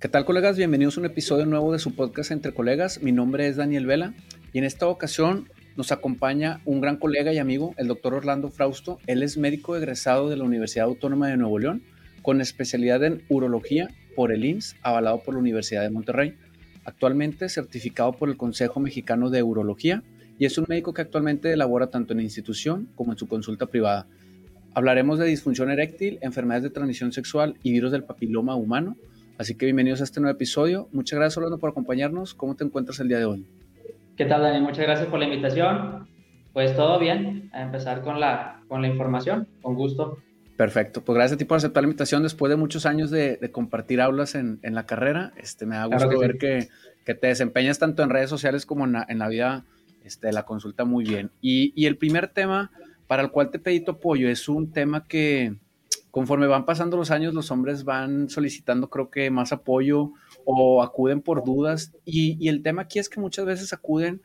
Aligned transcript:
¿Qué 0.00 0.08
tal 0.08 0.24
colegas? 0.24 0.56
Bienvenidos 0.56 0.96
a 0.96 1.00
un 1.00 1.06
episodio 1.06 1.44
nuevo 1.44 1.74
de 1.74 1.78
su 1.78 1.94
podcast 1.94 2.30
Entre 2.30 2.54
Colegas. 2.54 3.02
Mi 3.02 3.12
nombre 3.12 3.48
es 3.48 3.56
Daniel 3.56 3.84
Vela 3.84 4.14
y 4.50 4.56
en 4.56 4.64
esta 4.64 4.86
ocasión 4.88 5.50
nos 5.76 5.92
acompaña 5.92 6.62
un 6.64 6.80
gran 6.80 6.96
colega 6.96 7.34
y 7.34 7.38
amigo, 7.38 7.74
el 7.76 7.86
doctor 7.86 8.14
Orlando 8.14 8.48
Frausto. 8.48 8.98
Él 9.06 9.22
es 9.22 9.36
médico 9.36 9.76
egresado 9.76 10.30
de 10.30 10.38
la 10.38 10.44
Universidad 10.44 10.86
Autónoma 10.86 11.28
de 11.28 11.36
Nuevo 11.36 11.58
León 11.58 11.82
con 12.22 12.40
especialidad 12.40 13.04
en 13.04 13.24
urología 13.28 13.90
por 14.16 14.32
el 14.32 14.42
IMSS, 14.42 14.76
avalado 14.80 15.22
por 15.22 15.34
la 15.34 15.40
Universidad 15.40 15.82
de 15.82 15.90
Monterrey. 15.90 16.34
Actualmente 16.86 17.50
certificado 17.50 18.12
por 18.12 18.30
el 18.30 18.38
Consejo 18.38 18.80
Mexicano 18.80 19.28
de 19.28 19.42
Urología 19.42 20.02
y 20.38 20.46
es 20.46 20.56
un 20.56 20.64
médico 20.66 20.94
que 20.94 21.02
actualmente 21.02 21.52
elabora 21.52 21.88
tanto 21.88 22.14
en 22.14 22.20
institución 22.20 22.88
como 22.94 23.12
en 23.12 23.18
su 23.18 23.28
consulta 23.28 23.66
privada. 23.66 24.06
Hablaremos 24.72 25.18
de 25.18 25.26
disfunción 25.26 25.70
eréctil, 25.70 26.18
enfermedades 26.22 26.62
de 26.62 26.70
transmisión 26.70 27.12
sexual 27.12 27.56
y 27.62 27.72
virus 27.72 27.92
del 27.92 28.04
papiloma 28.04 28.54
humano. 28.54 28.96
Así 29.40 29.54
que 29.54 29.64
bienvenidos 29.64 30.02
a 30.02 30.04
este 30.04 30.20
nuevo 30.20 30.36
episodio. 30.36 30.90
Muchas 30.92 31.18
gracias, 31.18 31.38
Orlando, 31.38 31.56
por 31.56 31.70
acompañarnos. 31.70 32.34
¿Cómo 32.34 32.56
te 32.56 32.62
encuentras 32.62 33.00
el 33.00 33.08
día 33.08 33.16
de 33.16 33.24
hoy? 33.24 33.46
¿Qué 34.14 34.26
tal, 34.26 34.42
Dani? 34.42 34.60
Muchas 34.60 34.84
gracias 34.84 35.08
por 35.08 35.18
la 35.18 35.24
invitación. 35.24 36.06
Pues 36.52 36.76
todo 36.76 36.98
bien, 36.98 37.48
a 37.54 37.62
empezar 37.62 38.02
con 38.02 38.20
la, 38.20 38.60
con 38.68 38.82
la 38.82 38.88
información, 38.88 39.48
con 39.62 39.76
gusto. 39.76 40.18
Perfecto, 40.58 41.02
pues 41.02 41.16
gracias 41.16 41.36
a 41.36 41.38
ti 41.38 41.46
por 41.46 41.56
aceptar 41.56 41.82
la 41.82 41.86
invitación 41.86 42.22
después 42.22 42.50
de 42.50 42.56
muchos 42.56 42.84
años 42.84 43.10
de, 43.10 43.38
compartir 43.50 44.02
aulas 44.02 44.34
en, 44.34 44.60
en, 44.62 44.74
la 44.74 44.84
carrera. 44.84 45.32
Este, 45.38 45.64
me 45.64 45.76
da 45.76 45.86
gusto 45.86 46.18
ver 46.18 46.36
que, 46.36 46.68
que, 47.06 47.14
te 47.14 47.28
desempeñas 47.28 47.78
tanto 47.78 48.02
en 48.02 48.10
redes 48.10 48.28
sociales 48.28 48.66
como 48.66 48.84
en 48.84 48.92
la, 48.92 49.06
en 49.08 49.18
la 49.18 49.28
vida 49.28 49.64
este, 50.04 50.34
la 50.34 50.42
consulta 50.42 50.84
muy 50.84 51.02
bien. 51.02 51.30
Y, 51.40 51.72
y, 51.74 51.86
el 51.86 51.96
primer 51.96 52.28
tema 52.28 52.72
para 53.06 53.22
el 53.22 53.30
cual 53.30 53.50
te 53.50 53.58
pedí 53.58 53.80
tu 53.80 53.92
apoyo 53.92 54.28
es 54.28 54.50
un 54.50 54.70
tema 54.70 55.06
que 55.08 55.56
conforme 56.10 56.46
van 56.46 56.64
pasando 56.64 56.96
los 56.96 57.10
años 57.10 57.34
los 57.34 57.50
hombres 57.50 57.84
van 57.84 58.28
solicitando 58.28 58.90
creo 58.90 59.10
que 59.10 59.30
más 59.30 59.52
apoyo 59.52 60.12
o 60.44 60.82
acuden 60.82 61.20
por 61.20 61.44
dudas. 61.44 61.92
Y, 62.04 62.48
el 62.48 62.62
tema 62.62 62.82
aquí 62.82 62.98
es 62.98 63.08
que 63.08 63.20
muchas 63.20 63.46
veces 63.46 63.72
acuden 63.72 64.22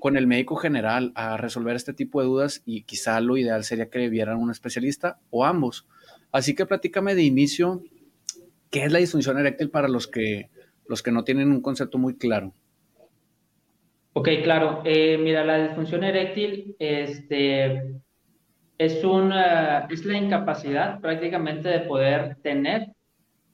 con 0.00 0.16
el 0.16 0.26
médico 0.26 0.56
general 0.56 1.12
a 1.14 1.36
resolver 1.36 1.74
este 1.74 1.92
tipo 1.92 2.20
de 2.20 2.26
dudas 2.26 2.62
y 2.64 2.82
quizá 2.82 3.20
lo 3.20 3.36
ideal 3.36 3.64
sería 3.64 3.90
que 3.90 4.08
vieran 4.08 4.38
un 4.38 4.50
especialista 4.50 5.18
o 5.30 5.44
ambos. 5.44 5.86
Así 6.30 6.54
que 6.54 6.66
platícame 6.66 7.14
de 7.14 7.22
inicio, 7.22 7.82
¿qué 8.70 8.84
es 8.84 8.92
la 8.92 8.98
disfunción 8.98 9.38
eréctil 9.38 9.70
para 9.70 9.88
los 9.88 10.06
que, 10.06 10.50
los 10.86 11.02
que 11.02 11.10
no 11.10 11.24
tienen 11.24 11.50
un 11.50 11.60
concepto 11.60 11.98
muy 11.98 12.16
claro? 12.16 12.52
Ok, 14.12 14.28
claro. 14.42 14.82
Eh, 14.84 15.18
mira, 15.18 15.44
la 15.44 15.68
disfunción 15.68 16.02
eréctil 16.04 16.76
este, 16.78 18.00
es, 18.78 19.04
una, 19.04 19.80
es 19.90 20.04
la 20.04 20.16
incapacidad 20.16 21.00
prácticamente 21.00 21.68
de 21.68 21.80
poder 21.80 22.36
tener, 22.42 22.92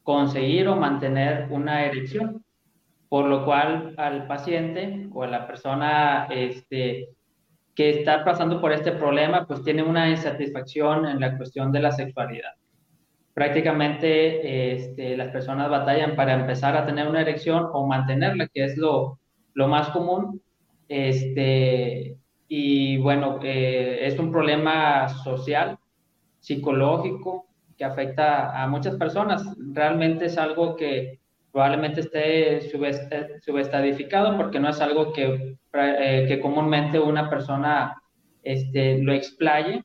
conseguir 0.02 0.68
o 0.68 0.76
mantener 0.76 1.48
una 1.50 1.86
erección, 1.86 2.44
por 3.08 3.26
lo 3.26 3.44
cual 3.44 3.94
al 3.96 4.26
paciente 4.26 5.08
o 5.12 5.22
a 5.22 5.28
la 5.28 5.46
persona 5.46 6.26
este, 6.30 7.08
que 7.74 7.90
está 7.90 8.22
pasando 8.24 8.60
por 8.60 8.72
este 8.72 8.92
problema, 8.92 9.46
pues 9.46 9.62
tiene 9.62 9.82
una 9.82 10.10
insatisfacción 10.10 11.06
en 11.06 11.20
la 11.20 11.36
cuestión 11.36 11.72
de 11.72 11.80
la 11.80 11.90
sexualidad. 11.90 12.52
Prácticamente 13.32 14.74
este, 14.74 15.16
las 15.16 15.28
personas 15.28 15.70
batallan 15.70 16.14
para 16.14 16.34
empezar 16.34 16.76
a 16.76 16.86
tener 16.86 17.08
una 17.08 17.22
erección 17.22 17.66
o 17.72 17.86
mantenerla, 17.86 18.46
que 18.48 18.64
es 18.64 18.76
lo, 18.76 19.18
lo 19.54 19.68
más 19.68 19.88
común, 19.88 20.40
este, 20.88 22.16
y 22.48 22.98
bueno, 22.98 23.40
eh, 23.42 24.00
es 24.02 24.18
un 24.18 24.30
problema 24.30 25.08
social, 25.08 25.78
psicológico, 26.40 27.46
que 27.76 27.84
afecta 27.84 28.62
a 28.62 28.66
muchas 28.68 28.96
personas. 28.96 29.44
Realmente 29.72 30.26
es 30.26 30.38
algo 30.38 30.76
que 30.76 31.20
probablemente 31.50 32.00
esté 32.00 32.60
subestadificado 33.40 34.36
porque 34.36 34.60
no 34.60 34.68
es 34.68 34.80
algo 34.80 35.12
que, 35.12 35.56
eh, 35.72 36.24
que 36.28 36.40
comúnmente 36.40 36.98
una 36.98 37.30
persona 37.30 37.94
este, 38.42 38.98
lo 38.98 39.12
explaye, 39.12 39.82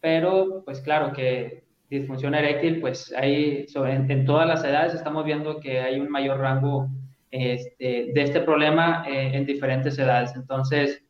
pero 0.00 0.62
pues 0.64 0.80
claro 0.80 1.12
que 1.12 1.64
disfunción 1.90 2.34
eréctil, 2.34 2.80
pues 2.80 3.12
ahí 3.16 3.66
en, 3.74 4.10
en, 4.10 4.24
todas 4.24 4.48
las 4.48 4.64
edades 4.64 4.94
estamos 4.94 5.24
viendo 5.24 5.60
que 5.60 5.80
hay 5.80 6.00
un 6.00 6.08
mayor 6.08 6.38
rango 6.38 6.88
este, 7.30 8.12
de 8.14 8.22
este 8.22 8.40
problema 8.40 9.04
eh, 9.06 9.32
en 9.34 9.44
diferentes 9.44 9.98
edades. 9.98 10.34
Entonces, 10.36 11.02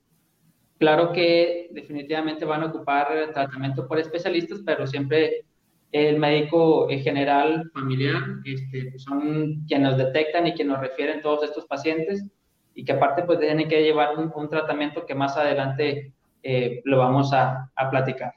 claro 0.82 1.12
que 1.12 1.69
definitivamente 1.70 2.44
van 2.44 2.62
a 2.62 2.66
ocupar 2.66 3.09
tratamiento 3.32 3.87
por 3.87 3.98
especialistas, 3.98 4.60
pero 4.66 4.87
siempre 4.87 5.44
el 5.93 6.19
médico 6.19 6.88
general 6.88 7.70
familiar 7.72 8.22
este, 8.44 8.98
son 8.98 9.65
quienes 9.66 9.91
nos 9.91 9.98
detectan 9.98 10.47
y 10.47 10.54
quienes 10.54 10.72
nos 10.72 10.81
refieren 10.81 11.22
todos 11.22 11.44
estos 11.44 11.66
pacientes 11.66 12.25
y 12.75 12.84
que 12.84 12.92
aparte 12.92 13.22
pues 13.22 13.38
tienen 13.38 13.69
que 13.69 13.82
llevar 13.82 14.16
un, 14.19 14.48
tratamiento 14.48 15.06
que 15.06 15.15
más 15.15 15.37
adelante 15.37 16.12
eh, 16.42 16.81
lo 16.84 16.98
vamos 16.98 17.32
a, 17.32 17.71
a, 17.76 17.91
platicar. 17.91 18.32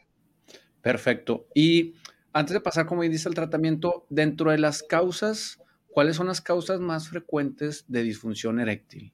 Perfecto. 0.81 1.47
Y 1.55 1.95
antes 2.33 2.53
de 2.53 2.59
pasar, 2.59 2.85
como 2.85 3.01
dice, 3.01 3.27
el 3.27 3.35
tratamiento, 3.35 4.05
dentro 4.09 4.51
de 4.51 4.59
las 4.59 4.83
causas 4.83 5.59
¿Cuáles 5.95 6.17
son 6.17 6.27
las 6.27 6.41
causas 6.41 6.81
más 6.81 7.07
frecuentes 7.07 7.85
de 7.87 8.03
disfunción 8.03 8.59
eréctil? 8.59 9.13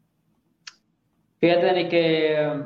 Fíjate, 1.39 1.65
Dani, 1.67 1.87
que, 1.87 2.63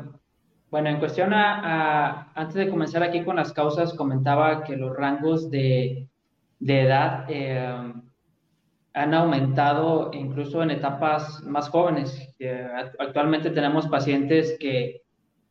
bueno, 0.69 0.89
en 0.89 0.99
cuestión 0.99 1.33
a, 1.33 2.31
antes 2.33 2.55
de 2.55 2.69
comenzar 2.69 3.03
aquí 3.03 3.23
con 3.23 3.35
las 3.35 3.53
causas, 3.53 3.93
comentaba 3.93 4.63
que 4.63 4.75
los 4.75 4.95
rangos 4.95 5.49
de, 5.49 6.07
de 6.59 6.81
edad 6.81 7.25
eh, 7.29 7.93
han 8.93 9.13
aumentado 9.13 10.11
incluso 10.13 10.63
en 10.63 10.71
etapas 10.71 11.43
más 11.43 11.69
jóvenes. 11.69 12.33
actualmente 12.99 13.49
tenemos 13.51 13.87
pacientes 13.87 14.57
que 14.59 15.01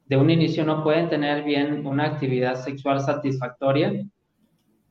de 0.07 0.17
un 0.17 0.31
inicio 0.31 0.65
no 0.65 0.83
pueden 0.83 1.09
tener 1.09 1.45
bien 1.45 1.87
una 1.87 2.05
actividad 2.05 2.57
sexual 2.57 3.01
satisfactoria 3.01 4.05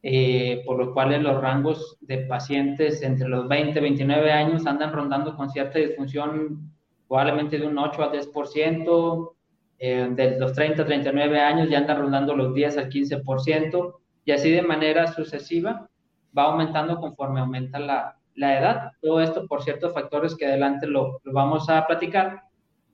eh, 0.05 0.61
por 0.65 0.77
lo 0.77 0.93
cual 0.93 1.23
los 1.23 1.41
rangos 1.41 1.97
de 2.01 2.25
pacientes 2.25 3.01
entre 3.03 3.29
los 3.29 3.47
20 3.47 3.79
y 3.79 3.81
29 3.81 4.31
años 4.33 4.65
andan 4.67 4.91
rondando 4.91 5.33
con 5.33 5.49
cierta 5.49 5.79
disfunción 5.79 6.73
probablemente 7.07 7.57
de 7.57 7.65
un 7.65 7.77
8 7.77 8.03
al 8.03 8.11
10%, 8.11 9.31
eh, 9.79 10.07
de 10.11 10.39
los 10.39 10.53
30 10.53 10.81
a 10.81 10.85
39 10.85 11.39
años 11.39 11.69
ya 11.69 11.79
andan 11.79 11.99
rondando 11.99 12.35
los 12.35 12.53
10 12.53 12.77
al 12.77 12.89
15%, 12.89 13.95
y 14.25 14.31
así 14.31 14.51
de 14.51 14.61
manera 14.61 15.07
sucesiva 15.07 15.89
va 16.37 16.43
aumentando 16.43 16.99
conforme 16.99 17.41
aumenta 17.41 17.79
la, 17.79 18.17
la 18.35 18.59
edad. 18.59 18.91
Todo 19.01 19.21
esto 19.21 19.47
por 19.47 19.63
ciertos 19.63 19.93
factores 19.93 20.35
que 20.35 20.45
adelante 20.45 20.87
lo, 20.87 21.21
vamos 21.25 21.69
a 21.69 21.85
platicar, 21.85 22.43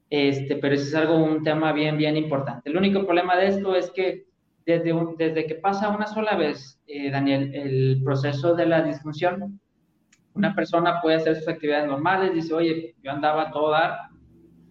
este, 0.09 0.55
pero 0.55 0.75
ese 0.75 0.85
es 0.85 0.95
algo, 0.95 1.17
un 1.17 1.43
tema 1.43 1.71
bien, 1.71 1.97
bien 1.97 2.17
importante. 2.17 2.69
El 2.69 2.77
único 2.77 3.05
problema 3.05 3.35
de 3.37 3.47
esto 3.47 3.75
es 3.75 3.91
que 3.91 4.25
desde, 4.65 4.93
desde 5.17 5.45
que 5.45 5.55
pasa 5.55 5.89
una 5.89 6.07
sola 6.07 6.35
vez, 6.35 6.81
eh, 6.87 7.09
Daniel, 7.09 7.53
el 7.53 8.01
proceso 8.03 8.55
de 8.55 8.65
la 8.65 8.81
disfunción, 8.81 9.59
una 10.33 10.55
persona 10.55 11.01
puede 11.01 11.17
hacer 11.17 11.35
sus 11.35 11.47
actividades 11.47 11.87
normales, 11.87 12.33
dice, 12.33 12.53
oye, 12.53 12.95
yo 13.03 13.11
andaba 13.11 13.43
a 13.43 13.51
todo 13.51 13.71
dar, 13.71 14.09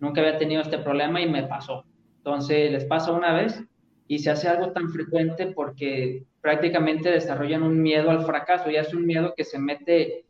nunca 0.00 0.20
había 0.20 0.38
tenido 0.38 0.62
este 0.62 0.78
problema 0.78 1.20
y 1.20 1.28
me 1.28 1.44
pasó. 1.44 1.84
Entonces 2.28 2.71
les 2.71 2.84
pasa 2.84 3.12
una 3.12 3.33
vez 3.33 3.65
y 4.06 4.19
se 4.19 4.28
hace 4.28 4.49
algo 4.49 4.72
tan 4.72 4.91
frecuente 4.91 5.47
porque 5.47 6.25
prácticamente 6.43 7.11
desarrollan 7.11 7.62
un 7.62 7.81
miedo 7.81 8.11
al 8.11 8.27
fracaso, 8.27 8.69
ya 8.69 8.83
es 8.83 8.93
un 8.93 9.06
miedo 9.06 9.33
que 9.34 9.44
se 9.44 9.59
mete 9.59 10.27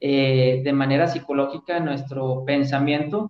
eh, 0.00 0.62
de 0.64 0.72
manera 0.72 1.08
psicológica 1.08 1.76
en 1.76 1.84
nuestro 1.84 2.42
pensamiento 2.46 3.28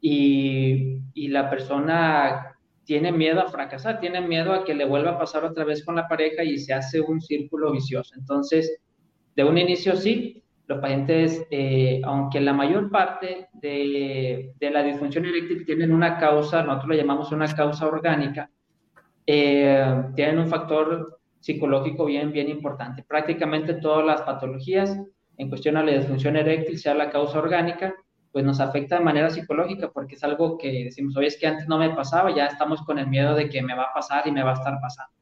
y, 0.00 1.00
y 1.14 1.28
la 1.28 1.50
persona 1.50 2.56
tiene 2.84 3.10
miedo 3.10 3.40
a 3.40 3.50
fracasar, 3.50 3.98
tiene 3.98 4.20
miedo 4.20 4.52
a 4.52 4.64
que 4.64 4.74
le 4.74 4.84
vuelva 4.84 5.10
a 5.10 5.18
pasar 5.18 5.44
otra 5.44 5.64
vez 5.64 5.84
con 5.84 5.96
la 5.96 6.06
pareja 6.06 6.44
y 6.44 6.58
se 6.58 6.74
hace 6.74 7.00
un 7.00 7.20
círculo 7.20 7.72
vicioso. 7.72 8.14
Entonces, 8.16 8.78
de 9.34 9.42
un 9.42 9.58
inicio 9.58 9.96
sí, 9.96 10.43
los 10.66 10.78
pacientes, 10.80 11.46
eh, 11.50 12.00
aunque 12.04 12.40
la 12.40 12.52
mayor 12.52 12.90
parte 12.90 13.48
de, 13.52 14.52
de, 14.58 14.70
la 14.70 14.82
disfunción 14.82 15.26
eréctil 15.26 15.64
tienen 15.66 15.92
una 15.92 16.18
causa, 16.18 16.62
nosotros 16.62 16.88
lo 16.88 16.94
llamamos 16.94 17.32
una 17.32 17.52
causa 17.54 17.86
orgánica, 17.86 18.50
eh, 19.26 20.04
tienen 20.14 20.38
un 20.38 20.48
factor 20.48 21.20
psicológico 21.40 22.06
bien, 22.06 22.32
bien 22.32 22.48
importante. 22.48 23.02
Prácticamente 23.02 23.74
todas 23.74 24.06
las 24.06 24.22
patologías 24.22 24.98
en 25.36 25.48
cuestión 25.48 25.76
a 25.76 25.82
la 25.82 25.92
disfunción 25.92 26.36
eréctil, 26.36 26.78
sea 26.78 26.94
la 26.94 27.10
causa 27.10 27.38
orgánica, 27.38 27.94
pues 28.32 28.44
nos 28.44 28.60
afecta 28.60 28.98
de 28.98 29.04
manera 29.04 29.30
psicológica 29.30 29.90
porque 29.92 30.14
es 30.14 30.24
algo 30.24 30.58
que 30.58 30.84
decimos, 30.84 31.16
oye, 31.16 31.28
es 31.28 31.38
que 31.38 31.46
antes 31.46 31.68
no 31.68 31.78
me 31.78 31.90
pasaba, 31.90 32.34
ya 32.34 32.46
estamos 32.46 32.82
con 32.82 32.98
el 32.98 33.06
miedo 33.06 33.34
de 33.34 33.48
que 33.48 33.62
me 33.62 33.74
va 33.74 33.84
a 33.84 33.94
pasar 33.94 34.26
y 34.26 34.32
me 34.32 34.42
va 34.42 34.50
a 34.50 34.54
estar 34.54 34.80
pasando. 34.80 35.12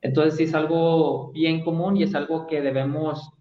Entonces 0.00 0.36
sí 0.36 0.44
es 0.44 0.54
algo 0.54 1.30
bien 1.32 1.62
común 1.62 1.96
y 1.96 2.02
es 2.02 2.14
algo 2.14 2.46
que 2.46 2.60
debemos 2.60 3.32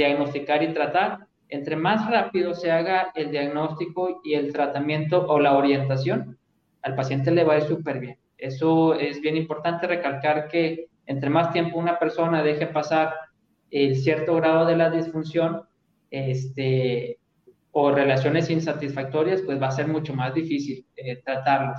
diagnosticar 0.00 0.62
y 0.62 0.72
tratar. 0.72 1.26
Entre 1.48 1.76
más 1.76 2.10
rápido 2.10 2.54
se 2.54 2.70
haga 2.70 3.12
el 3.14 3.30
diagnóstico 3.30 4.20
y 4.24 4.34
el 4.34 4.52
tratamiento 4.52 5.26
o 5.26 5.38
la 5.38 5.56
orientación, 5.56 6.38
al 6.82 6.94
paciente 6.94 7.30
le 7.30 7.44
va 7.44 7.54
a 7.54 7.58
ir 7.58 7.64
súper 7.64 8.00
bien. 8.00 8.16
Eso 8.38 8.94
es 8.94 9.20
bien 9.20 9.36
importante 9.36 9.86
recalcar 9.86 10.48
que 10.48 10.88
entre 11.06 11.28
más 11.28 11.52
tiempo 11.52 11.78
una 11.78 11.98
persona 11.98 12.42
deje 12.42 12.66
pasar 12.66 13.14
el 13.70 13.96
cierto 13.96 14.36
grado 14.36 14.64
de 14.64 14.76
la 14.76 14.88
disfunción, 14.90 15.62
este, 16.10 17.18
o 17.72 17.92
relaciones 17.92 18.50
insatisfactorias, 18.50 19.42
pues 19.42 19.60
va 19.60 19.68
a 19.68 19.72
ser 19.72 19.86
mucho 19.86 20.14
más 20.14 20.34
difícil 20.34 20.86
eh, 20.96 21.20
tratarlos. 21.24 21.78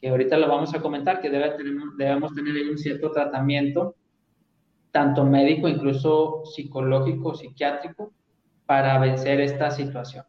Que 0.00 0.08
ahorita 0.08 0.36
lo 0.36 0.48
vamos 0.48 0.74
a 0.74 0.80
comentar, 0.80 1.20
que 1.20 1.30
debe 1.30 1.54
debemos 1.98 2.34
tener 2.34 2.54
un 2.68 2.78
cierto 2.78 3.12
tratamiento, 3.12 3.94
tanto 4.92 5.24
médico, 5.24 5.68
incluso 5.68 6.44
psicológico, 6.44 7.34
psiquiátrico, 7.34 8.12
para 8.66 8.98
vencer 8.98 9.40
esta 9.40 9.70
situación. 9.70 10.24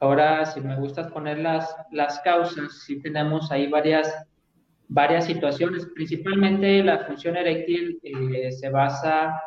Ahora, 0.00 0.44
si 0.46 0.60
me 0.60 0.76
gusta 0.76 1.08
poner 1.08 1.38
las, 1.38 1.74
las 1.92 2.18
causas, 2.20 2.82
sí 2.84 3.00
tenemos 3.00 3.52
ahí 3.52 3.68
varias, 3.68 4.26
varias 4.88 5.26
situaciones. 5.26 5.86
Principalmente 5.94 6.82
la 6.82 7.00
función 7.06 7.36
eréctil 7.36 8.00
eh, 8.02 8.50
se 8.52 8.70
basa 8.70 9.40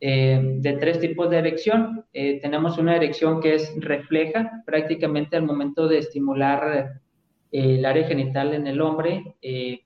eh, 0.00 0.40
de 0.58 0.72
tres 0.74 1.00
tipos 1.00 1.28
de 1.30 1.38
erección. 1.38 2.04
Eh, 2.12 2.40
tenemos 2.40 2.78
una 2.78 2.96
erección 2.96 3.40
que 3.40 3.54
es 3.54 3.74
refleja, 3.78 4.62
prácticamente 4.64 5.36
al 5.36 5.42
momento 5.42 5.88
de 5.88 5.98
estimular 5.98 7.00
el 7.52 7.84
área 7.84 8.06
genital 8.06 8.54
en 8.54 8.66
el 8.66 8.80
hombre, 8.80 9.36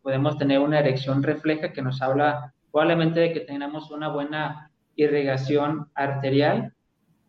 podemos 0.02 0.38
tener 0.38 0.58
una 0.58 0.80
erección 0.80 1.22
refleja 1.22 1.72
que 1.72 1.82
nos 1.82 2.00
habla 2.00 2.54
probablemente 2.72 3.20
de 3.20 3.32
que 3.32 3.40
tenemos 3.40 3.90
una 3.90 4.08
buena 4.08 4.70
irrigación 4.96 5.88
arterial 5.94 6.72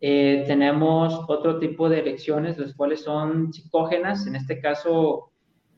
eh, 0.04 0.42
tenemos 0.48 1.14
otro 1.28 1.60
tipo 1.60 1.88
de 1.88 2.00
elecciones, 2.00 2.58
las 2.58 2.74
cuales 2.74 3.04
son 3.04 3.52
psicógenas. 3.52 4.26
En 4.26 4.34
este 4.34 4.60
caso, 4.60 5.30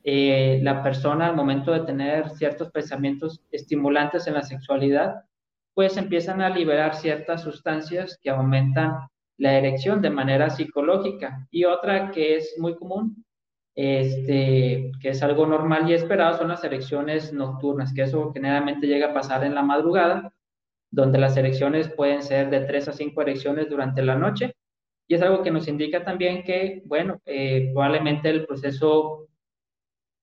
eh, 0.03 0.59
la 0.63 0.81
persona 0.81 1.27
al 1.27 1.35
momento 1.35 1.71
de 1.71 1.81
tener 1.81 2.31
ciertos 2.31 2.71
pensamientos 2.71 3.43
estimulantes 3.51 4.25
en 4.25 4.33
la 4.33 4.41
sexualidad, 4.41 5.25
pues 5.75 5.95
empiezan 5.97 6.41
a 6.41 6.49
liberar 6.49 6.95
ciertas 6.95 7.43
sustancias 7.43 8.17
que 8.19 8.31
aumentan 8.31 8.95
la 9.37 9.59
erección 9.59 10.01
de 10.01 10.09
manera 10.09 10.49
psicológica. 10.49 11.47
Y 11.51 11.65
otra 11.65 12.09
que 12.09 12.37
es 12.37 12.55
muy 12.57 12.75
común, 12.77 13.23
este, 13.75 14.91
que 15.01 15.09
es 15.09 15.21
algo 15.21 15.45
normal 15.45 15.89
y 15.89 15.93
esperado, 15.93 16.37
son 16.37 16.47
las 16.47 16.63
erecciones 16.63 17.33
nocturnas, 17.33 17.93
que 17.93 18.03
eso 18.03 18.31
generalmente 18.33 18.87
llega 18.87 19.11
a 19.11 19.13
pasar 19.13 19.43
en 19.43 19.55
la 19.55 19.63
madrugada 19.63 20.31
donde 20.95 21.19
las 21.19 21.35
erecciones 21.35 21.89
pueden 21.89 22.23
ser 22.23 22.49
de 22.49 22.61
3 22.61 22.87
a 22.87 22.93
5 22.93 23.21
erecciones 23.21 23.69
durante 23.69 24.01
la 24.01 24.15
noche. 24.15 24.55
Y 25.07 25.15
es 25.15 25.21
algo 25.21 25.43
que 25.43 25.51
nos 25.51 25.67
indica 25.67 26.05
también 26.05 26.43
que, 26.43 26.83
bueno, 26.85 27.21
eh, 27.25 27.69
probablemente 27.73 28.29
el 28.29 28.45
proceso 28.45 29.27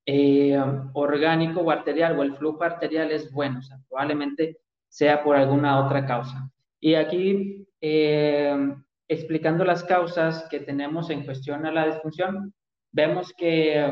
eh, 0.06 0.58
orgánico 0.94 1.60
o 1.60 1.70
arterial 1.70 2.19
o 2.19 2.22
el 2.22 2.34
flujo 2.34 2.64
arterial 2.64 3.12
es 3.12 3.31
bueno, 3.31 3.58
o 3.58 3.62
sea, 3.62 3.78
probablemente 3.87 4.58
sea 4.88 5.22
por 5.22 5.37
alguna 5.37 5.84
otra 5.84 6.06
causa. 6.06 6.50
Y 6.81 6.94
aquí, 6.94 7.69
eh, 7.81 8.75
explicando 9.06 9.64
las 9.64 9.84
causas 9.84 10.48
que 10.50 10.60
tenemos 10.60 11.10
en 11.10 11.25
cuestión 11.25 11.66
a 11.66 11.70
la 11.70 11.87
disfunción, 11.87 12.55
vemos 12.93 13.33
que 13.37 13.91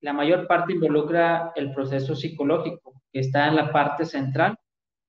la 0.00 0.12
mayor 0.12 0.46
parte 0.46 0.72
involucra 0.72 1.52
el 1.54 1.72
proceso 1.72 2.14
psicológico, 2.14 3.02
que 3.12 3.20
está 3.20 3.48
en 3.48 3.56
la 3.56 3.72
parte 3.72 4.04
central 4.06 4.56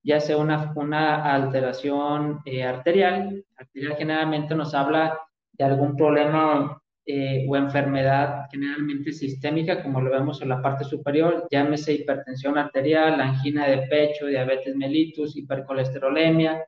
ya 0.02 0.20
sea 0.20 0.36
una, 0.36 0.72
una 0.74 1.32
alteración 1.32 2.40
eh, 2.44 2.64
arterial. 2.64 3.44
Arterial 3.56 3.96
generalmente 3.96 4.54
nos 4.54 4.74
habla 4.74 5.18
de 5.52 5.64
algún 5.64 5.96
problema 5.96 6.80
eh, 7.06 7.46
o 7.48 7.56
enfermedad 7.56 8.46
generalmente 8.50 9.12
sistémica, 9.12 9.82
como 9.82 10.00
lo 10.00 10.10
vemos 10.10 10.40
en 10.42 10.48
la 10.48 10.62
parte 10.62 10.84
superior, 10.84 11.46
llámese 11.50 11.94
hipertensión 11.94 12.58
arterial, 12.58 13.20
angina 13.20 13.66
de 13.66 13.86
pecho, 13.88 14.26
diabetes 14.26 14.76
mellitus, 14.76 15.36
hipercolesterolemia, 15.36 16.64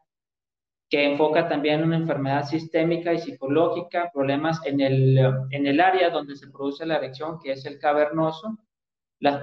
que 0.94 1.04
enfoca 1.04 1.48
también 1.48 1.82
una 1.82 1.96
enfermedad 1.96 2.44
sistémica 2.44 3.12
y 3.12 3.18
psicológica, 3.18 4.12
problemas 4.14 4.64
en 4.64 4.80
el, 4.80 5.18
en 5.50 5.66
el 5.66 5.80
área 5.80 6.08
donde 6.10 6.36
se 6.36 6.46
produce 6.46 6.86
la 6.86 6.98
erección, 6.98 7.40
que 7.42 7.50
es 7.50 7.66
el 7.66 7.80
cavernoso, 7.80 8.56
las, 9.18 9.42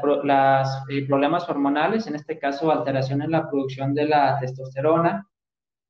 eh, 0.89 1.05
problemas 1.05 1.49
hormonales, 1.49 2.07
en 2.07 2.15
este 2.15 2.39
caso 2.39 2.71
alteración 2.71 3.21
en 3.21 3.31
la 3.31 3.49
producción 3.49 3.93
de 3.93 4.05
la 4.05 4.39
testosterona, 4.39 5.27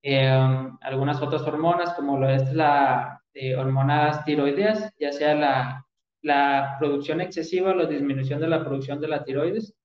em, 0.01 0.79
algunas 0.81 1.21
otras 1.21 1.43
hormonas 1.43 1.93
como 1.93 2.17
lo 2.17 2.27
es 2.27 2.51
la 2.55 3.21
eh, 3.35 3.55
hormonas 3.55 4.25
tiroideas, 4.25 4.91
ya 4.99 5.11
sea 5.11 5.35
la, 5.35 5.85
la, 6.23 6.75
producción 6.79 7.21
excesiva 7.21 7.69
o 7.69 7.75
la 7.75 7.85
disminución 7.85 8.41
de 8.41 8.47
la 8.47 8.65
producción 8.65 8.99
de 8.99 9.09
la 9.09 9.23
tiroides, 9.23 9.75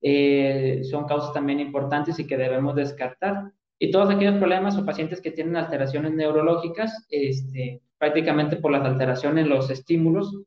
eh, 0.00 0.82
son 0.84 1.06
causas 1.06 1.32
también 1.32 1.58
importantes 1.58 2.20
y 2.20 2.26
que 2.28 2.36
debemos 2.36 2.76
descartar. 2.76 3.52
Y 3.82 3.90
todos 3.90 4.14
aquellos 4.14 4.36
problemas 4.36 4.78
o 4.78 4.86
pacientes 4.86 5.20
que 5.20 5.32
tienen 5.32 5.56
alteraciones 5.56 6.12
neurológicas, 6.12 7.04
este, 7.10 7.82
prácticamente 7.98 8.54
por 8.54 8.70
las 8.70 8.84
alteraciones 8.84 9.42
en 9.42 9.50
los 9.50 9.70
estímulos, 9.70 10.40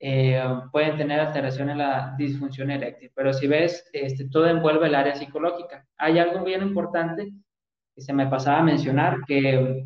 eh, 0.00 0.42
pueden 0.72 0.96
tener 0.96 1.20
alteración 1.20 1.70
en 1.70 1.78
la 1.78 2.16
disfunción 2.18 2.68
eréctil. 2.68 3.12
Pero 3.14 3.32
si 3.32 3.46
ves, 3.46 3.88
este, 3.92 4.28
todo 4.28 4.48
envuelve 4.48 4.88
el 4.88 4.96
área 4.96 5.14
psicológica. 5.14 5.86
Hay 5.98 6.18
algo 6.18 6.42
bien 6.42 6.62
importante 6.62 7.30
que 7.94 8.00
se 8.00 8.12
me 8.12 8.26
pasaba 8.26 8.58
a 8.58 8.64
mencionar, 8.64 9.18
que 9.24 9.84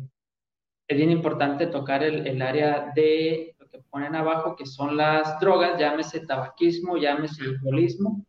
es 0.87 0.97
bien 0.97 1.11
importante 1.11 1.67
tocar 1.67 2.01
el, 2.01 2.25
el 2.25 2.41
área 2.41 2.91
de 2.95 3.55
lo 3.59 3.69
que 3.69 3.81
ponen 3.87 4.15
abajo, 4.15 4.55
que 4.55 4.65
son 4.65 4.97
las 4.97 5.39
drogas, 5.39 5.79
llámese 5.79 6.21
tabaquismo, 6.21 6.97
llámese 6.97 7.43
alcoholismo, 7.43 8.25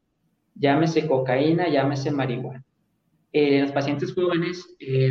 llámese 0.55 1.07
cocaína, 1.07 1.67
llámese 1.67 2.11
marihuana. 2.11 2.63
Eh, 3.33 3.61
los 3.63 3.73
pacientes 3.73 4.15
jóvenes 4.15 4.67
eh, 4.81 5.11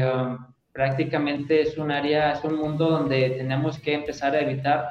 prácticamente 0.74 1.62
es 1.62 1.78
un 1.78 1.92
área, 1.92 2.34
es 2.34 2.44
un 2.44 2.56
mundo 2.56 2.90
donde 2.90 3.32
tenemos 3.32 3.80
que 3.80 3.94
empezar 3.94 4.36
a 4.36 4.42
evitar 4.42 4.90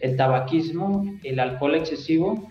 el 0.00 0.16
tabaquismo, 0.16 1.04
el 1.22 1.40
alcohol 1.40 1.74
excesivo, 1.74 2.48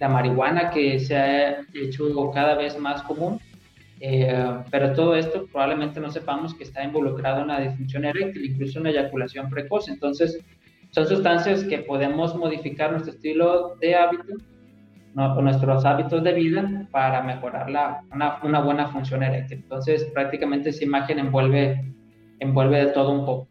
la 0.00 0.08
marihuana 0.08 0.70
que 0.70 0.98
se 0.98 1.16
ha 1.16 1.60
hecho 1.74 2.30
cada 2.32 2.54
vez 2.56 2.78
más 2.78 3.02
común, 3.02 3.38
eh, 4.00 4.34
pero 4.70 4.92
todo 4.92 5.14
esto 5.14 5.46
probablemente 5.46 6.00
no 6.00 6.10
sepamos 6.10 6.54
que 6.54 6.64
está 6.64 6.82
involucrado 6.82 7.42
en 7.42 7.48
la 7.48 7.60
disfunción 7.60 8.04
eréctil, 8.04 8.44
incluso 8.44 8.78
en 8.78 8.84
la 8.84 8.90
eyaculación 8.90 9.48
precoz. 9.48 9.88
Entonces, 9.88 10.38
son 10.90 11.06
sustancias 11.06 11.64
que 11.64 11.78
podemos 11.78 12.34
modificar 12.36 12.90
nuestro 12.90 13.12
estilo 13.12 13.76
de 13.80 13.94
hábito, 13.94 14.34
nuestros 15.14 15.84
hábitos 15.84 16.22
de 16.24 16.32
vida 16.32 16.88
para 16.90 17.22
mejorar 17.22 17.70
la, 17.70 18.02
una, 18.42 18.60
buena 18.60 18.88
función 18.88 19.22
eréctil. 19.22 19.58
Entonces, 19.58 20.04
prácticamente 20.12 20.70
esa 20.70 20.84
imagen 20.84 21.18
envuelve, 21.18 21.94
envuelve 22.40 22.84
de 22.84 22.92
todo 22.92 23.12
un 23.12 23.24
poco. 23.24 23.48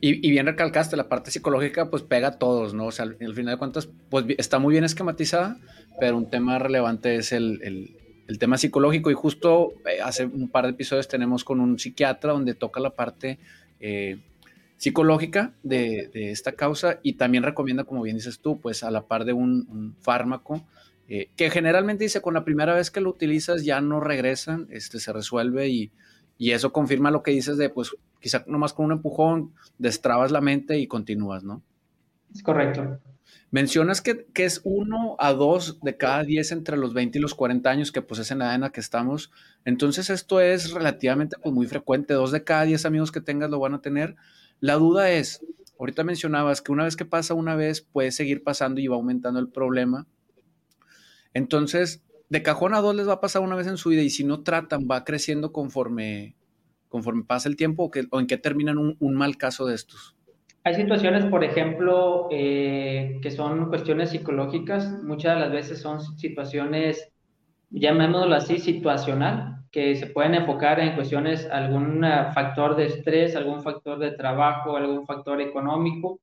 Y, 0.00 0.30
bien 0.30 0.44
recalcaste, 0.44 0.98
la 0.98 1.08
parte 1.08 1.30
psicológica 1.30 1.88
pues 1.88 2.02
pega 2.02 2.28
a 2.28 2.38
todos, 2.38 2.74
¿no? 2.74 2.86
O 2.86 2.92
sea, 2.92 3.06
al, 3.06 3.34
final 3.34 3.54
de 3.54 3.56
cuentas, 3.56 3.88
pues 4.10 4.26
está 4.36 4.58
muy 4.58 4.72
bien 4.72 4.84
esquematizada, 4.84 5.56
pero 5.98 6.18
un 6.18 6.28
tema 6.28 6.58
relevante 6.58 7.16
es 7.16 7.32
el, 7.32 7.96
tema 8.38 8.58
psicológico 8.58 9.10
y 9.10 9.14
justo 9.14 9.72
eh, 9.86 10.02
hace 10.02 10.26
un 10.26 10.50
par 10.50 10.64
de 10.64 10.72
episodios 10.72 11.08
tenemos 11.08 11.42
con 11.42 11.58
un 11.58 11.78
psiquiatra 11.78 12.32
donde 12.32 12.54
toca 12.54 12.80
la 12.80 12.90
parte 12.90 13.38
eh, 13.80 14.18
psicológica 14.76 15.54
de, 15.62 16.10
esta 16.14 16.52
causa 16.52 17.00
y 17.02 17.14
también 17.14 17.44
recomienda, 17.44 17.84
como 17.84 18.02
bien 18.02 18.16
dices 18.16 18.40
tú, 18.40 18.60
pues 18.60 18.82
a 18.82 18.90
la 18.90 19.06
par 19.06 19.24
de 19.24 19.32
un, 19.32 19.96
fármaco 20.00 20.66
eh, 21.08 21.28
que 21.36 21.50
generalmente 21.50 22.04
dice 22.04 22.22
con 22.22 22.34
la 22.34 22.44
primera 22.44 22.74
vez 22.74 22.90
que 22.90 23.00
lo 23.00 23.10
utilizas 23.10 23.64
ya 23.64 23.80
no 23.80 24.00
regresan, 24.00 24.66
este, 24.70 25.00
se 25.00 25.12
resuelve 25.12 25.68
y, 25.68 25.92
y 26.38 26.52
eso 26.52 26.72
confirma 26.72 27.10
lo 27.10 27.22
que 27.22 27.30
dices 27.30 27.56
de 27.56 27.68
pues 27.68 27.90
quizá 28.20 28.44
nomás 28.46 28.72
con 28.72 28.86
un 28.86 28.92
empujón 28.92 29.52
destrabas 29.78 30.30
la 30.30 30.40
mente 30.40 30.78
y 30.78 30.86
continúas, 30.86 31.44
¿no? 31.44 31.62
Es 32.34 32.42
correcto. 32.42 32.98
Mencionas 33.50 34.00
que, 34.00 34.26
es 34.34 34.60
uno 34.64 35.14
a 35.20 35.32
dos 35.32 35.78
de 35.80 35.96
cada 35.96 36.24
diez 36.24 36.50
entre 36.50 36.76
los 36.76 36.92
20 36.92 37.18
y 37.18 37.22
los 37.22 37.34
40 37.34 37.70
años, 37.70 37.92
que 37.92 38.02
pues 38.02 38.18
es 38.18 38.32
en 38.32 38.40
la 38.40 38.46
edad 38.46 38.54
en 38.56 38.60
la 38.62 38.72
que 38.72 38.80
estamos. 38.80 39.30
Entonces 39.64 40.10
esto 40.10 40.40
es 40.40 40.72
relativamente 40.72 41.36
pues, 41.40 41.54
muy 41.54 41.66
frecuente. 41.66 42.14
Dos 42.14 42.32
de 42.32 42.42
cada 42.42 42.64
diez 42.64 42.84
amigos 42.84 43.12
que 43.12 43.20
tengas 43.20 43.50
lo 43.50 43.60
van 43.60 43.74
a 43.74 43.80
tener. 43.80 44.16
La 44.64 44.76
duda 44.76 45.10
es, 45.10 45.44
ahorita 45.78 46.04
mencionabas 46.04 46.62
que 46.62 46.72
una 46.72 46.84
vez 46.84 46.96
que 46.96 47.04
pasa 47.04 47.34
una 47.34 47.54
vez 47.54 47.82
puede 47.82 48.10
seguir 48.12 48.42
pasando 48.42 48.80
y 48.80 48.86
va 48.86 48.96
aumentando 48.96 49.38
el 49.38 49.50
problema. 49.50 50.06
Entonces, 51.34 52.02
de 52.30 52.42
cajón 52.42 52.72
a 52.72 52.80
dos 52.80 52.94
les 52.94 53.06
va 53.06 53.12
a 53.12 53.20
pasar 53.20 53.42
una 53.42 53.56
vez 53.56 53.66
en 53.66 53.76
su 53.76 53.90
vida 53.90 54.00
y 54.00 54.08
si 54.08 54.24
no 54.24 54.42
tratan 54.42 54.88
va 54.90 55.04
creciendo 55.04 55.52
conforme, 55.52 56.34
pasa 57.26 57.50
el 57.50 57.56
tiempo 57.56 57.90
o, 58.10 58.20
en 58.20 58.26
qué 58.26 58.38
terminan 58.38 58.78
un, 58.78 59.14
mal 59.14 59.36
caso 59.36 59.66
de 59.66 59.74
estos? 59.74 60.16
Hay 60.64 60.76
situaciones, 60.76 61.26
por 61.26 61.44
ejemplo, 61.44 62.28
eh, 62.30 63.18
que 63.20 63.30
son 63.30 63.68
cuestiones 63.68 64.12
psicológicas, 64.12 65.02
muchas 65.02 65.34
de 65.34 65.40
las 65.40 65.52
veces 65.52 65.82
son 65.82 66.00
situaciones, 66.00 67.12
llamémoslo 67.68 68.34
así, 68.34 68.58
situacional, 68.58 69.63
que 69.74 69.96
se 69.96 70.06
pueden 70.06 70.36
enfocar 70.36 70.78
en 70.78 70.94
cuestiones, 70.94 71.48
algún 71.50 72.00
factor 72.32 72.76
de 72.76 72.86
estrés, 72.86 73.34
algún 73.34 73.60
factor 73.60 73.98
de 73.98 74.12
trabajo, 74.12 74.76
algún 74.76 75.04
factor 75.04 75.40
económico, 75.40 76.20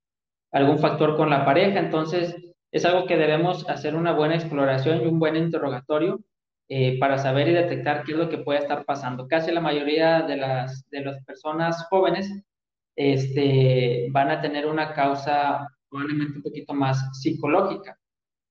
algún 0.54 0.80
factor 0.80 1.18
con 1.18 1.30
la 1.30 1.44
pareja. 1.44 1.80
Entonces, 1.80 2.34
es 2.72 2.86
algo 2.86 3.06
que 3.06 3.18
debemos 3.18 3.68
hacer 3.68 3.96
una 3.96 4.14
buena 4.14 4.36
exploración 4.36 5.02
y 5.02 5.08
un 5.08 5.20
buen 5.20 5.36
interrogatorio 5.36 6.22
eh, 6.70 6.98
para 6.98 7.18
saber 7.18 7.50
y 7.50 7.52
detectar 7.52 8.06
qué 8.06 8.14
es 8.14 8.18
lo 8.20 8.30
que 8.30 8.38
puede 8.38 8.60
estar 8.60 8.86
pasando. 8.86 9.28
Casi 9.28 9.52
la 9.52 9.60
mayoría 9.60 10.22
de 10.22 10.38
las, 10.38 10.88
de 10.90 11.02
las 11.02 11.22
personas 11.26 11.86
jóvenes 11.90 12.32
este, 12.96 14.08
van 14.12 14.32
a 14.32 14.40
tener 14.40 14.66
una 14.66 14.94
causa 14.94 15.68
probablemente 15.90 16.38
un 16.38 16.44
poquito 16.44 16.74
más 16.74 17.20
psicológica, 17.20 18.00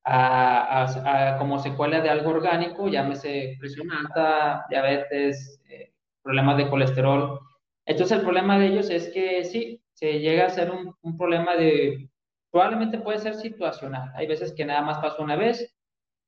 a, 0.04 1.36
como 1.38 1.58
secuela 1.58 2.00
de 2.00 2.10
algo 2.10 2.30
orgánico, 2.30 2.88
llámese 2.88 3.56
presión 3.58 3.90
alta, 3.90 4.64
diabetes, 4.70 5.60
eh, 5.68 5.92
problemas 6.22 6.56
de 6.56 6.68
colesterol. 6.68 7.40
Entonces 7.84 8.18
el 8.18 8.24
problema 8.24 8.58
de 8.58 8.66
ellos 8.68 8.90
es 8.90 9.08
que 9.08 9.44
sí, 9.44 9.82
se 9.94 10.20
llega 10.20 10.46
a 10.46 10.50
ser 10.50 10.70
un, 10.70 11.18
problema 11.18 11.56
de, 11.56 12.08
probablemente 12.50 12.98
puede 12.98 13.18
ser 13.18 13.34
situacional. 13.34 14.12
Hay 14.14 14.26
veces 14.26 14.52
que 14.52 14.64
nada 14.64 14.82
más 14.82 14.98
pasó 14.98 15.22
una 15.22 15.36
vez, 15.36 15.74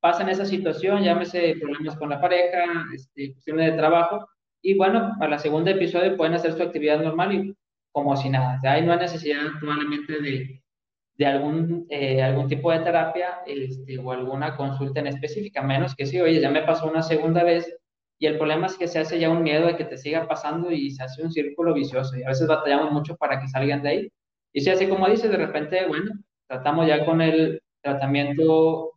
pasa 0.00 0.22
en 0.22 0.28
esa 0.30 0.44
situación, 0.44 1.02
llámese 1.02 1.56
problemas 1.60 1.96
con 1.96 2.10
la 2.10 2.20
pareja, 2.20 2.84
este, 2.94 3.32
cuestiones 3.32 3.70
de 3.70 3.78
trabajo, 3.78 4.28
y 4.62 4.74
bueno, 4.76 5.14
para 5.18 5.32
la 5.32 5.38
segunda 5.38 5.72
episodio 5.72 6.16
pueden 6.16 6.34
hacer 6.34 6.52
su 6.52 6.62
actividad 6.62 7.00
normal 7.02 7.32
y 7.32 7.56
como 7.92 8.16
si 8.16 8.30
nada. 8.30 8.58
ahí 8.62 8.82
no 8.82 8.92
hay 8.92 8.98
necesidad 8.98 9.42
probablemente 9.60 10.20
de, 10.20 10.61
de 11.22 11.28
algún, 11.28 11.86
eh, 11.88 12.20
algún 12.20 12.48
tipo 12.48 12.72
de 12.72 12.80
terapia 12.80 13.42
este, 13.46 13.96
o 13.98 14.10
alguna 14.10 14.56
consulta 14.56 14.98
en 14.98 15.06
específica, 15.06 15.62
menos 15.62 15.94
que 15.94 16.04
sí, 16.04 16.20
oye, 16.20 16.40
ya 16.40 16.50
me 16.50 16.62
pasó 16.62 16.90
una 16.90 17.02
segunda 17.02 17.44
vez 17.44 17.78
y 18.18 18.26
el 18.26 18.38
problema 18.38 18.66
es 18.66 18.76
que 18.76 18.88
se 18.88 18.98
hace 18.98 19.20
ya 19.20 19.30
un 19.30 19.44
miedo 19.44 19.66
de 19.68 19.76
que 19.76 19.84
te 19.84 19.96
siga 19.96 20.26
pasando 20.26 20.72
y 20.72 20.90
se 20.90 21.04
hace 21.04 21.22
un 21.22 21.30
círculo 21.30 21.74
vicioso 21.74 22.16
y 22.16 22.24
a 22.24 22.28
veces 22.28 22.48
batallamos 22.48 22.90
mucho 22.90 23.16
para 23.16 23.40
que 23.40 23.46
salgan 23.46 23.82
de 23.82 23.88
ahí. 23.88 24.12
Y 24.52 24.62
si 24.62 24.70
así 24.70 24.88
como 24.88 25.08
dices, 25.08 25.30
de 25.30 25.36
repente, 25.36 25.86
bueno, 25.86 26.10
tratamos 26.48 26.88
ya 26.88 27.04
con 27.04 27.20
el 27.20 27.62
tratamiento 27.80 28.92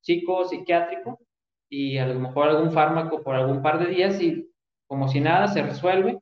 psico-psiquiátrico 0.00 1.20
y 1.68 1.98
a 1.98 2.06
lo 2.06 2.18
mejor 2.18 2.48
algún 2.48 2.72
fármaco 2.72 3.22
por 3.22 3.36
algún 3.36 3.62
par 3.62 3.78
de 3.78 3.86
días 3.86 4.20
y 4.20 4.48
como 4.88 5.08
si 5.08 5.20
nada 5.20 5.46
se 5.46 5.62
resuelve 5.62 6.18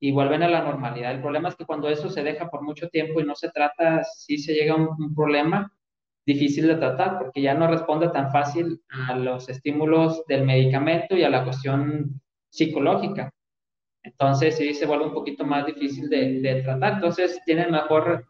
y 0.00 0.12
vuelven 0.12 0.42
a 0.42 0.48
la 0.48 0.62
normalidad. 0.62 1.12
El 1.12 1.20
problema 1.20 1.48
es 1.48 1.56
que 1.56 1.64
cuando 1.64 1.88
eso 1.88 2.08
se 2.08 2.22
deja 2.22 2.48
por 2.48 2.62
mucho 2.62 2.88
tiempo 2.88 3.20
y 3.20 3.24
no 3.24 3.34
se 3.34 3.50
trata, 3.50 4.04
sí 4.04 4.38
se 4.38 4.54
llega 4.54 4.74
a 4.74 4.76
un, 4.76 5.14
problema 5.14 5.72
difícil 6.24 6.66
de 6.66 6.76
tratar 6.76 7.18
porque 7.18 7.40
ya 7.40 7.54
no 7.54 7.66
responde 7.66 8.08
tan 8.10 8.30
fácil 8.30 8.80
a 8.90 9.16
los 9.16 9.48
estímulos 9.48 10.24
del 10.26 10.44
medicamento 10.44 11.16
y 11.16 11.24
a 11.24 11.30
la 11.30 11.44
cuestión 11.44 12.20
psicológica. 12.50 13.32
Entonces 14.02 14.56
sí 14.56 14.74
se 14.74 14.86
vuelve 14.86 15.06
un 15.06 15.14
poquito 15.14 15.44
más 15.44 15.66
difícil 15.66 16.08
de, 16.08 16.40
de 16.40 16.62
tratar. 16.62 16.94
Entonces 16.94 17.40
tienen 17.44 17.70
mejor 17.70 18.26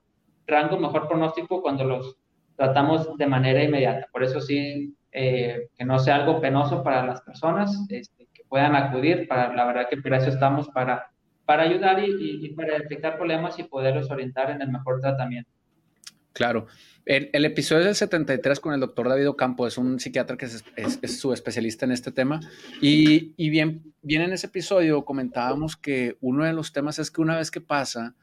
rango, 0.47 0.79
mejor 0.79 1.09
pronóstico 1.09 1.61
cuando 1.61 1.85
los 1.85 2.17
tratamos 2.57 3.17
de 3.17 3.27
manera 3.27 3.63
inmediata. 3.63 4.09
Por 4.11 4.25
eso 4.25 4.41
sí, 4.41 4.97
eh, 5.13 5.69
que 5.77 5.85
no 5.85 5.99
sea 5.99 6.17
algo 6.17 6.41
penoso 6.41 6.83
para 6.83 7.07
las 7.07 7.21
personas, 7.23 7.87
este, 7.89 8.29
que 8.35 8.43
puedan 8.49 8.75
acudir. 8.75 9.29
Para, 9.29 9.55
la 9.55 9.65
verdad 9.65 9.89
que 9.89 9.97
para 9.99 10.17
eso 10.17 10.31
estamos, 10.31 10.69
para, 10.71 11.11
para 11.49 11.63
ayudar 11.63 12.05
y, 12.07 12.47
para 12.51 12.79
detectar 12.79 13.17
problemas 13.17 13.59
y 13.59 13.63
poderlos 13.63 14.11
orientar 14.11 14.51
en 14.51 14.61
el 14.61 14.69
mejor 14.69 15.01
tratamiento. 15.01 15.51
Claro. 16.35 16.67
El, 17.07 17.43
episodio 17.47 17.87
del 17.87 17.95
73 17.95 18.61
con 18.61 18.75
el 18.75 18.81
doctor 18.81 19.09
David 19.09 19.31
Ocampo 19.31 19.67
es 19.67 19.79
un 19.79 19.99
psiquiatra 19.99 20.37
que 20.37 20.45
es, 20.45 20.63
es, 20.77 21.19
su 21.19 21.33
especialista 21.33 21.87
en 21.87 21.93
este 21.93 22.13
tema. 22.13 22.39
Y, 22.83 23.33
y, 23.39 23.49
bien, 23.49 23.95
bien 24.03 24.21
en 24.21 24.35
ese 24.35 24.49
episodio 24.49 25.07
comentábamos 25.07 25.75
que 25.79 26.19
uno 26.21 26.45
de 26.45 26.53
los 26.53 26.75
temas 26.75 26.99
es 26.99 27.11
que 27.11 27.23
una 27.23 27.39
vez 27.39 27.51
que 27.51 27.63
pasa, 27.63 28.15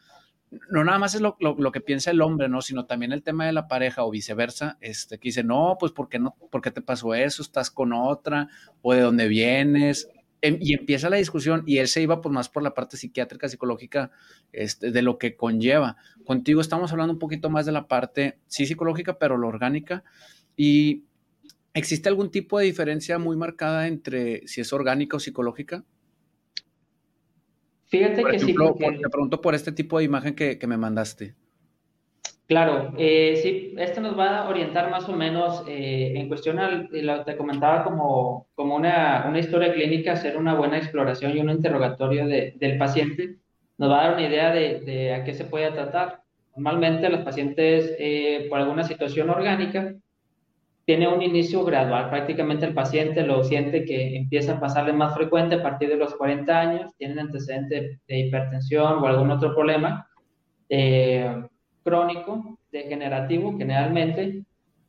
no 0.70 0.84
nada 0.84 1.00
más 1.00 1.16
es 1.16 1.22
lo, 1.22 1.36
que 1.72 1.82
piensa 1.82 2.12
el 2.12 2.22
hombre, 2.22 2.48
¿no? 2.48 2.62
Sino 2.62 2.86
también 2.86 3.12
el 3.12 3.24
tema 3.24 3.48
de 3.48 3.54
la 3.54 3.68
pareja 3.68 4.04
o 4.04 4.12
viceversa, 4.12 4.78
este, 4.82 5.18
que 5.18 5.30
dice, 5.30 5.44
no, 5.44 5.78
pues 5.80 5.92
¿por 5.92 6.10
qué, 6.10 6.20
no, 6.20 6.36
¿por 6.52 6.62
qué 6.62 6.70
te 6.70 6.82
pasó 6.82 7.16
eso? 7.16 7.42
¿Estás 7.42 7.72
con 7.72 7.92
otra? 7.92 8.50
¿O 8.84 8.94
de 8.94 9.02
dónde 9.02 9.28
vienes? 9.28 10.10
Em, 10.46 10.60
y 10.62 10.76
empieza 10.76 11.10
la 11.10 11.16
discusión 11.16 11.64
y 11.66 11.80
él 11.80 11.88
se 11.88 12.04
iba 12.04 12.22
pues 12.22 12.32
más 12.32 12.50
por 12.50 12.62
la 12.62 12.76
parte 12.76 12.98
psiquiátrica, 12.98 13.50
psicológica, 13.50 14.12
este, 14.52 14.92
de 14.92 15.02
lo 15.02 15.18
que 15.18 15.36
conlleva. 15.36 15.98
Contigo 16.24 16.62
estamos 16.62 16.92
hablando 16.92 17.14
un 17.14 17.18
poquito 17.20 17.50
más 17.50 17.66
de 17.66 17.72
la 17.72 17.88
parte, 17.88 18.38
sí 18.46 18.68
psicológica, 18.68 19.18
pero 19.18 19.38
lo 19.38 19.48
orgánica. 19.48 20.04
Y 20.56 21.06
¿existe 21.74 22.10
algún 22.10 22.30
tipo 22.30 22.60
de 22.60 22.66
diferencia 22.66 23.18
muy 23.18 23.36
marcada 23.36 23.88
entre 23.88 24.48
si 24.48 24.62
es 24.62 24.72
orgánica 24.72 25.18
o 25.18 25.20
psicológica? 25.20 25.84
Fíjate 27.86 28.24
que 28.24 28.38
sí. 28.38 28.54
Te 28.54 29.10
pregunto 29.10 29.42
por 29.42 29.56
este 29.56 29.72
tipo 29.72 29.98
de 29.98 30.04
imagen 30.04 30.36
que, 30.36 30.60
me 30.68 30.78
mandaste. 30.78 31.34
Claro, 32.48 32.94
eh, 32.98 33.40
sí, 33.42 33.74
esto 33.78 34.02
nos 34.02 34.18
va 34.18 34.40
a 34.40 34.50
orientar 34.50 34.92
más 34.92 35.10
o 35.10 35.14
menos 35.14 35.64
eh, 35.68 36.14
en 36.16 36.28
cuestión, 36.28 36.60
al, 36.60 36.90
te 37.26 37.38
comentaba 37.38 37.84
como, 37.84 38.48
como 38.54 38.76
una, 38.76 39.26
una, 39.28 39.40
historia 39.40 39.74
clínica, 39.74 40.14
hacer 40.14 40.38
una 40.38 40.54
buena 40.54 40.78
exploración 40.78 41.36
y 41.36 41.40
un 41.40 41.50
interrogatorio 41.50 42.28
del 42.28 42.78
paciente, 42.78 43.38
nos 43.80 43.90
va 43.90 44.00
a 44.00 44.04
dar 44.04 44.14
una 44.14 44.28
idea 44.28 44.52
de, 44.54 44.80
de 44.82 45.14
a 45.16 45.24
qué 45.24 45.34
se 45.34 45.46
puede 45.46 45.72
tratar. 45.72 46.22
Normalmente 46.56 47.10
los 47.10 47.22
pacientes 47.22 47.96
eh, 47.98 48.46
por 48.48 48.60
alguna 48.60 48.84
situación 48.84 49.32
orgánica 49.32 49.96
tiene 50.86 51.08
un 51.08 51.24
inicio 51.24 51.66
gradual. 51.66 52.12
Prácticamente 52.12 52.68
el 52.68 52.76
paciente 52.76 53.24
lo 53.24 53.44
siente 53.44 53.86
que 53.86 54.18
empieza 54.18 54.54
a 54.54 54.60
pasarle 54.60 54.94
más 54.94 55.16
frecuente 55.16 55.56
a 55.56 55.64
partir 55.64 55.90
de 55.90 55.98
los 55.98 56.14
40 56.16 56.60
años, 56.60 56.92
tienen 56.98 57.18
antecedente 57.18 58.00
de 58.08 58.20
hipertensión 58.20 59.00
o 59.00 59.08
algún 59.08 59.32
otro 59.32 59.56
problema 59.56 60.08
eh, 60.70 61.44
crónico, 61.86 62.58
degenerativo 62.72 63.56
generalmente, 63.58 64.44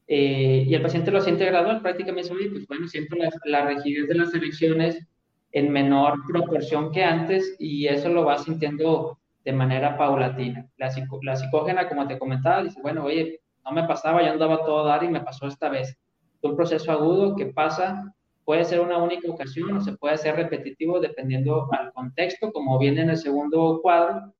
eh, 0.08 0.64
y 0.66 0.74
el 0.74 0.82
paciente 0.82 1.10
lo 1.10 1.20
siente 1.20 1.44
gradual, 1.44 1.82
prácticamente, 1.82 2.32
oye, 2.32 2.48
pues 2.50 2.66
bueno, 2.66 2.88
siento 2.88 3.16
la, 3.44 3.66
rigidez 3.66 4.08
de 4.08 4.14
las 4.14 4.32
elecciones 4.32 5.06
en 5.52 5.70
menor 5.70 6.20
proporción 6.26 6.90
que 6.92 7.04
antes 7.04 7.54
y 7.58 7.86
eso 7.86 8.08
lo 8.08 8.24
va 8.24 8.38
sintiendo 8.38 9.18
de 9.44 9.52
manera 9.52 9.98
paulatina. 9.98 10.66
La, 10.78 10.90
la 11.22 11.36
psicógena, 11.36 11.88
como 11.88 12.06
te 12.06 12.18
comentaba, 12.18 12.62
dice, 12.62 12.80
bueno, 12.82 13.04
oye, 13.04 13.40
no 13.64 13.72
me 13.72 13.84
pasaba, 13.84 14.22
yo 14.22 14.32
andaba 14.32 14.64
todo 14.64 14.86
a 14.86 14.88
dar 14.88 15.04
y 15.04 15.08
me 15.08 15.20
pasó 15.20 15.46
esta 15.48 15.68
vez. 15.68 15.98
Un 16.40 16.56
proceso 16.56 16.92
agudo 16.92 17.36
que 17.36 17.46
pasa, 17.46 18.14
puede 18.44 18.64
ser 18.64 18.80
una 18.80 18.96
única 18.96 19.28
ocasión 19.30 19.76
o 19.76 19.80
se 19.80 19.96
puede 19.96 20.14
hacer 20.14 20.36
repetitivo 20.36 21.00
dependiendo 21.00 21.68
al 21.72 21.92
contexto, 21.92 22.52
como 22.52 22.78
viene 22.78 23.02
en 23.02 23.10
el 23.10 23.16
segundo 23.16 23.80
cuadro, 23.82 24.32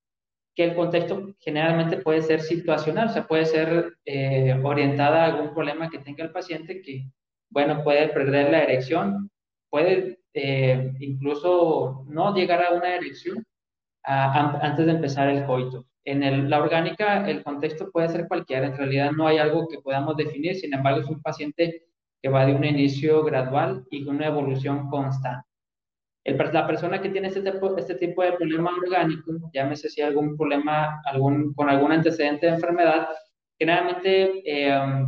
que 0.57 0.65
el 0.65 0.75
contexto 0.75 1.35
generalmente 1.39 1.99
puede 1.99 2.23
ser 2.23 2.41
situacional, 2.41 3.09
o 3.09 3.13
sea, 3.13 3.27
puede 3.27 3.45
ser 3.45 3.99
eh, 4.07 4.59
orientada 4.65 5.25
a 5.25 5.27
algún 5.27 5.53
problema 5.53 5.91
que 5.91 5.99
tenga 5.99 6.25
el 6.25 6.33
paciente 6.33 6.81
que, 6.81 7.05
bueno, 7.51 7.85
puede 7.85 8.09
perder 8.09 8.51
la 8.51 8.63
erección, 8.63 9.31
puede 9.69 10.19
eh, 10.33 10.93
incluso 11.01 12.05
no 12.09 12.35
llegar 12.35 12.65
a 12.65 12.75
una 12.75 12.95
erección 12.95 13.45
antes 14.03 14.87
de 14.87 14.93
empezar 14.93 15.29
el 15.29 15.45
coito. 15.45 15.85
En 16.05 16.49
la 16.49 16.63
orgánica, 16.63 17.29
el 17.29 17.43
contexto 17.43 17.91
puede 17.91 18.09
ser 18.09 18.29
cualquiera. 18.29 18.69
En 18.69 18.77
realidad 18.77 19.11
no 19.11 19.27
hay 19.27 19.39
algo 19.39 19.67
que 19.67 19.81
podamos 19.81 20.17
definir. 20.17 20.55
Sin 20.55 20.73
embargo, 20.73 21.01
es 21.01 21.09
un 21.09 21.21
paciente 21.21 21.83
que 22.23 22.29
va 22.29 22.47
de 22.47 22.55
un 22.55 22.65
inicio 22.65 23.25
gradual 23.25 23.85
y 23.91 24.05
con 24.05 24.17
una 24.17 24.29
evolución 24.29 24.89
constante. 24.89 25.46
La 26.53 26.67
persona 26.67 27.01
que 27.01 27.11
tiene 27.11 27.29
este 27.29 27.41
tipo, 27.41 27.77
este 27.77 27.95
tipo 27.95 28.23
de 28.23 28.33
problema 28.33 28.71
orgánico, 28.71 29.33
llámese 29.53 29.89
si 29.89 30.03
algún 30.03 30.37
problema 30.37 31.01
algún, 31.05 31.55
con 31.55 31.69
algún 31.69 31.93
antecedente 31.93 32.47
de 32.47 32.55
enfermedad, 32.55 33.09
generalmente 33.59 34.43
eh, 34.45 35.07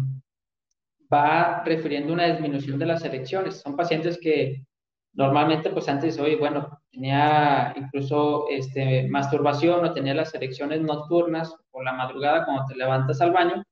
va 1.12 1.62
refiriendo 1.64 2.12
una 2.12 2.26
disminución 2.26 2.78
de 2.78 2.86
las 2.86 3.04
erecciones. 3.04 3.60
Son 3.60 3.76
pacientes 3.76 4.18
que 4.20 4.64
normalmente 5.14 5.70
pues 5.70 5.88
antes, 5.88 6.18
hoy 6.18 6.36
bueno, 6.36 6.80
tenía 6.92 7.74
incluso 7.76 8.46
este, 8.50 9.08
masturbación 9.08 9.84
o 9.84 9.92
tenía 9.92 10.14
las 10.14 10.34
erecciones 10.34 10.80
nocturnas 10.82 11.54
o 11.72 11.82
la 11.82 11.92
madrugada 11.92 12.44
cuando 12.44 12.64
te 12.66 12.76
levantas 12.76 13.20
al 13.20 13.32
baño, 13.32 13.62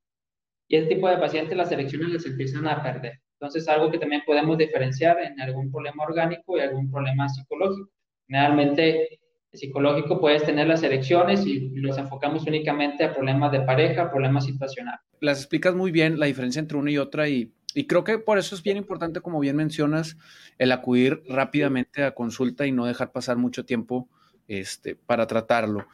y 0.68 0.76
este 0.76 0.96
tipo 0.96 1.08
de 1.08 1.18
pacientes 1.18 1.56
las 1.56 1.70
erecciones 1.70 2.08
les 2.08 2.26
empiezan 2.26 2.66
a 2.66 2.82
perder. 2.82 3.20
Entonces, 3.38 3.68
algo 3.68 3.90
que 3.90 3.98
también 3.98 4.22
podemos 4.26 4.56
diferenciar 4.56 5.18
en 5.20 5.40
algún 5.40 5.70
problema 5.70 6.04
orgánico 6.04 6.56
y 6.56 6.60
algún 6.60 6.90
problema 6.90 7.28
psicológico. 7.28 7.90
Generalmente, 8.26 9.20
psicológico 9.52 10.20
puedes 10.20 10.44
tener 10.44 10.66
las 10.66 10.82
erecciones 10.82 11.46
y 11.46 11.70
los 11.70 11.98
enfocamos 11.98 12.46
únicamente 12.46 13.04
a 13.04 13.14
problemas 13.14 13.52
de 13.52 13.60
pareja, 13.60 14.10
problemas 14.10 14.44
situacionales. 14.44 15.00
Las 15.20 15.38
explicas 15.38 15.74
muy 15.74 15.90
bien 15.90 16.18
la 16.18 16.26
diferencia 16.26 16.60
entre 16.60 16.78
una 16.78 16.90
y 16.90 16.98
otra 16.98 17.28
y 17.28 17.52
y 17.76 17.86
creo 17.86 18.04
que 18.04 18.18
por 18.18 18.38
eso 18.38 18.54
es 18.54 18.62
bien 18.62 18.78
importante, 18.78 19.20
como 19.20 19.38
bien 19.38 19.54
mencionas, 19.54 20.16
el 20.56 20.72
acudir 20.72 21.22
rápidamente 21.28 22.04
a 22.04 22.14
consulta 22.14 22.66
y 22.66 22.72
no 22.72 22.86
dejar 22.86 23.12
pasar 23.12 23.36
mucho 23.36 23.66
tiempo 23.66 24.08
este, 24.48 24.96
para 24.96 25.26
tratarlo. 25.26 25.86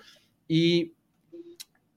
Y 0.47 0.93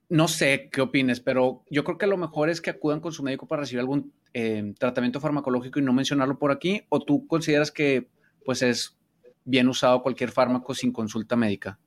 no 0.10 0.28
sé 0.28 0.70
qué 0.72 0.82
opines, 0.82 1.20
pero 1.20 1.64
yo 1.70 1.84
creo 1.84 2.00
que 2.00 2.08
lo 2.08 2.18
mejor 2.18 2.50
es 2.50 2.62
que 2.62 2.72
acudan 2.72 3.00
con 3.00 3.12
su 3.12 3.22
médico 3.22 3.48
para 3.48 3.62
recibir 3.62 3.82
algún 3.82 4.12
eh, 4.36 4.74
tratamiento 4.78 5.20
farmacológico 5.20 5.80
y 5.80 5.82
no 5.82 5.94
mencionarlo 5.94 6.38
por 6.38 6.52
aquí, 6.52 6.84
o 6.90 7.00
tú 7.00 7.26
consideras 7.26 7.72
que 7.72 8.08
pues 8.44 8.62
es 8.62 8.98
bien 9.44 9.68
usado 9.68 10.04
cualquier 10.04 10.30
fármaco 10.30 10.76
sin 10.76 10.92
consulta 10.92 11.36
médica. 11.36 11.80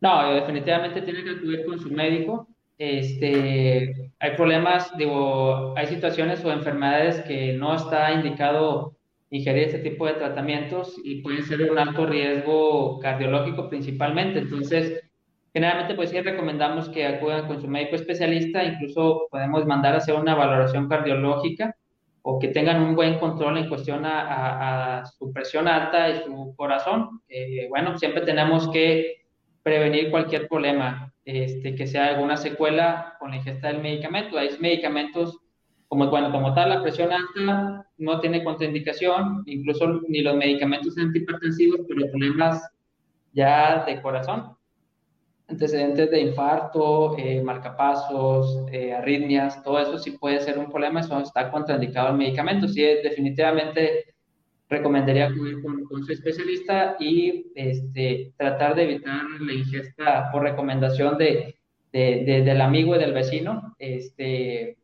No, 0.00 0.32
definitivamente 0.32 1.02
tiene 1.02 1.22
que 1.22 1.30
acudir 1.30 1.66
con 1.66 1.78
su 1.78 1.90
médico 1.90 2.48
este, 2.80 4.10
hay 4.18 4.36
problemas, 4.36 4.96
digo, 4.96 5.76
hay 5.76 5.86
situaciones 5.86 6.42
o 6.42 6.50
enfermedades 6.50 7.20
que 7.20 7.52
no 7.52 7.74
está 7.74 8.10
indicado 8.10 8.96
ingerir 9.28 9.64
este 9.64 9.80
tipo 9.80 10.06
de 10.06 10.14
tratamientos 10.14 10.96
y 11.04 11.20
pueden 11.20 11.44
ser 11.44 11.70
un 11.70 11.78
alto 11.78 12.06
riesgo 12.06 12.98
cardiológico 13.00 13.68
principalmente. 13.68 14.38
Entonces, 14.38 15.09
generalmente 15.52 15.94
pues 15.94 16.10
sí 16.10 16.20
recomendamos 16.20 16.88
que 16.88 17.06
acudan 17.06 17.46
con 17.46 17.60
su 17.60 17.68
médico 17.68 17.96
especialista, 17.96 18.64
incluso 18.64 19.28
podemos 19.30 19.66
mandar 19.66 19.94
a 19.94 19.98
hacer 19.98 20.14
una 20.14 20.34
valoración 20.34 20.88
cardiológica 20.88 21.74
o 22.22 22.38
que 22.38 22.48
tengan 22.48 22.82
un 22.82 22.94
buen 22.94 23.18
control 23.18 23.58
en 23.58 23.68
cuestión 23.68 24.02
a, 24.04 25.02
su 25.18 25.32
presión 25.32 25.66
alta 25.66 26.10
y 26.10 26.22
su 26.22 26.54
corazón. 26.56 27.22
bueno, 27.70 27.98
siempre 27.98 28.22
tenemos 28.22 28.68
que 28.70 29.22
prevenir 29.62 30.10
cualquier 30.10 30.48
problema, 30.48 31.12
este, 31.24 31.74
que 31.74 31.86
sea 31.86 32.08
alguna 32.08 32.36
secuela 32.36 33.16
con 33.18 33.30
la 33.30 33.36
ingesta 33.36 33.68
del 33.68 33.80
medicamento. 33.80 34.38
Hay 34.38 34.50
medicamentos 34.60 35.38
como, 35.88 36.08
bueno, 36.08 36.30
como 36.30 36.54
tal, 36.54 36.68
la 36.68 36.82
presión 36.82 37.10
alta 37.12 37.86
no 37.98 38.20
tiene 38.20 38.44
contraindicación, 38.44 39.42
incluso 39.46 40.00
ni 40.08 40.22
los 40.22 40.36
medicamentos 40.36 40.96
antihipertensivos, 40.96 41.80
pero 41.88 42.08
problemas 42.10 42.70
ya 43.32 43.84
de 43.84 44.00
corazón, 44.00 44.56
antecedentes 45.50 46.10
de 46.10 46.20
infarto, 46.20 47.16
eh, 47.18 47.42
marcapasos, 47.42 48.64
eh, 48.70 48.92
arritmias, 48.92 49.62
todo 49.62 49.80
eso 49.80 49.98
sí 49.98 50.12
puede 50.12 50.40
ser 50.40 50.58
un 50.58 50.70
problema, 50.70 51.00
eso 51.00 51.18
está 51.20 51.50
contraindicado 51.50 52.10
el 52.10 52.16
medicamento. 52.16 52.68
Sí, 52.68 52.82
definitivamente 52.82 54.14
recomendaría 54.68 55.26
acudir 55.26 55.60
con, 55.62 55.84
con, 55.84 56.04
su 56.04 56.12
especialista 56.12 56.96
y 57.00 57.46
este, 57.56 58.32
tratar 58.36 58.76
de 58.76 58.84
evitar 58.84 59.24
la 59.40 59.52
ingesta 59.52 60.30
por 60.30 60.42
recomendación 60.42 61.18
de, 61.18 61.56
de, 61.92 62.42
del 62.44 62.60
amigo 62.60 62.94
y 62.94 63.00
del 63.00 63.12
vecino. 63.12 63.74
Este, 63.78 64.76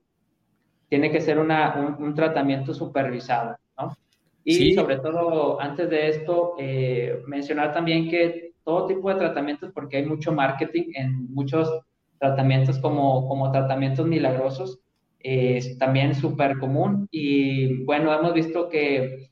tiene 0.88 1.10
que 1.10 1.20
ser 1.20 1.38
una, 1.38 1.96
un, 1.98 2.14
tratamiento 2.14 2.74
supervisado, 2.74 3.56
¿no? 3.78 3.96
Y 4.44 4.74
sobre 4.74 4.98
todo, 4.98 5.60
antes 5.60 5.90
de 5.90 6.08
esto, 6.08 6.54
eh, 6.58 7.20
mencionar 7.26 7.72
también 7.72 8.08
que 8.08 8.45
todo 8.66 8.88
tipo 8.88 9.08
de 9.08 9.20
tratamientos, 9.20 9.70
porque 9.72 9.98
hay 9.98 10.04
mucho 10.04 10.32
marketing 10.32 10.90
en 10.94 11.32
muchos 11.32 11.70
tratamientos 12.18 12.80
como, 12.80 13.28
como 13.28 13.52
tratamientos 13.52 14.04
milagrosos, 14.06 14.80
es 15.20 15.78
también 15.78 16.16
súper 16.16 16.58
común. 16.58 17.06
Y 17.12 17.84
bueno, 17.84 18.12
hemos 18.12 18.34
visto 18.34 18.68
que, 18.68 19.30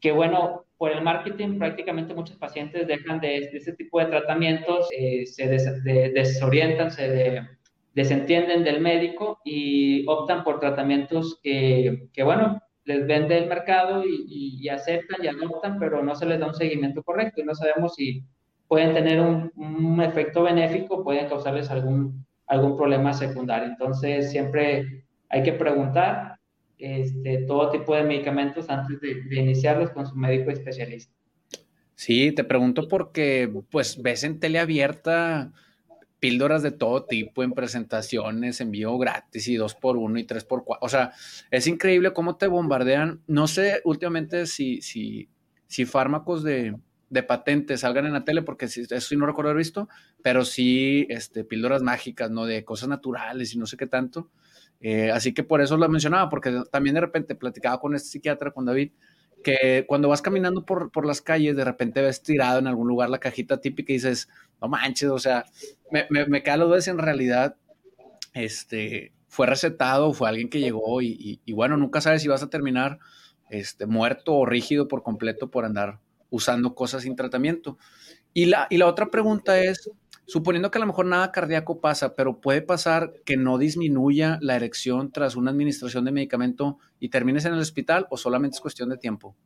que, 0.00 0.12
bueno, 0.12 0.64
por 0.78 0.92
el 0.92 1.02
marketing 1.02 1.58
prácticamente 1.58 2.14
muchos 2.14 2.36
pacientes 2.36 2.86
dejan 2.86 3.18
de, 3.18 3.38
ese 3.38 3.72
tipo 3.72 3.98
de 3.98 4.06
tratamientos, 4.06 4.88
eh, 4.96 5.26
se 5.26 5.48
desorientan, 5.48 6.92
se 6.92 7.10
de, 7.10 7.48
desentienden 7.94 8.62
del 8.62 8.80
médico 8.80 9.40
y 9.44 10.06
optan 10.06 10.44
por 10.44 10.60
tratamientos 10.60 11.40
que, 11.42 12.08
que 12.12 12.22
bueno, 12.22 12.62
les 12.86 13.06
vende 13.06 13.36
el 13.36 13.48
mercado 13.48 14.04
y, 14.06 14.68
aceptan 14.68 15.22
y 15.22 15.26
adoptan, 15.26 15.78
pero 15.78 16.02
no 16.02 16.14
se 16.14 16.26
les 16.26 16.40
da 16.40 16.46
un 16.46 16.54
seguimiento 16.54 17.02
correcto 17.02 17.40
y 17.40 17.44
no 17.44 17.54
sabemos 17.54 17.94
si 17.94 18.24
pueden 18.68 18.94
tener 18.94 19.20
un, 19.20 20.00
efecto 20.00 20.44
benéfico, 20.44 21.04
pueden 21.04 21.28
causarles 21.28 21.70
algún, 21.70 22.24
algún 22.46 22.76
problema 22.76 23.12
secundario. 23.12 23.68
Entonces, 23.68 24.30
siempre 24.30 25.04
hay 25.28 25.42
que 25.42 25.52
preguntar 25.52 26.38
este, 26.78 27.38
todo 27.46 27.70
tipo 27.70 27.94
de 27.94 28.04
medicamentos 28.04 28.70
antes 28.70 29.00
de, 29.00 29.22
de 29.22 29.36
iniciarlos 29.36 29.90
con 29.90 30.06
su 30.06 30.14
médico 30.14 30.50
especialista. 30.50 31.12
Sí, 31.96 32.32
te 32.32 32.44
pregunto 32.44 32.88
porque, 32.88 33.50
pues, 33.70 34.00
ves 34.00 34.22
en 34.22 34.38
tele 34.38 34.58
abierta 34.58 35.52
píldoras 36.20 36.62
de 36.62 36.70
todo 36.70 37.04
tipo 37.04 37.42
en 37.42 37.52
presentaciones, 37.52 38.60
envío 38.60 38.96
gratis 38.98 39.48
y 39.48 39.56
dos 39.56 39.74
por 39.74 39.96
uno 39.96 40.18
y 40.18 40.24
tres 40.24 40.44
por 40.44 40.64
cuatro. 40.64 40.84
O 40.86 40.88
sea, 40.88 41.12
es 41.50 41.66
increíble 41.66 42.12
cómo 42.12 42.36
te 42.36 42.46
bombardean. 42.46 43.22
No 43.26 43.46
sé 43.46 43.80
últimamente 43.84 44.46
si, 44.46 44.80
si, 44.80 45.28
si 45.66 45.84
fármacos 45.84 46.42
de, 46.42 46.76
de 47.10 47.22
patentes 47.22 47.80
salgan 47.80 48.06
en 48.06 48.14
la 48.14 48.24
tele, 48.24 48.42
porque 48.42 48.64
eso 48.64 49.00
sí 49.00 49.16
no 49.16 49.26
recuerdo 49.26 49.50
haber 49.50 49.58
visto, 49.58 49.88
pero 50.22 50.44
sí 50.44 51.06
este, 51.08 51.44
píldoras 51.44 51.82
mágicas, 51.82 52.30
¿no? 52.30 52.46
De 52.46 52.64
cosas 52.64 52.88
naturales 52.88 53.54
y 53.54 53.58
no 53.58 53.66
sé 53.66 53.76
qué 53.76 53.86
tanto. 53.86 54.30
Eh, 54.80 55.10
así 55.10 55.32
que 55.32 55.42
por 55.42 55.60
eso 55.60 55.76
lo 55.76 55.88
mencionaba, 55.88 56.28
porque 56.28 56.62
también 56.70 56.94
de 56.94 57.00
repente 57.00 57.34
platicaba 57.34 57.80
con 57.80 57.94
este 57.94 58.08
psiquiatra, 58.08 58.50
con 58.50 58.64
David, 58.64 58.92
que 59.46 59.84
cuando 59.86 60.08
vas 60.08 60.22
caminando 60.22 60.66
por, 60.66 60.90
por, 60.90 61.06
las 61.06 61.22
calles, 61.22 61.54
de 61.54 61.64
repente 61.64 62.02
ves 62.02 62.20
tirado 62.20 62.58
en 62.58 62.66
algún 62.66 62.88
lugar 62.88 63.10
la 63.10 63.20
cajita 63.20 63.60
típica 63.60 63.92
y 63.92 63.96
dices, 63.96 64.28
no 64.60 64.66
manches, 64.66 65.08
o 65.08 65.20
sea, 65.20 65.44
me, 65.92 66.04
me, 66.10 66.26
me 66.26 66.42
queda 66.42 66.56
lo 66.56 66.68
de 66.68 66.82
en 66.90 66.98
realidad 66.98 67.54
este, 68.34 69.12
fue 69.28 69.46
recetado, 69.46 70.12
fue 70.14 70.28
alguien 70.28 70.48
que 70.48 70.58
llegó 70.58 71.00
y, 71.00 71.40
y, 71.44 71.52
bueno, 71.52 71.76
nunca 71.76 72.00
sabes 72.00 72.22
si 72.22 72.28
vas 72.28 72.42
a 72.42 72.50
terminar 72.50 72.98
este, 73.48 73.86
muerto 73.86 74.34
o 74.34 74.46
rígido 74.46 74.88
por 74.88 75.04
completo 75.04 75.48
por 75.48 75.64
andar 75.64 76.00
usando 76.28 76.74
cosas 76.74 77.02
sin 77.02 77.14
tratamiento. 77.14 77.78
Y 78.34 78.46
la, 78.46 78.66
y 78.68 78.78
la 78.78 78.88
otra 78.88 79.12
pregunta 79.12 79.60
es, 79.60 79.92
suponiendo 80.26 80.70
que 80.70 80.78
a 80.78 80.80
lo 80.80 80.86
mejor 80.86 81.06
nada 81.06 81.32
cardíaco 81.32 81.80
pasa, 81.80 82.14
pero 82.16 82.40
puede 82.40 82.62
pasar 82.62 83.12
que 83.24 83.36
no 83.36 83.58
disminuya 83.58 84.38
la 84.40 84.56
erección 84.56 85.12
tras 85.12 85.36
una 85.36 85.50
administración 85.50 86.04
de 86.04 86.12
medicamento 86.12 86.78
y 86.98 87.08
termines 87.08 87.44
en 87.44 87.54
el 87.54 87.60
hospital 87.60 88.06
o 88.10 88.16
solamente 88.16 88.56
es 88.56 88.60
cuestión 88.60 88.88
de 88.88 88.98
tiempo? 88.98 89.36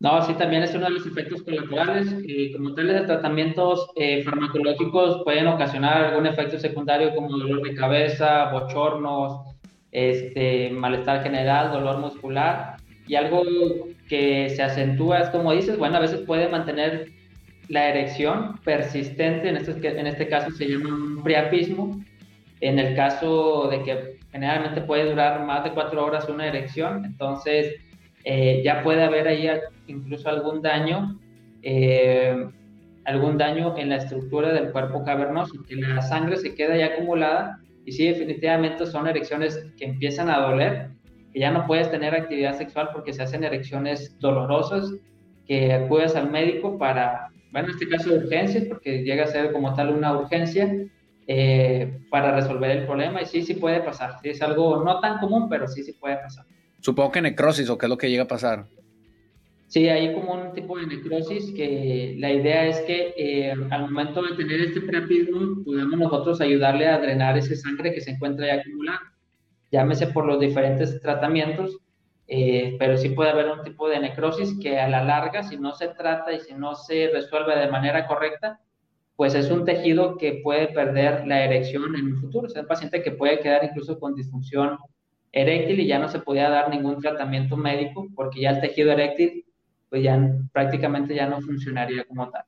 No, 0.00 0.20
sí, 0.26 0.34
también 0.34 0.64
es 0.64 0.74
uno 0.74 0.86
de 0.86 0.94
los 0.94 1.06
efectos 1.06 1.42
colaterales. 1.44 2.12
y 2.24 2.52
como 2.52 2.74
tales 2.74 3.02
de 3.02 3.06
tratamientos 3.06 3.88
eh, 3.94 4.24
farmacológicos 4.24 5.22
pueden 5.22 5.46
ocasionar 5.46 6.06
algún 6.06 6.26
efecto 6.26 6.58
secundario 6.58 7.14
como 7.14 7.38
dolor 7.38 7.62
de 7.62 7.76
cabeza, 7.76 8.50
bochornos, 8.50 9.46
este, 9.92 10.70
malestar 10.70 11.22
general, 11.22 11.70
dolor 11.70 11.98
muscular. 11.98 12.78
Y 13.06 13.14
algo 13.14 13.42
que 14.08 14.50
se 14.50 14.62
acentúa 14.64 15.20
es, 15.20 15.28
como 15.28 15.52
dices, 15.52 15.78
bueno, 15.78 15.98
a 15.98 16.00
veces 16.00 16.22
puede 16.22 16.48
mantener 16.48 17.11
la 17.72 17.88
erección 17.88 18.58
persistente, 18.64 19.48
en 19.48 19.56
este, 19.56 19.98
en 19.98 20.06
este 20.06 20.28
caso 20.28 20.50
se 20.50 20.68
llama 20.68 20.94
un 20.94 21.22
priapismo, 21.22 22.04
en 22.60 22.78
el 22.78 22.94
caso 22.94 23.68
de 23.70 23.82
que 23.82 24.18
generalmente 24.30 24.82
puede 24.82 25.08
durar 25.08 25.46
más 25.46 25.64
de 25.64 25.70
cuatro 25.70 26.04
horas 26.04 26.28
una 26.28 26.46
erección, 26.46 27.02
entonces 27.06 27.76
eh, 28.24 28.60
ya 28.62 28.82
puede 28.82 29.02
haber 29.02 29.26
ahí 29.26 29.48
incluso 29.86 30.28
algún 30.28 30.60
daño, 30.60 31.18
eh, 31.62 32.46
algún 33.06 33.38
daño 33.38 33.74
en 33.78 33.88
la 33.88 33.96
estructura 33.96 34.52
del 34.52 34.70
cuerpo 34.70 35.02
cavernoso, 35.02 35.54
que 35.66 35.76
la 35.76 36.02
sangre 36.02 36.36
se 36.36 36.54
queda 36.54 36.76
ya 36.76 36.88
acumulada. 36.88 37.58
Y 37.86 37.92
sí, 37.92 38.06
definitivamente 38.06 38.84
son 38.84 39.08
erecciones 39.08 39.66
que 39.78 39.86
empiezan 39.86 40.28
a 40.28 40.40
doler, 40.40 40.90
que 41.32 41.40
ya 41.40 41.50
no 41.50 41.66
puedes 41.66 41.90
tener 41.90 42.14
actividad 42.14 42.58
sexual 42.58 42.90
porque 42.92 43.14
se 43.14 43.22
hacen 43.22 43.44
erecciones 43.44 44.14
dolorosas, 44.20 44.92
que 45.46 45.72
acudes 45.72 46.14
al 46.14 46.30
médico 46.30 46.78
para, 46.78 47.31
bueno, 47.52 47.68
en 47.68 47.74
este 47.74 47.88
caso 47.88 48.10
de 48.10 48.18
urgencias, 48.18 48.64
porque 48.64 49.04
llega 49.04 49.24
a 49.24 49.28
ser 49.28 49.52
como 49.52 49.74
tal 49.74 49.90
una 49.90 50.18
urgencia, 50.18 50.68
eh, 51.26 52.00
para 52.10 52.34
resolver 52.34 52.70
el 52.72 52.84
problema 52.84 53.22
y 53.22 53.26
sí, 53.26 53.42
sí 53.42 53.54
puede 53.54 53.80
pasar. 53.80 54.16
Sí, 54.20 54.30
es 54.30 54.42
algo 54.42 54.82
no 54.84 54.98
tan 55.00 55.18
común, 55.18 55.48
pero 55.48 55.68
sí, 55.68 55.84
sí 55.84 55.92
puede 55.92 56.16
pasar. 56.16 56.44
Supongo 56.80 57.12
que 57.12 57.22
necrosis 57.22 57.70
o 57.70 57.78
qué 57.78 57.86
es 57.86 57.90
lo 57.90 57.96
que 57.96 58.10
llega 58.10 58.24
a 58.24 58.28
pasar. 58.28 58.66
Sí, 59.68 59.88
hay 59.88 60.12
como 60.12 60.34
un 60.34 60.52
tipo 60.52 60.78
de 60.78 60.86
necrosis 60.86 61.52
que 61.52 62.16
la 62.18 62.32
idea 62.32 62.66
es 62.66 62.80
que 62.80 63.14
eh, 63.16 63.54
al 63.70 63.82
momento 63.82 64.20
de 64.22 64.36
tener 64.36 64.60
este 64.60 64.80
priapismo 64.80 65.62
podamos 65.64 65.98
nosotros 65.98 66.40
ayudarle 66.40 66.88
a 66.88 66.98
drenar 66.98 67.38
esa 67.38 67.54
sangre 67.54 67.94
que 67.94 68.00
se 68.00 68.10
encuentra 68.10 68.46
ya 68.48 68.60
acumulada. 68.60 69.00
Llámese 69.70 70.08
por 70.08 70.26
los 70.26 70.40
diferentes 70.40 71.00
tratamientos, 71.00 71.78
eh, 72.28 72.76
pero 72.78 72.96
sí 72.96 73.10
puede 73.10 73.30
haber 73.30 73.50
un 73.50 73.62
tipo 73.62 73.88
de 73.88 74.00
necrosis 74.00 74.56
que 74.60 74.78
a 74.78 74.88
la 74.88 75.04
larga, 75.04 75.42
si 75.42 75.56
no 75.56 75.74
se 75.74 75.88
trata 75.88 76.32
y 76.32 76.40
si 76.40 76.54
no 76.54 76.74
se 76.74 77.10
resuelve 77.12 77.58
de 77.58 77.70
manera 77.70 78.06
correcta, 78.06 78.60
pues 79.16 79.34
es 79.34 79.50
un 79.50 79.64
tejido 79.64 80.16
que 80.16 80.40
puede 80.42 80.68
perder 80.68 81.26
la 81.26 81.44
erección 81.44 81.94
en 81.94 82.14
un 82.14 82.20
futuro. 82.20 82.46
O 82.46 82.50
sea, 82.50 82.62
un 82.62 82.68
paciente 82.68 83.02
que 83.02 83.12
puede 83.12 83.40
quedar 83.40 83.64
incluso 83.64 83.98
con 83.98 84.14
disfunción 84.14 84.78
eréctil 85.32 85.80
y 85.80 85.86
ya 85.86 85.98
no 85.98 86.08
se 86.08 86.20
podía 86.20 86.48
dar 86.48 86.70
ningún 86.70 87.00
tratamiento 87.00 87.56
médico 87.56 88.08
porque 88.14 88.40
ya 88.40 88.50
el 88.50 88.60
tejido 88.60 88.92
eréctil 88.92 89.44
pues 89.92 90.02
ya 90.02 90.18
prácticamente 90.54 91.14
ya 91.14 91.26
no 91.26 91.42
funcionaría 91.42 92.04
como 92.04 92.30
tal. 92.30 92.44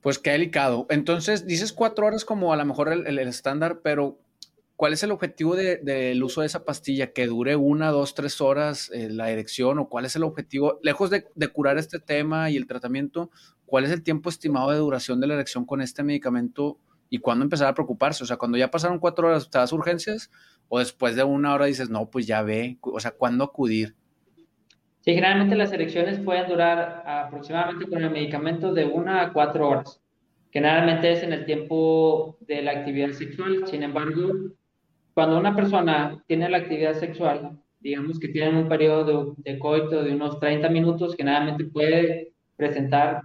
Pues 0.00 0.18
qué 0.18 0.32
delicado. 0.32 0.86
Entonces, 0.90 1.46
dices 1.46 1.72
cuatro 1.72 2.06
horas 2.06 2.24
como 2.24 2.52
a 2.52 2.56
lo 2.56 2.64
mejor 2.64 2.92
el, 2.92 3.18
estándar, 3.20 3.82
pero 3.84 4.18
¿cuál 4.76 4.92
es 4.92 5.02
el 5.02 5.10
objetivo 5.10 5.56
del 5.56 5.84
de, 5.84 6.20
uso 6.22 6.40
de 6.40 6.46
esa 6.46 6.64
pastilla? 6.64 7.12
¿Que 7.12 7.26
dure 7.26 7.56
una, 7.56 7.90
dos, 7.90 8.14
tres 8.14 8.40
horas 8.40 8.90
eh, 8.92 9.08
la 9.10 9.30
erección? 9.30 9.78
¿O 9.78 9.88
cuál 9.88 10.04
es 10.04 10.16
el 10.16 10.24
objetivo? 10.24 10.78
Lejos 10.82 11.10
de, 11.10 11.26
de, 11.34 11.48
curar 11.48 11.78
este 11.78 11.98
tema 11.98 12.50
y 12.50 12.56
el 12.56 12.66
tratamiento, 12.66 13.30
¿cuál 13.66 13.84
es 13.84 13.90
el 13.90 14.02
tiempo 14.02 14.28
estimado 14.28 14.70
de 14.70 14.78
duración 14.78 15.20
de 15.20 15.26
la 15.26 15.34
erección 15.34 15.64
con 15.64 15.80
este 15.80 16.02
medicamento 16.02 16.78
y 17.10 17.18
cuándo 17.18 17.44
empezar 17.44 17.68
a 17.68 17.74
preocuparse? 17.74 18.24
O 18.24 18.26
sea, 18.26 18.36
cuando 18.36 18.58
ya 18.58 18.70
pasaron 18.70 18.98
cuatro 18.98 19.28
horas, 19.28 19.50
¿te 19.50 19.58
das 19.58 19.72
urgencias? 19.72 20.30
o 20.74 20.78
después 20.78 21.16
de 21.16 21.22
una 21.22 21.52
hora 21.52 21.66
dices, 21.66 21.90
no, 21.90 22.08
pues 22.08 22.26
ya 22.26 22.40
ve, 22.40 22.78
o 22.80 22.98
sea, 22.98 23.10
¿cuándo 23.10 23.44
acudir? 23.44 23.94
Sí, 25.00 25.12
generalmente 25.12 25.54
las 25.54 25.70
elecciones 25.70 26.18
pueden 26.18 26.48
durar 26.48 27.02
aproximadamente 27.06 27.86
con 27.90 28.02
el 28.02 28.10
medicamento 28.10 28.72
de 28.72 28.86
una 28.86 29.20
a 29.20 29.32
cuatro 29.34 29.68
horas. 29.68 30.00
Generalmente 30.50 31.12
es 31.12 31.22
en 31.22 31.34
el 31.34 31.44
tiempo 31.44 32.38
de 32.40 32.62
la 32.62 32.70
actividad 32.70 33.10
sexual. 33.10 33.66
Sin 33.66 33.82
embargo, 33.82 34.32
cuando 35.14 35.38
una 35.38 35.54
persona 35.54 36.22
tiene 36.26 36.48
la 36.48 36.58
actividad 36.58 36.94
sexual, 36.94 37.58
digamos 37.80 38.18
que 38.18 38.28
tiene 38.28 38.60
un 38.60 38.68
periodo 38.68 39.34
de, 39.36 39.52
de 39.52 39.58
coito 39.58 40.02
de 40.02 40.14
unos 40.14 40.38
30 40.40 40.68
minutos, 40.68 41.14
generalmente 41.16 41.64
puede 41.64 42.32
presentar 42.56 43.22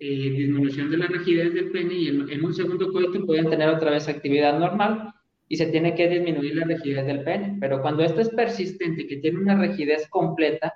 eh, 0.00 0.30
disminución 0.30 0.90
de 0.90 0.96
la 0.96 1.06
rigidez 1.06 1.52
del 1.52 1.72
pene 1.72 1.94
y 1.94 2.08
en, 2.08 2.44
un 2.44 2.54
segundo 2.54 2.92
coito 2.92 3.26
pueden 3.26 3.50
tener 3.50 3.68
otra 3.68 3.90
vez 3.90 4.08
actividad 4.08 4.58
normal 4.58 5.12
y 5.48 5.56
se 5.56 5.66
tiene 5.66 5.94
que 5.94 6.08
disminuir 6.08 6.54
la 6.54 6.66
rigidez 6.66 7.04
del 7.06 7.24
pene. 7.24 7.56
Pero 7.60 7.82
cuando 7.82 8.02
esto 8.02 8.20
es 8.20 8.28
persistente, 8.30 9.06
que 9.06 9.16
tiene 9.16 9.38
una 9.38 9.56
rigidez 9.56 10.08
completa, 10.08 10.72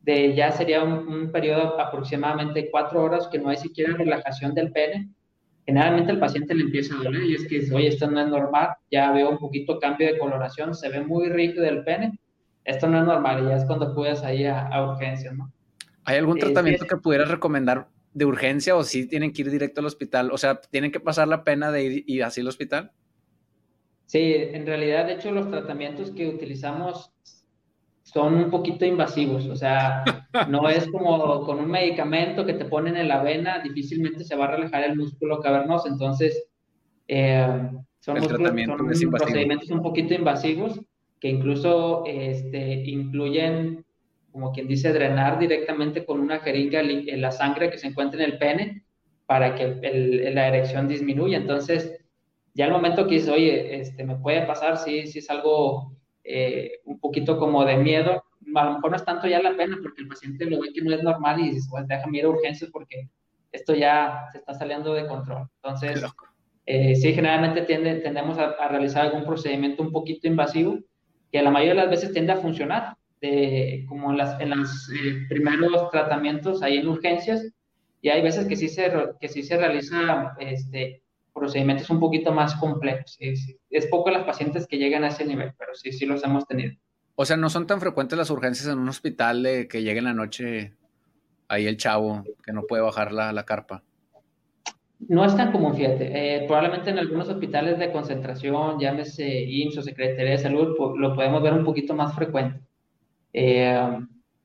de 0.00 0.34
ya 0.34 0.52
sería 0.52 0.84
un, 0.84 1.08
un 1.08 1.32
periodo 1.32 1.80
aproximadamente 1.80 2.68
cuatro 2.70 3.02
horas 3.02 3.26
que 3.28 3.38
no 3.38 3.48
hay 3.48 3.56
siquiera 3.56 3.96
relajación 3.96 4.54
del 4.54 4.70
pene, 4.70 5.08
generalmente 5.66 6.12
el 6.12 6.20
paciente 6.20 6.54
le 6.54 6.62
empieza 6.62 6.94
a 6.94 7.02
doler 7.02 7.24
y 7.24 7.34
es 7.34 7.46
que, 7.46 7.58
oye, 7.74 7.88
esto 7.88 8.08
no 8.08 8.20
es 8.20 8.28
normal, 8.28 8.70
ya 8.90 9.10
veo 9.10 9.30
un 9.30 9.38
poquito 9.38 9.78
cambio 9.80 10.06
de 10.06 10.18
coloración, 10.18 10.74
se 10.74 10.88
ve 10.88 11.00
muy 11.00 11.28
rígido 11.28 11.64
el 11.64 11.82
pene, 11.82 12.18
esto 12.64 12.88
no 12.88 13.00
es 13.00 13.04
normal 13.04 13.44
y 13.44 13.48
ya 13.48 13.56
es 13.56 13.64
cuando 13.64 13.94
puedes 13.94 14.22
ir 14.32 14.48
a, 14.48 14.68
a 14.68 14.92
urgencias, 14.92 15.34
¿no? 15.34 15.52
¿Hay 16.04 16.18
algún 16.18 16.38
tratamiento 16.38 16.86
que 16.86 16.96
pudieras 16.96 17.28
recomendar 17.28 17.88
de 18.14 18.24
urgencia 18.24 18.76
o 18.76 18.84
si 18.84 19.08
tienen 19.08 19.32
que 19.32 19.42
ir 19.42 19.50
directo 19.50 19.80
al 19.80 19.86
hospital? 19.86 20.30
O 20.30 20.38
sea, 20.38 20.60
¿tienen 20.60 20.92
que 20.92 21.00
pasar 21.00 21.26
la 21.26 21.42
pena 21.42 21.72
de 21.72 21.82
ir, 21.82 22.04
ir 22.06 22.22
así 22.22 22.40
al 22.40 22.48
hospital? 22.48 22.92
Sí, 24.06 24.34
en 24.36 24.64
realidad, 24.64 25.06
de 25.06 25.14
hecho, 25.14 25.32
los 25.32 25.50
tratamientos 25.50 26.12
que 26.12 26.28
utilizamos 26.28 27.10
son 28.16 28.34
un 28.34 28.50
poquito 28.50 28.86
invasivos, 28.86 29.46
o 29.46 29.56
sea, 29.56 30.02
no 30.48 30.70
es 30.70 30.88
como 30.90 31.44
con 31.44 31.58
un 31.58 31.70
medicamento 31.70 32.46
que 32.46 32.54
te 32.54 32.64
ponen 32.64 32.96
en 32.96 33.08
la 33.08 33.22
vena, 33.22 33.58
difícilmente 33.58 34.24
se 34.24 34.34
va 34.34 34.46
a 34.46 34.52
relajar 34.52 34.84
el 34.84 34.96
músculo 34.96 35.38
cavernoso, 35.38 35.86
entonces 35.86 36.48
eh, 37.08 37.46
son, 38.00 38.16
procedimientos 38.16 39.70
un 39.70 39.82
poquito 39.82 40.14
invasivos 40.14 40.80
que 41.20 41.28
incluso 41.28 42.04
este, 42.06 42.84
incluyen, 42.86 43.84
como 44.32 44.50
quien 44.50 44.66
dice, 44.66 44.94
drenar 44.94 45.38
directamente 45.38 46.06
con 46.06 46.18
una 46.18 46.38
jeringa 46.40 46.82
la 46.82 47.32
sangre 47.32 47.70
que 47.70 47.76
se 47.76 47.88
encuentra 47.88 48.24
en 48.24 48.32
el 48.32 48.38
pene 48.38 48.86
para 49.26 49.54
que 49.54 50.30
la 50.32 50.48
erección 50.48 50.88
disminuya, 50.88 51.36
entonces 51.36 52.00
ya 52.54 52.64
al 52.64 52.72
momento 52.72 53.06
que 53.06 53.16
dices, 53.16 53.28
oye, 53.28 53.78
este, 53.78 54.04
me 54.04 54.16
puede 54.16 54.46
pasar, 54.46 54.78
sí, 54.78 55.06
sí 55.06 55.18
es 55.18 55.28
algo 55.28 55.92
eh, 56.28 56.80
un 56.84 56.98
poquito 56.98 57.38
como 57.38 57.64
de 57.64 57.76
miedo, 57.76 58.24
a 58.54 58.64
lo 58.64 58.74
mejor 58.74 58.90
no 58.90 58.96
es 58.96 59.04
tanto 59.04 59.26
ya 59.26 59.40
la 59.40 59.56
pena 59.56 59.76
porque 59.80 60.02
el 60.02 60.08
paciente 60.08 60.46
lo 60.46 60.60
ve 60.60 60.72
que 60.72 60.82
no 60.82 60.92
es 60.92 61.02
normal 61.02 61.40
y 61.40 61.50
dice, 61.50 61.68
pues 61.70 61.86
déjame 61.86 62.18
ir 62.18 62.24
a 62.24 62.28
urgencias 62.28 62.70
porque 62.70 63.08
esto 63.52 63.74
ya 63.74 64.26
se 64.32 64.38
está 64.38 64.54
saliendo 64.54 64.92
de 64.94 65.06
control. 65.06 65.48
Entonces, 65.62 66.04
eh, 66.66 66.96
sí, 66.96 67.12
generalmente 67.12 67.62
tiende, 67.62 67.96
tendemos 67.96 68.38
a, 68.38 68.68
realizar 68.68 69.06
algún 69.06 69.24
procedimiento 69.24 69.82
un 69.82 69.92
poquito 69.92 70.26
invasivo 70.26 70.78
que 71.30 71.38
a 71.38 71.42
la 71.42 71.50
mayoría 71.50 71.74
de 71.74 71.80
las 71.80 71.90
veces 71.90 72.12
tiende 72.12 72.32
a 72.32 72.36
funcionar, 72.36 72.96
como 73.88 74.10
en, 74.10 74.18
las, 74.18 74.40
en 74.40 74.50
los 74.50 74.90
eh, 74.90 75.26
primeros 75.28 75.90
tratamientos 75.90 76.62
ahí 76.62 76.78
en 76.78 76.88
urgencias, 76.88 77.52
y 78.00 78.08
hay 78.08 78.22
veces 78.22 78.46
que 78.46 78.56
sí 78.56 78.68
se, 78.68 78.92
que 79.20 79.28
sí 79.28 79.42
se 79.42 79.56
realiza 79.56 80.36
este, 80.38 81.02
procedimientos 81.36 81.90
un 81.90 82.00
poquito 82.00 82.32
más 82.32 82.54
complejos. 82.56 83.16
Es, 83.20 83.54
es 83.70 83.86
poco 83.86 84.10
las 84.10 84.24
pacientes 84.24 84.66
que 84.66 84.78
llegan 84.78 85.04
a 85.04 85.08
ese 85.08 85.24
nivel, 85.24 85.52
pero 85.58 85.74
sí, 85.74 85.92
sí 85.92 86.06
los 86.06 86.24
hemos 86.24 86.46
tenido. 86.46 86.74
O 87.14 87.24
sea, 87.24 87.36
no 87.36 87.48
son 87.48 87.66
tan 87.66 87.80
frecuentes 87.80 88.18
las 88.18 88.30
urgencias 88.30 88.68
en 88.68 88.78
un 88.78 88.88
hospital 88.88 89.42
de 89.42 89.68
que 89.68 89.82
llegue 89.82 89.98
en 89.98 90.04
la 90.04 90.14
noche 90.14 90.74
ahí 91.48 91.66
el 91.66 91.76
chavo 91.76 92.24
que 92.44 92.52
no 92.52 92.66
puede 92.66 92.82
bajar 92.82 93.12
la, 93.12 93.32
la 93.32 93.44
carpa. 93.44 93.82
No 94.98 95.24
es 95.24 95.36
tan 95.36 95.52
común, 95.52 95.74
fíjate. 95.74 96.10
Eh, 96.12 96.46
probablemente 96.46 96.90
en 96.90 96.98
algunos 96.98 97.28
hospitales 97.28 97.78
de 97.78 97.92
concentración, 97.92 98.78
llámese 98.78 99.42
IMSS 99.42 99.78
o 99.78 99.82
Secretaría 99.82 100.32
de 100.32 100.38
Salud, 100.38 100.74
lo 100.96 101.14
podemos 101.14 101.42
ver 101.42 101.52
un 101.52 101.64
poquito 101.64 101.94
más 101.94 102.14
frecuente. 102.14 102.60
Eh, 103.32 103.98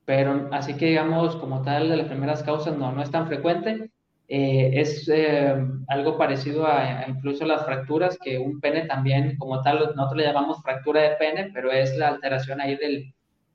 pero 0.04 0.48
así 0.52 0.74
que 0.74 0.86
digamos, 0.86 1.36
como 1.36 1.62
tal, 1.62 1.88
de 1.88 1.96
las 1.96 2.08
primeras 2.08 2.42
causas, 2.42 2.76
no, 2.76 2.92
no 2.92 3.02
es 3.02 3.10
tan 3.10 3.26
frecuente. 3.26 3.90
Eh, 4.34 4.80
es 4.80 5.10
eh, 5.12 5.54
algo 5.88 6.16
parecido 6.16 6.66
a, 6.66 7.04
incluso 7.06 7.44
las 7.44 7.66
fracturas, 7.66 8.18
que 8.18 8.38
un 8.38 8.62
pene 8.62 8.86
también, 8.86 9.36
como 9.36 9.60
tal, 9.60 9.92
nosotros 9.94 10.16
le 10.16 10.24
llamamos 10.24 10.62
fractura 10.62 11.02
de 11.02 11.16
pene, 11.16 11.50
pero 11.52 11.70
es 11.70 11.94
la 11.98 12.08
alteración 12.08 12.58
ahí 12.58 12.76
del, 12.76 13.12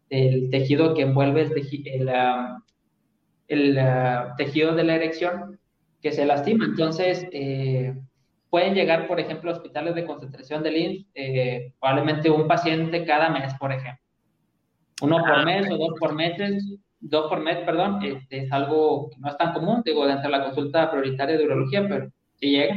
del 0.08 0.52
tejido 0.52 0.94
que 0.94 1.02
envuelve 1.02 1.42
el, 1.42 2.10
el, 3.48 3.80
ah, 3.80 4.36
tejido 4.38 4.76
de 4.76 4.84
la 4.84 4.94
erección 4.98 5.60
que 6.00 6.12
se 6.12 6.28
lastima. 6.28 6.66
Entonces, 6.66 7.26
eh, 7.32 7.96
pueden 8.52 8.76
llegar, 8.76 9.08
por 9.08 9.20
ejemplo, 9.20 9.50
a 9.50 9.56
hospitales 9.56 9.96
de 9.96 10.06
concentración 10.06 10.62
del 10.62 10.78
IMSS, 10.78 11.74
probablemente 11.80 12.30
un 12.30 12.48
paciente 12.48 13.04
cada 13.04 13.32
mes, 13.32 13.52
por 13.56 13.72
ejemplo. 13.72 14.06
Uno 15.02 15.18
por 15.22 15.40
ah, 15.40 15.44
mes 15.44 15.72
o 15.72 15.76
dos 15.76 16.00
por 16.00 16.14
meses 16.14 16.64
dos 17.00 17.30
por 17.30 17.42
mes, 17.42 17.58
perdón, 17.66 18.00
este, 18.04 18.46
es 18.46 18.52
algo 18.52 19.10
que 19.10 19.18
no 19.20 19.30
es 19.30 19.38
tan 19.38 19.54
común, 19.54 19.82
digo, 19.86 20.06
dentro 20.06 20.30
de 20.30 20.38
la 20.38 20.44
consulta 20.46 20.90
prioritaria 20.90 21.38
de 21.38 21.46
urología, 21.46 21.88
pero 21.88 22.12
sí 22.36 22.52
llega. 22.52 22.76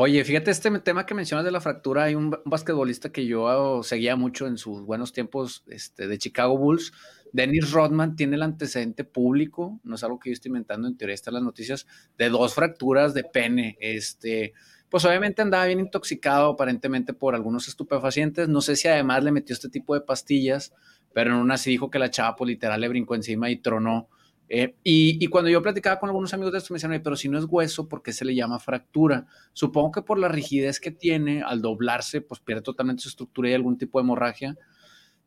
Oye, 0.00 0.22
fíjate, 0.24 0.52
este 0.52 0.70
tema 0.78 1.06
que 1.06 1.14
mencionas 1.14 1.44
de 1.44 1.50
la 1.50 1.60
fractura, 1.60 2.04
hay 2.04 2.14
un, 2.14 2.30
basquetbolista 2.44 3.10
que 3.10 3.26
yo 3.26 3.82
seguía 3.82 4.14
mucho 4.14 4.46
en 4.46 4.56
sus 4.56 4.82
buenos 4.82 5.12
tiempos 5.12 5.64
este, 5.66 6.06
de 6.06 6.18
Chicago 6.18 6.56
Bulls. 6.56 6.92
Dennis 7.32 7.72
Rodman 7.72 8.14
tiene 8.14 8.36
el 8.36 8.42
antecedente 8.42 9.02
público, 9.02 9.80
no 9.82 9.96
es 9.96 10.04
algo 10.04 10.20
que 10.20 10.30
yo 10.30 10.34
estoy 10.34 10.50
inventando, 10.50 10.86
en 10.86 10.96
teoría 10.96 11.14
están 11.14 11.34
las 11.34 11.42
noticias, 11.42 11.86
de 12.16 12.28
dos 12.28 12.54
fracturas 12.54 13.12
de 13.12 13.24
pene. 13.24 13.76
Este, 13.80 14.54
pues 14.88 15.04
obviamente 15.04 15.42
andaba 15.42 15.66
bien 15.66 15.80
intoxicado 15.80 16.52
aparentemente 16.52 17.12
por 17.12 17.34
algunos 17.34 17.66
estupefacientes. 17.66 18.48
No 18.48 18.60
sé 18.60 18.76
si 18.76 18.86
además 18.88 19.24
le 19.24 19.32
metió 19.32 19.52
este 19.52 19.68
tipo 19.68 19.94
de 19.94 20.00
pastillas 20.00 20.72
pero 21.18 21.32
en 21.32 21.38
una 21.38 21.58
sí 21.58 21.70
dijo 21.70 21.90
que 21.90 21.98
la 21.98 22.12
chava 22.12 22.36
pues, 22.36 22.46
literal 22.46 22.80
le 22.80 22.86
brincó 22.86 23.16
encima 23.16 23.50
y 23.50 23.56
tronó. 23.56 24.08
Eh, 24.48 24.76
y, 24.84 25.26
cuando 25.26 25.50
yo 25.50 25.60
platicaba 25.60 25.98
con 25.98 26.08
algunos 26.08 26.32
amigos 26.32 26.52
de 26.52 26.58
esto, 26.58 26.72
me 26.72 26.76
decían, 26.76 27.02
pero 27.02 27.16
si 27.16 27.28
no 27.28 27.40
es 27.40 27.44
hueso, 27.48 27.88
¿por 27.88 28.04
qué 28.04 28.12
se 28.12 28.24
le 28.24 28.36
llama 28.36 28.60
fractura? 28.60 29.26
Supongo 29.52 29.90
que 29.90 30.02
por 30.02 30.20
la 30.20 30.28
rigidez 30.28 30.78
que 30.78 30.92
tiene, 30.92 31.42
al 31.42 31.60
doblarse, 31.60 32.20
pues 32.20 32.38
pierde 32.38 32.62
totalmente 32.62 33.02
su 33.02 33.08
estructura 33.08 33.50
y 33.50 33.54
algún 33.54 33.76
tipo 33.76 33.98
de 33.98 34.04
hemorragia. 34.04 34.56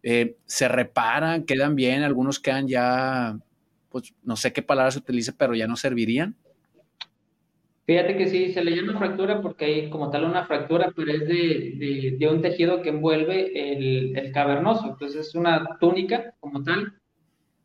Eh, 0.01 0.37
se 0.45 0.69
reparan, 0.69 1.43
quedan 1.43 1.75
bien, 1.75 2.03
algunos 2.03 2.39
quedan 2.39 2.69
ya, 2.69 3.37
pues 3.89 4.13
no 4.23 4.37
sé 4.37 4.53
qué 4.53 4.61
palabra 4.61 4.91
se 4.91 4.99
utilice, 4.99 5.33
pero 5.33 5.55
ya 5.55 5.67
no 5.67 5.75
servirían. 5.75 6.37
Fíjate 7.85 8.15
que 8.15 8.27
sí, 8.27 8.53
se 8.53 8.63
le 8.63 8.75
llama 8.75 8.97
fractura 8.97 9.41
porque 9.41 9.65
hay 9.65 9.89
como 9.89 10.11
tal 10.11 10.25
una 10.25 10.45
fractura, 10.45 10.93
pero 10.95 11.11
es 11.11 11.27
de, 11.27 12.15
de, 12.17 12.27
un 12.29 12.41
tejido 12.41 12.81
que 12.81 12.89
envuelve 12.89 13.73
el, 13.73 14.17
el, 14.17 14.31
cavernoso. 14.31 14.87
Entonces 14.87 15.27
es 15.27 15.35
una 15.35 15.77
túnica 15.79 16.35
como 16.39 16.63
tal 16.63 16.93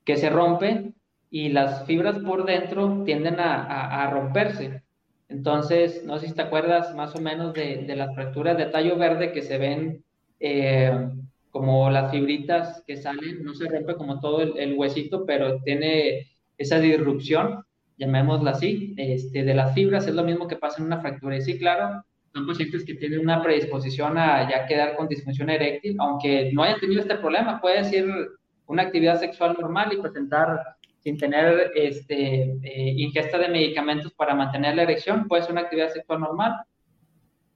que 0.05 0.17
se 0.17 0.31
rompe 0.31 0.95
y 1.31 1.51
las 1.51 1.85
fibras 1.87 2.19
por 2.21 2.47
dentro 2.47 3.03
tienden 3.05 3.41
a, 3.41 4.05
a, 4.05 4.11
romperse. 4.11 4.83
Entonces, 5.29 6.05
no 6.07 6.19
sé 6.19 6.29
si 6.29 6.35
te 6.35 6.43
acuerdas 6.43 6.95
más 6.95 7.15
o 7.15 7.21
menos 7.21 7.53
de, 7.53 7.85
de 7.85 7.97
las 7.97 8.15
fracturas 8.15 8.57
de 8.57 8.67
tallo 8.67 8.97
verde 8.97 9.33
que 9.33 9.43
se 9.43 9.59
ven 9.59 10.05
eh, 10.41 11.11
como 11.51 11.91
las 11.91 12.11
fibritas 12.11 12.83
que 12.87 12.97
salen, 12.97 13.45
no 13.45 13.55
se 13.55 13.69
rompe 13.69 13.97
como 13.97 14.21
todo 14.21 14.41
el, 14.41 14.57
el 14.59 14.79
huesito, 14.79 15.27
pero 15.27 15.61
tiene 15.63 16.29
esa 16.57 16.79
disrupción 16.79 17.66
llamémosla 17.97 18.53
así, 18.53 18.95
este, 18.97 19.45
de 19.45 19.55
las 19.55 19.75
fibras, 19.75 20.07
es 20.07 20.15
lo 20.15 20.25
mismo 20.25 20.47
que 20.47 20.57
pasa 20.57 20.79
en 20.79 20.87
una 20.87 21.01
fractura. 21.01 21.37
Y 21.37 21.43
sí, 21.43 21.59
claro, 21.59 22.03
son 22.33 22.47
pacientes 22.47 22.85
que 22.85 22.95
tienen 22.95 23.21
una 23.21 23.43
predisposición 23.43 24.19
a 24.19 24.49
ya 24.51 24.67
quedar 24.67 24.97
con 24.97 25.09
disfunción 25.09 25.51
eréctil, 25.51 25.97
aunque 25.99 26.51
no 26.53 26.63
hayan 26.63 26.81
tenido 26.81 27.01
este 27.01 27.17
problema, 27.17 27.61
puede 27.61 27.85
ser 27.85 28.07
una 28.67 28.83
actividad 28.83 29.19
sexual 29.19 29.57
normal 29.59 29.93
y 29.93 30.01
presentar 30.01 30.61
sin 30.99 31.17
tener 31.17 31.71
este, 31.75 32.59
eh, 32.65 32.95
ingesta 32.97 33.39
de 33.39 33.49
medicamentos 33.49 34.13
para 34.13 34.35
mantener 34.35 34.75
la 34.75 34.83
erección, 34.83 35.29
puede 35.29 35.43
ser 35.43 35.53
una 35.53 35.61
actividad 35.63 35.89
sexual 35.91 36.21
normal. 36.21 36.57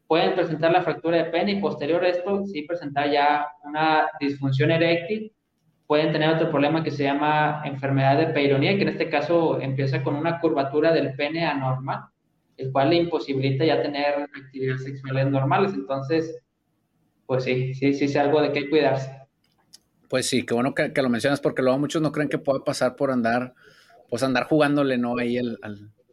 Pueden 0.07 0.35
presentar 0.35 0.71
la 0.73 0.83
fractura 0.83 1.17
de 1.17 1.25
pene 1.25 1.53
y 1.53 1.61
posterior 1.61 2.05
a 2.05 2.09
esto, 2.09 2.47
sí 2.47 2.63
presentar 2.63 3.11
ya 3.11 3.47
una 3.65 4.07
disfunción 4.21 4.71
eréctil 4.71 5.33
pueden 5.91 6.13
tener 6.13 6.33
otro 6.33 6.53
problema 6.53 6.85
que 6.85 6.93
se 6.93 7.03
llama 7.03 7.63
enfermedad 7.65 8.17
de 8.17 8.29
peironía, 8.29 8.77
que 8.77 8.83
en 8.83 8.91
este 8.91 9.11
caso 9.11 9.61
empieza 9.61 10.05
con 10.05 10.15
una 10.15 10.39
curvatura 10.39 10.93
del 10.93 11.15
pene 11.15 11.45
anormal, 11.45 12.03
el 12.57 12.71
cual 12.71 12.91
le 12.91 12.97
imposibilita 12.97 13.65
ya 13.65 13.83
tener 13.83 14.29
actividades 14.33 14.85
sexuales 14.85 15.27
normales. 15.27 15.73
Entonces, 15.75 16.39
pues 17.27 17.43
sí, 17.43 17.75
sí, 17.75 17.93
sí 17.93 18.05
es 18.05 18.15
algo 18.15 18.41
de 18.41 18.53
que 18.53 18.71
cuidarse. 18.71 19.11
Pues 20.09 20.29
sí, 20.29 20.47
qué 20.47 20.55
bueno 20.55 20.77
que, 20.77 20.93
lo 20.95 21.09
mencionas, 21.09 21.41
porque 21.41 21.61
luego 21.61 21.81
muchos 21.81 22.01
no 22.01 22.13
creen 22.13 22.29
que 22.29 22.39
pueda 22.39 22.63
pasar 22.63 22.95
por 22.95 23.11
andar, 23.11 23.55
pues 24.09 24.23
andar 24.23 24.45
jugándole, 24.45 24.97
¿no? 24.97 25.19
Ahí 25.19 25.39
al, 25.39 25.59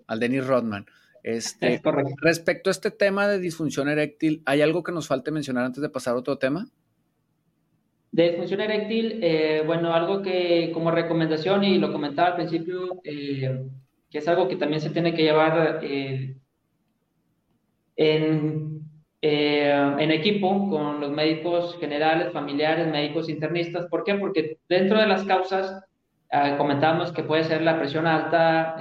al 0.08 0.20
Dennis 0.20 0.48
Rodman. 0.48 0.88
Este, 1.22 1.80
respecto 2.24 2.72
a 2.72 2.72
este 2.72 2.90
tema 2.90 3.28
de 3.28 3.38
disfunción 3.38 3.90
eréctil, 3.90 4.42
¿hay 4.48 4.64
algo 4.64 4.82
que 4.82 4.92
nos 4.92 5.08
falte 5.08 5.30
mencionar 5.30 5.66
antes 5.66 5.84
de 5.84 5.90
pasar 5.90 6.16
a 6.16 6.18
otro 6.18 6.40
tema? 6.40 6.68
De 8.12 8.30
disfunción 8.30 8.62
eréctil, 8.62 9.20
eh, 9.22 9.64
bueno, 9.66 9.94
algo 9.94 10.22
que 10.22 10.72
como 10.74 10.92
recomendación, 10.92 11.64
y 11.64 11.78
lo 11.78 11.92
comentaba 11.92 12.30
al 12.30 12.36
principio, 12.36 13.00
eh, 13.04 13.68
que 14.10 14.18
es 14.18 14.28
algo 14.28 14.48
que 14.48 14.56
también 14.56 14.82
se 14.82 14.90
tiene 14.90 15.14
que 15.14 15.24
llevar 15.24 15.80
eh, 15.84 16.36
en, 17.96 18.82
en, 19.22 20.12
equipo 20.12 20.70
con 20.70 21.02
los 21.02 21.12
médicos 21.12 21.78
generales, 21.80 22.32
familiares, 22.32 22.88
médicos 22.88 23.30
internistas. 23.30 23.88
¿Por 23.88 24.04
qué? 24.04 24.16
Porque 24.16 24.58
dentro 24.68 25.00
de 25.00 25.08
las 25.08 25.24
causas 25.26 25.84
Ah, 26.30 26.58
comentábamos 26.58 27.14
que 27.14 27.24
puede 27.24 27.46
ser 27.46 27.62
la 27.62 27.80
presión 27.80 28.06
alta, 28.06 28.76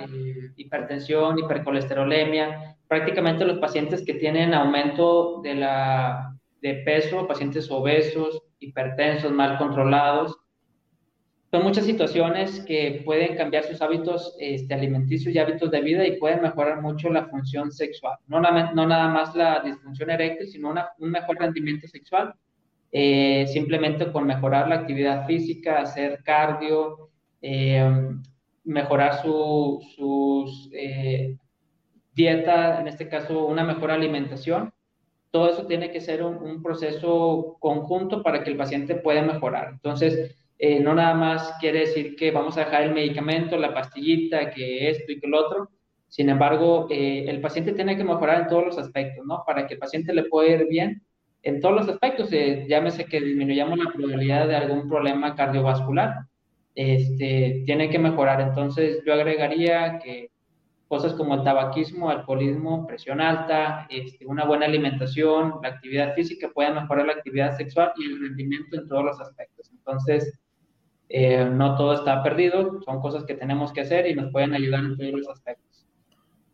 hipertensión, 0.57 1.39
hipercolesterolemia. 1.39 2.77
Prácticamente 2.89 3.45
los 3.45 3.59
pacientes 3.59 4.05
que 4.05 4.15
tienen 4.15 4.53
aumento 4.53 5.41
de, 5.43 5.55
la, 5.55 6.37
de 6.61 6.75
peso, 6.85 7.27
pacientes 7.29 7.71
obesos, 7.71 8.43
hipertensos, 8.61 9.33
mal 9.33 9.59
controlados, 9.59 10.39
son 11.51 11.63
muchas 11.63 11.87
situaciones 11.87 12.61
que 12.67 13.03
pueden 13.05 13.37
cambiar 13.37 13.65
sus 13.65 13.81
hábitos 13.81 14.37
este, 14.41 14.75
alimenticios 14.75 15.35
y 15.35 15.39
hábitos 15.39 15.71
de 15.71 15.81
vida 15.81 16.07
y 16.07 16.19
pueden 16.19 16.43
mejorar 16.43 16.83
mucho 16.83 17.09
la 17.09 17.27
función 17.29 17.71
sexual. 17.71 18.19
No, 18.27 18.41
no 18.41 18.87
nada 18.87 19.09
más 19.09 19.35
la 19.35 19.61
disfunción 19.61 20.11
eréctil, 20.11 20.49
sino 20.49 20.75
un 20.99 21.11
mejor 21.11 21.39
rendimiento 21.39 21.87
sexual, 21.87 22.35
eh, 22.91 23.47
simplemente 23.47 24.11
con 24.11 24.27
mejorar 24.27 24.69
la 24.69 24.77
actividad 24.77 25.27
física, 25.27 25.81
hacer 25.81 26.21
cardio, 26.25 27.11
eh, 27.41 28.11
mejorar 28.65 29.23
su 29.23 29.81
sus, 29.95 30.69
eh, 30.73 31.37
dieta, 32.13 32.81
en 32.81 32.89
este 32.89 33.09
caso 33.09 33.47
una 33.47 33.63
mejor 33.63 33.93
alimentación. 33.93 34.73
Todo 35.37 35.51
eso 35.51 35.67
tiene 35.67 35.91
que 35.91 36.01
ser 36.01 36.23
un, 36.23 36.63
proceso 36.63 37.59
conjunto 37.61 38.23
para 38.23 38.43
que 38.43 38.49
el 38.49 38.57
paciente 38.57 38.95
pueda 38.95 39.21
mejorar. 39.21 39.69
Entonces, 39.71 40.35
eh, 40.59 40.81
no 40.81 40.95
nada 40.95 41.13
más 41.13 41.57
quiere 41.61 41.81
decir 41.81 42.17
que 42.17 42.31
vamos 42.31 42.57
a 42.57 42.61
dejar 42.61 42.85
el 42.85 42.95
medicamento, 42.95 43.59
la 43.59 43.75
pastillita, 43.75 44.49
que 44.49 44.89
esto 44.89 45.13
y 45.13 45.21
que 45.21 45.27
lo 45.27 45.47
otro. 45.47 45.69
Sin 46.09 46.31
embargo, 46.31 46.87
eh, 46.91 47.27
el 47.29 47.43
paciente 47.43 47.75
tiene 47.75 47.99
que 47.99 48.03
mejorar 48.03 48.41
en 48.41 48.47
todos 48.47 48.65
los 48.65 48.79
aspectos, 48.79 49.27
¿no? 49.27 49.43
Para 49.47 49.67
que 49.67 49.75
el 49.75 49.79
paciente 49.79 50.15
le 50.15 50.25
pueda 50.25 50.49
ir 50.49 50.67
bien 50.69 51.03
en 51.43 51.61
todos 51.61 51.75
los 51.75 51.89
aspectos. 51.91 52.33
Eh, 52.33 52.65
llámese 52.67 53.05
que 53.05 53.21
disminuyamos 53.21 53.79
la 53.79 53.93
probabilidad 53.93 54.49
de 54.49 54.57
algún 54.57 54.89
problema 54.89 55.35
cardiovascular. 55.35 56.15
Este, 56.75 57.63
tiene 57.67 57.91
que 57.91 57.99
mejorar. 57.99 58.41
Entonces, 58.41 59.03
yo 59.05 59.13
agregaría 59.13 59.99
que 60.03 60.31
cosas 60.89 61.15
como 61.15 61.35
el 61.35 61.43
tabaquismo, 61.43 62.11
alcoholismo, 62.11 62.87
presión 62.87 63.21
alta, 63.21 63.87
este, 63.91 64.25
una 64.27 64.45
buena 64.45 64.67
alimentación, 64.67 65.55
la 65.63 65.71
actividad 65.71 66.15
física 66.15 66.51
pueden 66.55 66.75
mejorar 66.75 67.07
la 67.07 67.15
actividad 67.15 67.57
sexual 67.57 67.93
y 67.97 68.07
el 68.07 68.21
rendimiento 68.21 68.77
en 68.77 68.89
todos 68.89 69.05
los 69.05 69.21
aspectos. 69.21 69.71
Entonces, 69.73 70.39
eh, 71.09 71.45
no 71.45 71.77
todo 71.77 71.95
está 71.95 72.23
perdido, 72.23 72.81
son 72.85 73.01
cosas 73.01 73.25
que 73.25 73.35
tenemos 73.35 73.73
que 73.73 73.81
hacer 73.81 74.07
y 74.07 74.15
nos 74.15 74.31
pueden 74.31 74.55
ayudar 74.55 74.85
en 74.85 74.97
todos 74.97 75.13
los 75.13 75.29
aspectos. 75.29 75.87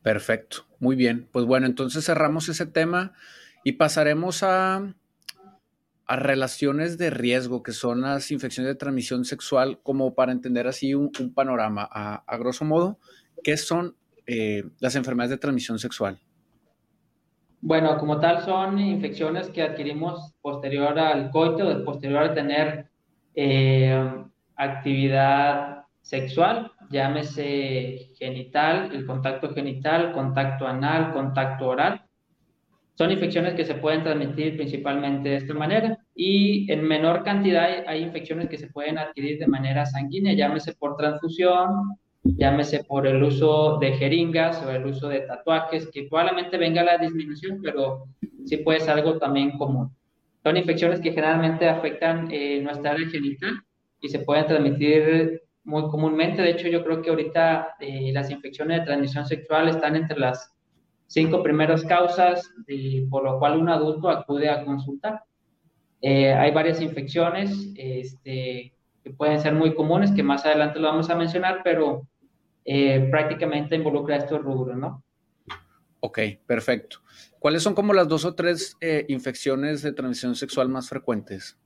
Perfecto, 0.02 0.64
muy 0.78 0.96
bien. 0.96 1.28
Pues 1.30 1.44
bueno, 1.44 1.66
entonces 1.66 2.04
cerramos 2.04 2.48
ese 2.48 2.66
tema 2.66 3.12
y 3.64 3.72
pasaremos 3.72 4.42
a, 4.42 4.94
a 6.06 6.16
relaciones 6.16 6.98
de 6.98 7.10
riesgo, 7.10 7.62
que 7.62 7.72
son 7.72 8.00
las 8.00 8.30
infecciones 8.30 8.72
de 8.72 8.78
transmisión 8.78 9.24
sexual, 9.24 9.78
como 9.82 10.14
para 10.14 10.32
entender 10.32 10.66
así 10.66 10.94
un, 10.94 11.12
panorama. 11.34 11.88
A, 11.90 12.24
a, 12.26 12.36
grosso 12.38 12.64
modo, 12.64 12.98
¿qué 13.44 13.56
son 13.56 13.96
eh, 14.32 14.64
las 14.80 14.96
enfermedades 14.96 15.32
de 15.32 15.38
transmisión 15.38 15.78
sexual? 15.78 16.18
Bueno, 17.60 17.98
como 17.98 18.18
tal 18.18 18.42
son 18.42 18.78
infecciones 18.78 19.50
que 19.50 19.62
adquirimos 19.62 20.32
posterior 20.40 20.98
al 20.98 21.30
coito, 21.30 21.84
posterior 21.84 22.22
a 22.24 22.34
tener 22.34 22.86
eh, 23.34 24.24
actividad 24.56 25.84
sexual, 26.00 26.72
llámese 26.90 28.14
genital, 28.18 28.90
el 28.94 29.04
contacto 29.04 29.52
genital, 29.52 30.12
contacto 30.12 30.66
anal, 30.66 31.12
contacto 31.12 31.68
oral. 31.68 32.02
Son 32.94 33.10
infecciones 33.10 33.54
que 33.54 33.66
se 33.66 33.74
pueden 33.74 34.02
transmitir 34.02 34.56
principalmente 34.56 35.28
de 35.28 35.36
esta 35.36 35.54
manera 35.54 35.98
y 36.14 36.70
en 36.72 36.82
menor 36.82 37.22
cantidad 37.22 37.68
hay, 37.86 38.02
infecciones 38.02 38.48
que 38.48 38.58
se 38.58 38.68
pueden 38.68 38.98
adquirir 38.98 39.38
de 39.38 39.46
manera 39.46 39.84
sanguínea, 39.84 40.32
llámese 40.34 40.74
por 40.74 40.96
transfusión, 40.96 41.96
llámese 42.24 42.84
por 42.84 43.06
el 43.06 43.22
uso 43.22 43.78
de 43.78 43.92
jeringas 43.92 44.62
o 44.64 44.70
el 44.70 44.86
uso 44.86 45.08
de 45.08 45.20
tatuajes, 45.20 45.88
que 45.92 46.04
probablemente 46.04 46.56
venga 46.56 46.82
la 46.82 46.98
disminución, 46.98 47.60
pero 47.62 48.04
sí 48.44 48.58
puede 48.58 48.80
ser 48.80 48.90
algo 48.90 49.18
también 49.18 49.58
común. 49.58 49.90
Son 50.42 50.56
infecciones 50.56 51.00
que 51.00 51.12
generalmente 51.12 51.68
afectan 51.68 52.28
eh, 52.30 52.60
nuestra 52.60 52.92
área 52.92 53.08
genital 53.08 53.62
y 54.00 54.08
se 54.08 54.20
pueden 54.20 54.46
transmitir 54.46 55.42
muy 55.64 55.82
comúnmente. 55.82 56.42
De 56.42 56.50
hecho, 56.50 56.68
yo 56.68 56.84
creo 56.84 57.02
que 57.02 57.10
ahorita 57.10 57.76
eh, 57.80 58.10
las 58.12 58.30
infecciones 58.30 58.80
de 58.80 58.86
transmisión 58.86 59.24
sexual 59.24 59.68
están 59.68 59.96
entre 59.96 60.18
las 60.18 60.52
cinco 61.06 61.42
primeras 61.42 61.84
causas 61.84 62.50
por 63.10 63.24
lo 63.24 63.38
cual 63.38 63.58
un 63.58 63.68
adulto 63.68 64.08
acude 64.08 64.48
a 64.48 64.64
consultar. 64.64 65.22
Eh, 66.00 66.32
hay 66.32 66.50
varias 66.50 66.80
infecciones 66.80 67.70
este, 67.76 68.74
que 69.04 69.10
pueden 69.10 69.38
ser 69.38 69.54
muy 69.54 69.74
comunes, 69.74 70.10
que 70.10 70.22
más 70.22 70.44
adelante 70.44 70.80
lo 70.80 70.88
vamos 70.88 71.10
a 71.10 71.14
mencionar, 71.14 71.60
pero 71.62 72.08
eh, 72.64 73.08
prácticamente 73.10 73.76
involucra 73.76 74.16
estos 74.16 74.42
rubros, 74.42 74.76
¿no? 74.76 75.04
Ok, 76.00 76.18
perfecto. 76.46 76.98
¿Cuáles 77.38 77.62
son 77.62 77.74
como 77.74 77.92
las 77.92 78.08
dos 78.08 78.24
o 78.24 78.34
tres 78.34 78.76
infecciones 79.08 79.82
de 79.82 79.92
transmisión 79.92 80.34
sexual 80.34 80.68
más 80.68 80.88
frecuentes? 80.88 81.58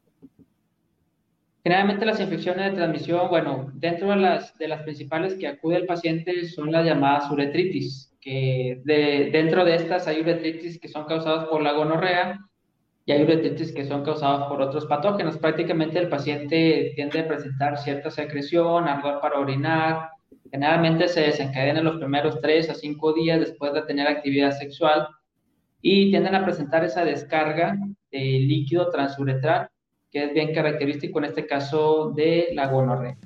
Generalmente 1.66 2.06
las 2.06 2.20
infecciones 2.20 2.70
de 2.70 2.76
transmisión, 2.76 3.28
bueno, 3.28 3.72
dentro 3.74 4.10
de 4.10 4.16
las, 4.16 4.56
de 4.56 4.68
las 4.68 4.82
principales 4.82 5.34
que 5.34 5.48
acude 5.48 5.74
el 5.74 5.84
paciente 5.84 6.46
son 6.46 6.70
las 6.70 6.84
llamadas 6.84 7.28
uretritis, 7.28 8.14
que 8.20 8.80
de, 8.84 9.30
dentro 9.32 9.64
de 9.64 9.74
estas 9.74 10.06
hay 10.06 10.20
uretritis 10.20 10.78
que 10.78 10.86
son 10.86 11.06
causadas 11.06 11.46
por 11.46 11.62
la 11.62 11.72
gonorrea 11.72 12.38
y 13.04 13.10
hay 13.10 13.20
uretritis 13.24 13.72
que 13.72 13.84
son 13.84 14.04
causadas 14.04 14.46
por 14.48 14.62
otros 14.62 14.86
patógenos. 14.86 15.38
Prácticamente 15.38 15.98
el 15.98 16.08
paciente 16.08 16.92
tiende 16.94 17.18
a 17.18 17.26
presentar 17.26 17.78
cierta 17.78 18.12
secreción, 18.12 18.86
ardor 18.86 19.20
para 19.20 19.40
orinar. 19.40 20.10
Generalmente 20.50 21.08
se 21.08 21.22
desencadena 21.22 21.80
en 21.80 21.84
los 21.84 21.98
primeros 21.98 22.40
3 22.40 22.70
a 22.70 22.74
5 22.74 23.12
días 23.12 23.40
después 23.40 23.72
de 23.72 23.82
tener 23.82 24.06
actividad 24.06 24.52
sexual 24.52 25.08
y 25.82 26.10
tienden 26.10 26.34
a 26.34 26.44
presentar 26.44 26.84
esa 26.84 27.04
descarga 27.04 27.76
de 28.10 28.18
líquido 28.18 28.90
transuretral 28.90 29.68
que 30.10 30.24
es 30.24 30.32
bien 30.32 30.54
característico 30.54 31.18
en 31.18 31.26
este 31.26 31.46
caso 31.46 32.12
de 32.14 32.48
la 32.52 32.68
gonorrea. 32.68 33.16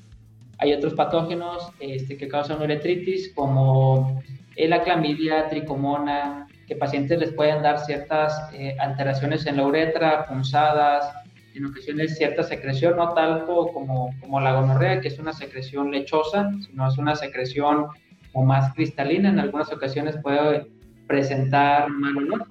Hay 0.59 0.73
otros 0.73 0.95
patógenos 0.95 1.73
este, 1.79 2.17
que 2.17 2.29
causan 2.29 2.61
uretritis, 2.61 3.33
como 3.35 4.21
la 4.57 4.83
clamidia, 4.83 5.49
tricomona, 5.49 6.47
que 6.67 6.77
pacientes 6.77 7.19
les 7.19 7.33
pueden 7.33 7.63
dar 7.63 7.79
ciertas 7.79 8.53
eh, 8.53 8.77
alteraciones 8.79 9.47
en 9.47 9.57
la 9.57 9.67
uretra, 9.67 10.27
punzadas, 10.27 11.13
en 11.61 11.67
ocasiones 11.67 12.17
cierta 12.17 12.43
secreción, 12.43 12.97
no 12.97 13.13
tanto 13.13 13.69
como, 13.69 14.11
como 14.21 14.41
la 14.41 14.61
gonorrea, 14.61 15.01
que 15.01 15.09
es 15.09 15.19
una 15.19 15.33
secreción 15.33 15.91
lechosa, 15.91 16.51
sino 16.67 16.89
es 16.89 16.99
una 16.99 17.15
secreción 17.15 17.87
o 18.33 18.43
más 18.43 18.73
cristalina. 18.75 19.29
En 19.29 19.39
algunas 19.39 19.71
ocasiones 19.73 20.17
puede 20.23 20.67
presentar 21.07 21.89
mal 21.91 22.17
olor. 22.17 22.47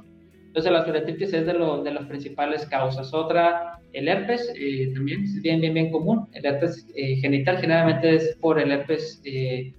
Entonces 0.48 0.72
la 0.72 0.88
uretritis 0.88 1.34
es 1.34 1.46
de, 1.46 1.54
lo, 1.54 1.84
de 1.84 1.92
las 1.92 2.06
principales 2.06 2.66
causas. 2.66 3.14
Otra 3.14 3.80
el 3.94 4.08
herpes 4.08 4.52
eh, 4.56 4.92
también 4.94 5.24
es 5.24 5.42
bien, 5.42 5.62
bien, 5.62 5.74
bien 5.74 5.92
común. 5.92 6.28
El 6.34 6.46
herpes 6.46 6.88
eh, 6.96 7.16
genital 7.18 7.58
generalmente 7.58 8.16
es 8.16 8.38
por 8.40 8.60
el 8.60 8.72
herpes 8.72 9.22
eh, 9.26 9.74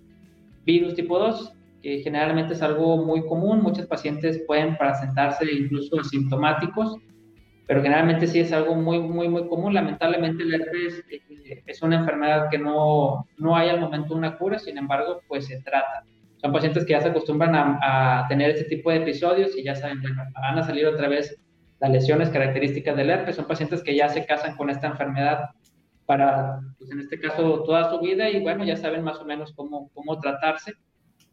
virus 0.67 0.95
tipo 0.95 1.19
2, 1.19 1.53
que 1.83 2.01
generalmente 2.01 2.55
es 2.55 2.63
algo 2.63 3.05
muy 3.05 3.25
común. 3.27 3.63
Muchos 3.63 3.87
pacientes 3.87 4.43
pueden 4.47 4.77
presentarse 4.77 5.45
incluso 5.53 6.01
asintomáticos, 6.01 6.97
pero 7.71 7.83
generalmente 7.85 8.27
sí 8.27 8.41
es 8.41 8.53
algo 8.53 8.75
muy, 8.75 8.99
muy, 8.99 9.29
muy 9.29 9.47
común. 9.47 9.73
Lamentablemente 9.73 10.43
el 10.43 10.55
herpes 10.55 11.05
es 11.67 11.83
una 11.83 12.01
enfermedad 12.01 12.49
que 12.51 12.59
no, 12.59 13.29
no 13.39 13.57
hay 13.57 13.69
al 13.69 13.79
momento 13.79 14.13
una 14.13 14.37
cura, 14.37 14.59
sin 14.59 14.77
embargo, 14.77 15.21
pues 15.29 15.47
se 15.47 15.63
trata. 15.63 16.03
Son 16.39 16.53
pacientes 16.53 16.85
que 16.85 16.95
ya 16.95 17.01
se 17.01 17.11
acostumbran 17.11 17.55
a, 17.55 18.25
a 18.25 18.27
tener 18.27 18.51
este 18.51 18.65
tipo 18.65 18.91
de 18.91 18.97
episodios 18.97 19.57
y 19.57 19.63
ya 19.63 19.77
saben, 19.77 20.03
van 20.03 20.59
a 20.59 20.65
salir 20.65 20.85
otra 20.85 21.07
vez 21.07 21.41
las 21.79 21.93
lesiones 21.93 22.31
características 22.31 22.97
del 22.97 23.09
herpes. 23.09 23.37
Son 23.37 23.47
pacientes 23.47 23.85
que 23.85 23.95
ya 23.95 24.09
se 24.09 24.27
casan 24.27 24.57
con 24.57 24.69
esta 24.69 24.89
enfermedad 24.89 25.51
para, 26.07 26.59
pues 26.77 26.91
en 26.91 26.99
este 26.99 27.21
caso, 27.21 27.63
toda 27.63 27.89
su 27.89 28.01
vida 28.01 28.29
y 28.29 28.41
bueno, 28.43 28.65
ya 28.65 28.75
saben 28.75 29.05
más 29.05 29.21
o 29.21 29.25
menos 29.25 29.53
cómo, 29.55 29.91
cómo 29.95 30.19
tratarse. 30.19 30.73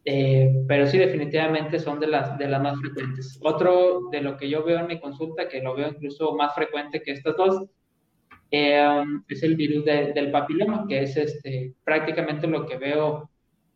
Eh, 0.04 0.64
pero 0.66 0.86
sí, 0.86 0.98
definitivamente 0.98 1.78
son 1.78 2.00
de 2.00 2.06
las, 2.06 2.38
de 2.38 2.48
las 2.48 2.62
más 2.62 2.78
frecuentes. 2.80 3.38
Otro 3.42 4.08
de 4.10 4.22
lo 4.22 4.36
que 4.36 4.48
yo 4.48 4.64
veo 4.64 4.78
en 4.78 4.86
mi 4.86 5.00
consulta, 5.00 5.48
que 5.48 5.60
lo 5.60 5.74
veo 5.74 5.88
incluso 5.88 6.34
más 6.34 6.54
frecuente 6.54 7.02
que 7.02 7.12
estas 7.12 7.36
dos, 7.36 7.64
eh, 8.50 9.02
es 9.28 9.42
el 9.42 9.56
virus 9.56 9.84
del 9.84 10.30
papiloma, 10.30 10.86
que 10.88 11.02
es 11.02 11.16
este, 11.16 11.74
prácticamente 11.84 12.46
lo 12.46 12.64
que 12.64 12.78
veo 12.78 13.28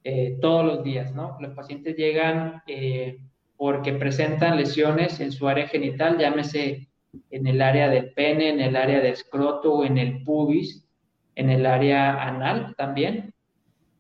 eh, 0.04 0.38
todos 0.40 0.64
los 0.64 0.82
días, 0.82 1.14
¿no? 1.14 1.36
Los 1.40 1.54
pacientes 1.54 1.96
llegan 1.96 2.62
porque 3.56 3.92
presentan 3.92 4.56
lesiones 4.56 5.20
en 5.20 5.30
su 5.30 5.46
área 5.46 5.68
genital, 5.68 6.18
llámese 6.18 6.88
en 7.30 7.46
el 7.46 7.60
área 7.60 7.88
del 7.88 8.12
pene, 8.12 8.48
en 8.48 8.60
el 8.60 8.76
área 8.76 9.00
de 9.00 9.10
escroto 9.10 9.84
en 9.84 9.98
el 9.98 10.22
pubis, 10.24 10.84
en 11.34 11.50
el 11.50 11.66
área 11.66 12.22
anal 12.22 12.74
también. 12.76 13.31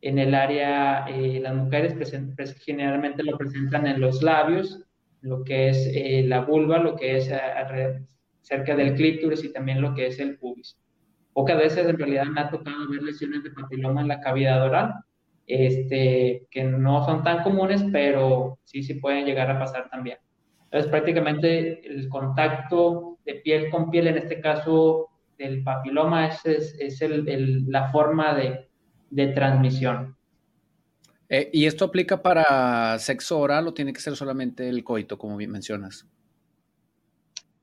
En 0.02 0.18
el 0.18 0.34
área, 0.34 1.06
eh, 1.08 1.40
las 1.40 1.54
mujeres 1.54 1.96
generalmente 2.64 3.22
lo 3.22 3.38
presentan 3.38 3.86
en 3.86 4.00
los 4.00 4.22
labios, 4.22 4.84
lo 5.22 5.42
que 5.44 5.70
es 5.70 5.90
eh, 5.94 6.24
la 6.26 6.40
vulva, 6.40 6.78
lo 6.78 6.96
que 6.96 7.16
es 7.16 7.30
cerca 8.42 8.76
del 8.76 8.94
clítoris 8.94 9.44
y 9.44 9.52
también 9.52 9.80
lo 9.80 9.94
que 9.94 10.08
es 10.08 10.18
el 10.18 10.36
pubis. 10.36 10.76
Pocas 11.32 11.56
veces 11.56 11.86
en 11.86 11.96
realidad 11.96 12.26
me 12.26 12.42
ha 12.42 12.50
tocado 12.50 12.90
ver 12.90 13.02
lesiones 13.02 13.42
de 13.42 13.52
papiloma 13.52 14.02
en 14.02 14.08
la 14.08 14.20
cavidad 14.20 14.62
oral, 14.62 14.94
este, 15.46 16.46
que 16.50 16.64
no 16.64 17.04
son 17.04 17.22
tan 17.22 17.42
comunes, 17.42 17.84
pero 17.90 18.58
sí, 18.64 18.82
sí 18.82 18.94
pueden 18.94 19.24
llegar 19.24 19.50
a 19.50 19.58
pasar 19.58 19.88
también. 19.88 20.18
Entonces, 20.64 20.90
prácticamente 20.90 21.86
el 21.86 22.08
contacto 22.08 23.18
de 23.24 23.34
piel 23.36 23.70
con 23.70 23.90
piel, 23.90 24.08
en 24.08 24.18
este 24.18 24.40
caso 24.40 25.10
del 25.38 25.62
papiloma, 25.62 26.28
es, 26.28 26.44
es, 26.78 27.02
el, 27.02 27.64
la 27.68 27.90
forma 27.90 28.34
de, 28.34 28.68
de 29.12 29.28
transmisión. 29.28 30.16
Eh, 31.28 31.50
¿Y 31.52 31.66
esto 31.66 31.84
aplica 31.84 32.22
para 32.22 32.98
sexo 32.98 33.38
oral 33.38 33.68
o 33.68 33.74
tiene 33.74 33.92
que 33.92 34.00
ser 34.00 34.16
solamente 34.16 34.68
el 34.68 34.82
coito, 34.82 35.18
como 35.18 35.36
bien 35.36 35.50
mencionas? 35.50 36.06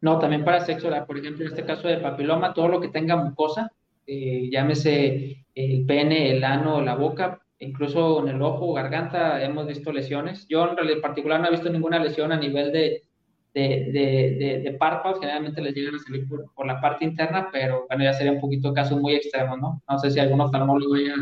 No, 0.01 0.17
también 0.17 0.45
para 0.45 0.65
sexo 0.65 0.87
oral. 0.87 1.05
Por 1.05 1.17
ejemplo, 1.17 1.43
en 1.43 1.51
este 1.51 1.65
caso 1.65 1.87
de 1.87 1.97
papiloma, 1.97 2.53
todo 2.53 2.67
lo 2.67 2.79
que 2.79 2.87
tenga 2.87 3.15
mucosa, 3.15 3.71
eh, 4.07 4.49
llámese 4.51 5.45
el 5.53 5.85
pene, 5.85 6.31
el 6.31 6.43
ano, 6.43 6.81
la 6.81 6.95
boca, 6.95 7.41
incluso 7.59 8.21
en 8.21 8.35
el 8.35 8.41
ojo, 8.41 8.73
garganta, 8.73 9.43
hemos 9.43 9.67
visto 9.67 9.91
lesiones. 9.91 10.47
Yo 10.47 10.75
en 10.77 11.01
particular 11.01 11.41
no 11.41 11.47
he 11.47 11.51
visto 11.51 11.69
ninguna 11.69 11.99
lesión 11.99 12.31
a 12.31 12.39
nivel 12.39 12.71
de, 12.71 13.03
de, 13.53 14.61
de, 14.63 14.71
párpados, 14.79 15.19
generalmente 15.19 15.61
les 15.61 15.73
llegan 15.73 15.95
a 15.95 15.99
salir 15.99 16.27
por, 16.27 16.65
la 16.65 16.79
parte 16.79 17.05
interna, 17.05 17.49
pero 17.51 17.85
bueno, 17.87 18.03
ya 18.03 18.13
sería 18.13 18.31
un 18.31 18.39
poquito 18.39 18.73
casos 18.73 18.99
muy 18.99 19.15
extremos, 19.15 19.59
¿no? 19.59 19.81
No 19.89 19.99
sé 19.99 20.11
si 20.11 20.19
algún 20.19 20.41
oftalmólogo 20.41 20.95
haya 20.95 21.15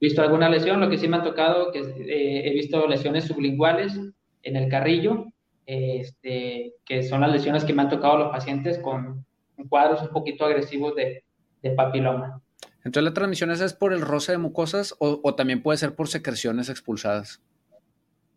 visto 0.00 0.22
alguna 0.22 0.48
lesión, 0.48 0.80
lo 0.80 0.88
que 0.88 0.98
sí 0.98 1.08
me 1.08 1.18
ha 1.18 1.22
tocado, 1.22 1.70
que 1.72 1.80
eh, 1.80 2.48
he 2.48 2.52
visto 2.52 2.86
lesiones 2.86 3.24
sublinguales 3.24 3.98
en 4.42 4.56
el 4.56 4.68
carrillo, 4.68 5.26
este, 5.66 6.74
que 6.84 7.02
son 7.02 7.20
las 7.20 7.32
lesiones 7.32 7.64
que 7.64 7.72
me 7.72 7.82
han 7.82 7.90
tocado 7.90 8.18
los 8.18 8.30
pacientes 8.30 8.78
con 8.78 9.24
cuadros 9.68 10.02
un 10.02 10.08
poquito 10.08 10.44
agresivos 10.44 10.94
de, 10.94 11.24
de 11.62 11.70
papiloma. 11.70 12.40
Entonces, 12.86 13.02
¿la 13.02 13.14
transmisión 13.14 13.50
es 13.50 13.72
por 13.72 13.92
el 13.92 14.00
roce 14.00 14.30
de 14.30 14.38
mucosas 14.38 14.94
o, 15.00 15.34
también 15.34 15.60
puede 15.60 15.76
ser 15.76 15.96
por 15.96 16.06
secreciones 16.06 16.68
expulsadas? 16.68 17.42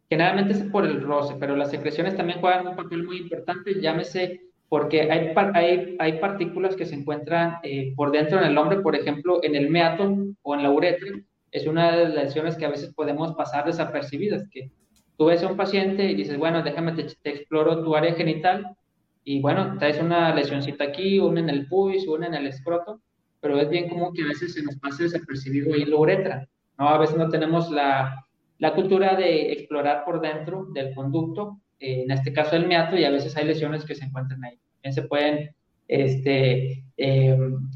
Generalmente 0.09 0.53
es 0.53 0.63
por 0.63 0.85
el 0.85 1.01
roce, 1.01 1.35
pero 1.39 1.55
las 1.55 1.69
secreciones 1.69 2.17
también 2.17 2.39
juegan 2.39 2.67
un 2.67 2.75
papel 2.75 3.03
muy 3.03 3.17
importante, 3.17 3.79
llámese 3.79 4.41
porque 4.67 5.11
hay, 5.11 5.33
hay, 5.53 5.95
hay 5.99 6.19
partículas 6.19 6.75
que 6.75 6.85
se 6.85 6.95
encuentran 6.95 7.57
eh, 7.63 7.93
por 7.95 8.11
dentro 8.11 8.39
en 8.39 8.45
el 8.45 8.57
hombre, 8.57 8.81
por 8.81 8.95
ejemplo, 8.95 9.39
en 9.43 9.55
el 9.55 9.69
meato 9.69 10.15
o 10.41 10.55
en 10.55 10.63
la 10.63 10.71
uretra. 10.71 11.09
Es 11.51 11.67
una 11.67 11.91
de 11.91 12.09
las 12.09 12.25
lesiones 12.25 12.55
que 12.55 12.65
a 12.65 12.69
veces 12.69 12.93
podemos 12.93 13.35
pasar 13.35 13.65
desapercibidas, 13.65 14.47
que 14.49 14.71
tú 15.17 15.25
ves 15.25 15.43
a 15.43 15.47
un 15.47 15.57
paciente 15.57 16.05
y 16.05 16.15
dices, 16.15 16.37
bueno, 16.37 16.63
déjame 16.63 16.93
te, 16.93 17.03
te 17.03 17.29
exploro 17.29 17.83
tu 17.83 17.95
área 17.95 18.13
genital 18.13 18.75
y 19.23 19.41
bueno, 19.41 19.77
traes 19.77 19.99
una 19.99 20.33
lesioncita 20.33 20.85
aquí, 20.85 21.19
una 21.19 21.39
en 21.39 21.49
el 21.49 21.67
pubis, 21.67 22.07
una 22.07 22.27
en 22.27 22.33
el 22.33 22.47
escroto, 22.47 23.01
pero 23.41 23.59
es 23.59 23.69
bien 23.69 23.89
común 23.89 24.13
que 24.13 24.23
a 24.23 24.27
veces 24.27 24.53
se 24.53 24.63
nos 24.63 24.75
pase 24.77 25.03
desapercibido 25.03 25.73
ahí 25.73 25.85
la 25.85 25.97
uretra, 25.97 26.47
¿no? 26.77 26.89
A 26.89 26.97
veces 26.97 27.17
no 27.17 27.29
tenemos 27.29 27.69
la, 27.71 28.25
la 28.59 28.73
cultura 28.73 29.15
de 29.15 29.51
explorar 29.51 30.05
por 30.05 30.21
dentro 30.21 30.67
del 30.73 30.93
conducto, 30.93 31.61
eh, 31.79 32.03
en 32.03 32.11
este 32.11 32.31
caso 32.31 32.55
el 32.55 32.67
meato, 32.67 32.95
y 32.95 33.05
a 33.05 33.09
veces 33.09 33.35
hay 33.35 33.45
lesiones 33.45 33.83
que 33.85 33.95
se 33.95 34.05
encuentran 34.05 34.43
ahí. 34.43 34.59
También 34.75 34.93
se 34.93 35.03
pueden 35.03 35.55
este, 35.87 36.83
em, 36.97 37.69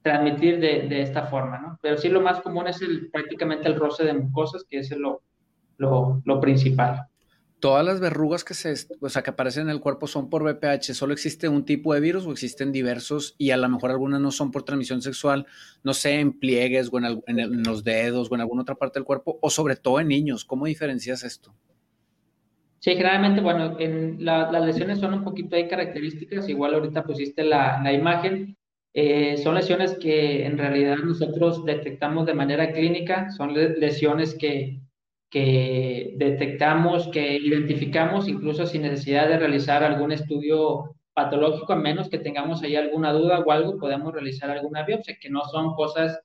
transmitir 0.00 0.58
de, 0.58 0.88
de, 0.88 1.02
esta 1.02 1.26
forma, 1.26 1.58
¿no? 1.58 1.78
Pero 1.82 1.96
sí 1.96 2.08
lo 2.08 2.20
más 2.20 2.40
común 2.40 2.66
es 2.68 2.80
el, 2.82 3.10
prácticamente 3.10 3.68
el 3.68 3.76
roce 3.76 4.04
de 4.04 4.14
mucosas, 4.14 4.64
que 4.68 4.78
es 4.78 4.90
lo, 4.96 5.22
lo, 5.76 6.22
lo 6.24 6.40
principal 6.40 7.06
todas 7.62 7.86
las 7.86 8.00
verrugas 8.00 8.42
que 8.42 8.54
se, 8.54 8.74
o 9.00 9.08
sea, 9.08 9.22
que 9.22 9.30
aparecen 9.30 9.62
en 9.62 9.70
el 9.70 9.78
cuerpo 9.78 10.08
son 10.08 10.28
por 10.28 10.42
VPH, 10.42 10.94
solo 10.94 11.12
existe 11.12 11.48
un 11.48 11.64
tipo 11.64 11.94
de 11.94 12.00
virus 12.00 12.26
o 12.26 12.32
existen 12.32 12.72
diversos 12.72 13.36
y 13.38 13.52
a 13.52 13.56
lo 13.56 13.68
mejor 13.68 13.92
algunas 13.92 14.20
no 14.20 14.32
son 14.32 14.50
por 14.50 14.64
transmisión 14.64 15.00
sexual, 15.00 15.46
no 15.84 15.94
sé, 15.94 16.18
en 16.18 16.40
pliegues 16.40 16.90
o 16.92 16.98
en, 16.98 17.62
los 17.62 17.84
dedos 17.84 18.28
o 18.28 18.34
en 18.34 18.40
alguna 18.40 18.62
otra 18.62 18.74
parte 18.74 18.98
del 18.98 19.04
cuerpo 19.04 19.38
o 19.40 19.48
sobre 19.48 19.76
todo 19.76 20.00
en 20.00 20.08
niños. 20.08 20.44
¿Cómo 20.44 20.66
diferencias 20.66 21.22
esto? 21.22 21.54
Sí, 22.80 22.96
generalmente, 22.96 23.40
bueno, 23.40 23.78
en 23.78 24.24
las 24.24 24.66
lesiones 24.66 24.98
son 24.98 25.14
un 25.14 25.22
poquito 25.22 25.54
hay 25.54 25.68
características, 25.68 26.48
igual 26.48 26.74
ahorita 26.74 27.04
pusiste 27.04 27.44
la, 27.44 27.80
la 27.80 27.92
imagen, 27.92 28.56
eh, 28.92 29.36
son 29.36 29.54
lesiones 29.54 29.96
que 30.00 30.44
en 30.44 30.58
realidad 30.58 30.96
nosotros 30.96 31.64
detectamos 31.64 32.26
de 32.26 32.34
manera 32.34 32.72
clínica, 32.72 33.30
son 33.30 33.54
lesiones 33.54 34.34
que 34.34 34.80
que 35.32 36.12
detectamos, 36.18 37.08
que 37.08 37.38
identificamos, 37.38 38.28
incluso 38.28 38.66
sin 38.66 38.82
necesidad 38.82 39.28
de 39.28 39.38
realizar 39.38 39.82
algún 39.82 40.12
estudio 40.12 40.94
patológico, 41.14 41.72
a 41.72 41.76
menos 41.76 42.10
que 42.10 42.18
tengamos 42.18 42.62
ahí 42.62 42.76
alguna 42.76 43.14
duda 43.14 43.38
o 43.40 43.50
algo, 43.50 43.78
podemos 43.78 44.12
realizar 44.12 44.50
alguna 44.50 44.84
biopsia, 44.84 45.16
que 45.18 45.30
no 45.30 45.40
son 45.44 45.74
cosas 45.74 46.20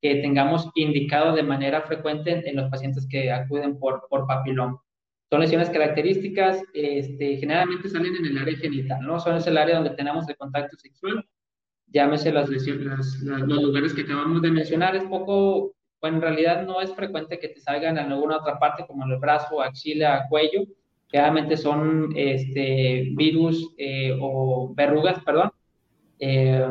que 0.00 0.16
tengamos 0.16 0.70
indicado 0.76 1.34
de 1.34 1.42
manera 1.42 1.82
frecuente 1.82 2.48
en, 2.48 2.54
los 2.54 2.70
pacientes 2.70 3.08
que 3.10 3.32
acuden 3.32 3.76
por, 3.76 4.06
por 4.08 4.24
papiloma. 4.28 4.80
Son 5.30 5.40
lesiones 5.40 5.68
características, 5.70 6.62
este, 6.74 7.38
generalmente 7.38 7.88
salen 7.88 8.14
en 8.14 8.26
el 8.26 8.38
área 8.38 8.56
genital, 8.56 9.00
¿no? 9.04 9.18
Son 9.18 9.36
ese 9.36 9.50
el 9.50 9.58
área 9.58 9.76
donde 9.76 9.96
tenemos 9.96 10.28
el 10.28 10.36
contacto 10.36 10.76
sexual, 10.76 11.26
llámese 11.88 12.32
las 12.32 12.48
lesiones, 12.48 13.20
los 13.20 13.62
lugares 13.62 13.94
que 13.94 14.02
acabamos 14.02 14.42
de 14.42 14.52
mencionar, 14.52 14.94
es 14.94 15.02
poco 15.04 15.73
en 16.06 16.20
realidad 16.20 16.66
no 16.66 16.80
es 16.80 16.94
frecuente 16.94 17.38
que 17.38 17.48
te 17.48 17.60
salgan 17.60 17.98
en 17.98 18.12
alguna 18.12 18.38
otra 18.38 18.58
parte, 18.58 18.86
como 18.86 19.04
en 19.04 19.12
el 19.12 19.18
brazo, 19.18 19.62
axila, 19.62 20.26
cuello. 20.28 20.64
Generalmente 21.08 21.56
son 21.56 22.12
este, 22.16 23.10
virus 23.14 23.74
eh, 23.78 24.16
o 24.20 24.72
verrugas, 24.74 25.22
perdón. 25.24 25.50
Eh, 26.18 26.66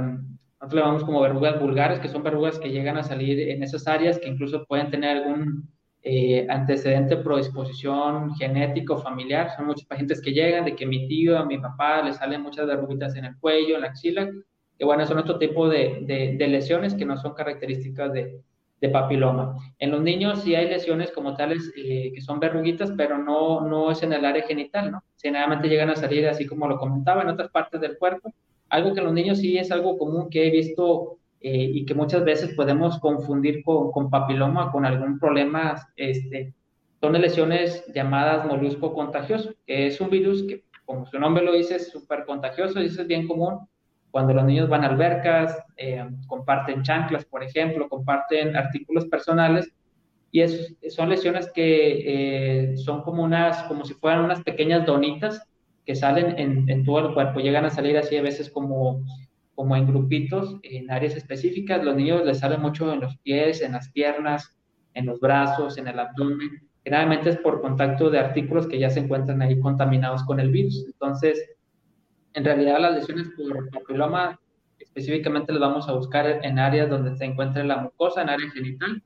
nosotros 0.60 0.74
le 0.74 0.80
llamamos 0.82 1.04
como 1.04 1.22
verrugas 1.22 1.60
vulgares, 1.60 2.00
que 2.00 2.10
son 2.10 2.24
verrugas 2.24 2.60
que 2.60 2.72
llegan 2.72 2.98
a 2.98 3.04
salir 3.04 3.50
en 3.50 3.64
esas 3.64 3.88
áreas, 3.88 4.20
que 4.20 4.30
incluso 4.30 4.66
pueden 4.66 4.90
tener 4.90 5.18
algún 5.18 5.70
eh, 6.02 6.46
antecedente 6.50 7.18
predisposición 7.18 8.36
genético 8.36 8.98
familiar. 8.98 9.50
Son 9.56 9.66
muchos 9.66 9.86
pacientes 9.86 10.22
que 10.22 10.32
llegan 10.32 10.66
de 10.66 10.76
que 10.76 10.86
mi 10.86 11.08
tío, 11.08 11.38
a 11.38 11.46
mi 11.46 11.58
papá 11.58 12.02
le 12.02 12.14
salen 12.14 12.42
muchas 12.42 12.68
verruguitas 12.68 13.16
en 13.16 13.26
el 13.26 13.38
cuello, 13.38 13.76
en 13.76 13.82
la 13.82 13.88
axila, 13.88 14.30
que 14.78 14.86
bueno, 14.86 15.06
son 15.06 15.20
otro 15.20 15.38
tipo 15.38 15.70
de, 15.70 16.36
de 16.38 16.48
lesiones 16.48 16.96
que 16.96 17.06
no 17.06 17.16
son 17.18 17.34
características 17.34 18.12
de, 18.12 18.42
de 18.84 18.90
papiloma. 18.90 19.58
En 19.80 19.92
los 19.92 20.02
niños 20.02 20.42
sí 20.42 20.56
hay 20.56 20.68
lesiones 20.68 21.10
como 21.14 21.38
tales 21.38 21.72
eh, 21.78 22.12
que 22.14 22.20
son 22.20 22.42
verruguitas, 22.42 22.92
pero 22.98 23.18
no, 23.18 23.62
no 23.62 23.92
es 23.92 24.04
en 24.04 24.12
el 24.12 24.26
área 24.26 24.46
genital, 24.46 24.92
¿no? 24.92 25.04
Generalmente 25.22 25.70
llegan 25.70 25.90
a 25.90 25.96
salir 25.96 26.28
así 26.28 26.46
como 26.46 26.68
lo 26.68 26.78
comentaba, 26.78 27.22
en 27.22 27.30
otras 27.30 27.50
partes 27.50 27.80
del 27.80 27.98
cuerpo. 27.98 28.34
Algo 28.68 28.94
que 28.94 29.00
en 29.00 29.06
los 29.06 29.14
niños 29.14 29.38
sí 29.38 29.58
es 29.58 29.72
algo 29.72 29.98
común 29.98 30.30
que 30.30 30.48
he 30.48 30.52
visto 30.52 31.18
eh, 31.40 31.70
y 31.74 31.86
que 31.86 31.94
muchas 31.96 32.26
veces 32.26 32.54
podemos 32.56 33.00
confundir 33.00 33.64
con, 33.64 33.90
con 33.94 34.10
papiloma, 34.10 34.70
con 34.70 34.86
algún 34.86 35.18
problema, 35.18 35.76
este, 35.96 36.54
son 37.00 37.14
lesiones 37.14 37.86
llamadas 37.96 38.46
molusco 38.46 38.94
contagioso, 38.94 39.54
que 39.66 39.88
es 39.88 40.02
un 40.02 40.10
virus 40.10 40.44
que, 40.44 40.66
como 40.84 41.06
su 41.06 41.18
nombre 41.20 41.46
lo 41.46 41.54
dice, 41.54 41.78
es 41.78 41.90
súper 41.90 42.26
contagioso 42.26 42.82
y 42.82 42.88
es 42.88 43.08
bien 43.08 43.30
común 43.30 43.60
cuando 44.14 44.32
los 44.32 44.46
niños 44.46 44.70
van 44.70 44.84
a 44.84 44.90
albercas, 44.90 45.58
eh, 45.76 46.08
comparten 46.28 46.84
chanclas, 46.84 47.26
por 47.26 47.44
ejemplo, 47.44 47.90
comparten 47.90 48.56
artículos 48.56 49.08
personales, 49.08 49.74
y 50.32 50.42
es, 50.42 50.76
son 50.90 51.10
lesiones 51.10 51.52
que 51.52 52.74
eh, 52.74 52.78
son 52.78 53.02
como 53.02 53.24
unas, 53.24 53.64
como 53.64 53.84
si 53.86 53.96
fueran 53.96 54.24
unas 54.24 54.44
pequeñas 54.44 54.86
donitas 54.86 55.42
que 55.84 55.96
salen 55.96 56.38
en, 56.38 56.70
en, 56.70 56.86
todo 56.86 57.08
el 57.08 57.14
cuerpo, 57.16 57.40
llegan 57.40 57.66
a 57.66 57.72
salir 57.72 57.98
así 57.98 58.16
a 58.16 58.22
veces 58.22 58.52
como, 58.52 59.04
como 59.56 59.76
en 59.76 59.88
grupitos, 59.88 60.58
en 60.62 60.92
áreas 60.92 61.16
específicas, 61.16 61.84
los 61.84 61.96
niños 61.96 62.24
les 62.24 62.38
salen 62.38 62.62
mucho 62.62 62.94
en 62.94 63.00
los 63.00 63.18
pies, 63.18 63.64
en 63.64 63.72
las 63.72 63.90
piernas, 63.94 64.56
en 64.94 65.08
los 65.08 65.20
brazos, 65.20 65.80
en 65.80 65.88
el 65.88 65.98
abdomen, 65.98 66.70
generalmente 66.84 67.32
es 67.32 67.38
por 67.38 67.62
contacto 67.62 68.12
de 68.12 68.20
artículos 68.20 68.68
que 68.68 68.78
ya 68.78 68.92
se 68.92 69.00
encuentran 69.00 69.42
ahí 69.42 69.60
contaminados 69.60 70.24
con 70.24 70.40
el 70.40 70.52
virus, 70.52 70.86
entonces 70.86 71.53
en 72.34 72.46
realidad 72.46 72.80
las 72.80 72.96
lesiones 72.96 73.30
por 73.38 73.70
papiloma 73.70 74.40
específicamente 74.96 75.52
las 75.52 75.62
vamos 75.62 75.90
a 75.90 75.94
buscar 75.94 76.40
en 76.44 76.60
áreas 76.60 76.90
donde 76.90 77.16
se 77.18 77.26
encuentre 77.26 77.64
la 77.64 77.78
mucosa, 77.78 78.22
en 78.22 78.30
área 78.30 78.50
genital, 78.52 79.02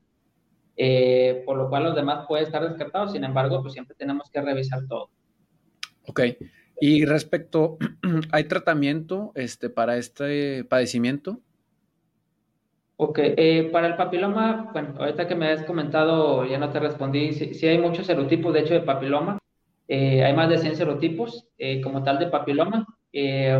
eh, 0.76 1.42
por 1.46 1.56
lo 1.56 1.68
cual 1.68 1.84
los 1.84 1.94
demás 1.94 2.26
pueden 2.28 2.46
estar 2.46 2.66
descartados, 2.68 3.12
sin 3.12 3.24
embargo, 3.24 3.62
pues 3.62 3.72
siempre 3.72 3.96
tenemos 3.96 4.30
que 4.30 4.40
revisar 4.42 4.86
todo. 4.86 5.10
Ok, 6.06 6.20
y 6.80 7.04
respecto, 7.04 7.78
¿hay 8.32 8.44
tratamiento 8.44 9.32
este, 9.34 9.70
para 9.70 9.96
este 9.96 10.64
padecimiento? 10.64 11.40
Ok, 12.96 13.18
eh, 13.22 13.70
para 13.72 13.86
el 13.86 13.96
papiloma, 13.96 14.70
bueno, 14.72 14.94
ahorita 14.98 15.26
que 15.26 15.36
me 15.36 15.48
has 15.48 15.64
comentado, 15.64 16.44
ya 16.44 16.58
no 16.58 16.70
te 16.70 16.80
respondí, 16.80 17.32
sí, 17.32 17.66
hay 17.66 17.78
muchos 17.78 18.06
serotipos, 18.06 18.52
de 18.52 18.60
hecho, 18.60 18.74
de 18.74 18.80
papiloma. 18.80 19.38
Eh, 19.86 20.22
hay 20.22 20.34
más 20.34 20.50
de 20.50 20.58
100 20.58 20.76
serotipos 20.76 21.46
como 21.82 22.02
tal 22.02 22.18
de 22.18 22.26
papiloma. 22.26 22.86
Eh, 23.12 23.50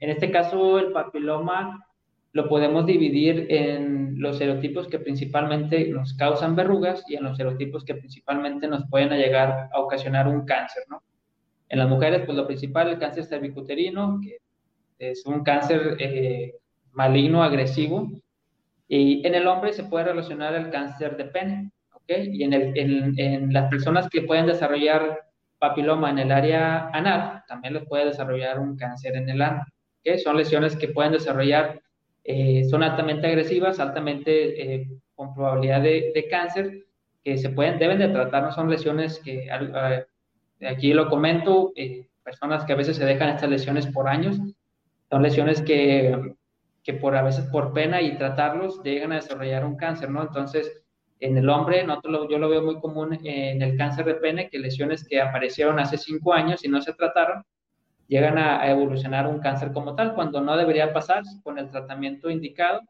en 0.00 0.10
este 0.10 0.30
caso, 0.30 0.78
el 0.78 0.92
papiloma 0.92 1.84
lo 2.32 2.48
podemos 2.48 2.86
dividir 2.86 3.46
en 3.48 4.20
los 4.20 4.38
serotipos 4.38 4.86
que 4.88 4.98
principalmente 4.98 5.88
nos 5.88 6.14
causan 6.14 6.54
verrugas 6.54 7.02
y 7.08 7.16
en 7.16 7.24
los 7.24 7.36
serotipos 7.36 7.84
que 7.84 7.94
principalmente 7.94 8.68
nos 8.68 8.88
pueden 8.88 9.10
llegar 9.10 9.68
a 9.72 9.80
ocasionar 9.80 10.28
un 10.28 10.44
cáncer, 10.44 10.84
¿no? 10.88 11.02
En 11.68 11.78
las 11.78 11.88
mujeres, 11.88 12.22
pues 12.24 12.36
lo 12.36 12.46
principal, 12.46 12.88
el 12.88 12.98
cáncer 12.98 13.24
cervicuterino, 13.24 14.20
que 14.22 14.38
es 14.98 15.24
un 15.26 15.42
cáncer 15.42 15.96
eh, 15.98 16.54
maligno, 16.92 17.42
agresivo, 17.42 18.10
Y 18.90 19.26
en 19.26 19.34
el 19.34 19.46
hombre 19.46 19.72
se 19.72 19.84
puede 19.84 20.06
relacionar 20.06 20.54
el 20.54 20.70
cáncer 20.70 21.16
de 21.16 21.24
pene, 21.26 21.70
¿ok? 21.92 22.10
Y 22.32 22.42
en, 22.44 22.52
el, 22.54 22.78
en, 22.78 23.18
en 23.18 23.52
las 23.52 23.68
personas 23.68 24.08
que 24.08 24.22
pueden 24.22 24.46
desarrollar 24.46 25.27
papiloma 25.58 26.10
en 26.10 26.18
el 26.18 26.32
área 26.32 26.88
anal, 26.90 27.42
también 27.46 27.74
les 27.74 27.86
puede 27.86 28.06
desarrollar 28.06 28.58
un 28.58 28.76
cáncer 28.76 29.16
en 29.16 29.28
el 29.28 29.42
ano. 29.42 29.64
Son 30.22 30.36
lesiones 30.36 30.76
que 30.76 30.88
pueden 30.88 31.12
desarrollar, 31.12 31.82
eh, 32.24 32.64
son 32.64 32.82
altamente 32.82 33.26
agresivas, 33.26 33.78
altamente 33.78 34.74
eh, 34.74 34.88
con 35.14 35.34
probabilidad 35.34 35.82
de, 35.82 36.12
de, 36.14 36.28
cáncer, 36.28 36.86
que 37.22 37.36
se 37.36 37.50
pueden, 37.50 37.78
deben 37.78 37.98
de 37.98 38.08
tratar, 38.08 38.42
no 38.42 38.52
son 38.52 38.70
lesiones 38.70 39.18
que, 39.18 39.48
aquí 40.66 40.94
lo 40.94 41.10
comento, 41.10 41.72
eh, 41.76 42.08
personas 42.24 42.64
que 42.64 42.72
a 42.72 42.76
veces 42.76 42.96
se 42.96 43.04
dejan 43.04 43.30
estas 43.30 43.50
lesiones 43.50 43.86
por 43.86 44.08
años, 44.08 44.38
son 45.10 45.22
lesiones 45.22 45.60
que 45.60 46.36
que 46.88 46.94
por 46.94 47.14
a 47.14 47.22
veces 47.22 47.44
por 47.52 47.74
pena 47.74 48.00
y 48.00 48.16
tratarlos 48.16 48.82
llegan 48.82 49.12
a 49.12 49.16
desarrollar 49.16 49.62
un 49.62 49.76
cáncer, 49.76 50.08
¿no? 50.08 50.22
Entonces, 50.22 50.86
en 51.20 51.36
el 51.36 51.48
hombre, 51.48 51.84
yo 52.30 52.38
lo 52.38 52.48
veo 52.48 52.62
muy 52.62 52.78
común 52.80 53.18
en 53.24 53.62
el 53.62 53.76
cáncer 53.76 54.04
de 54.04 54.14
pene, 54.14 54.48
que 54.48 54.58
lesiones 54.58 55.06
que 55.06 55.20
aparecieron 55.20 55.78
hace 55.78 55.98
cinco 55.98 56.32
años 56.32 56.64
y 56.64 56.68
no 56.68 56.80
se 56.80 56.92
trataron, 56.92 57.42
llegan 58.06 58.38
a, 58.38 58.68
evolucionar 58.70 59.26
un 59.26 59.40
cáncer 59.40 59.72
como 59.72 59.94
tal, 59.94 60.14
cuando 60.14 60.40
no 60.40 60.56
debería 60.56 60.92
pasar 60.92 61.22
con 61.42 61.58
el 61.58 61.70
tratamiento 61.70 62.30
indicado, 62.30 62.80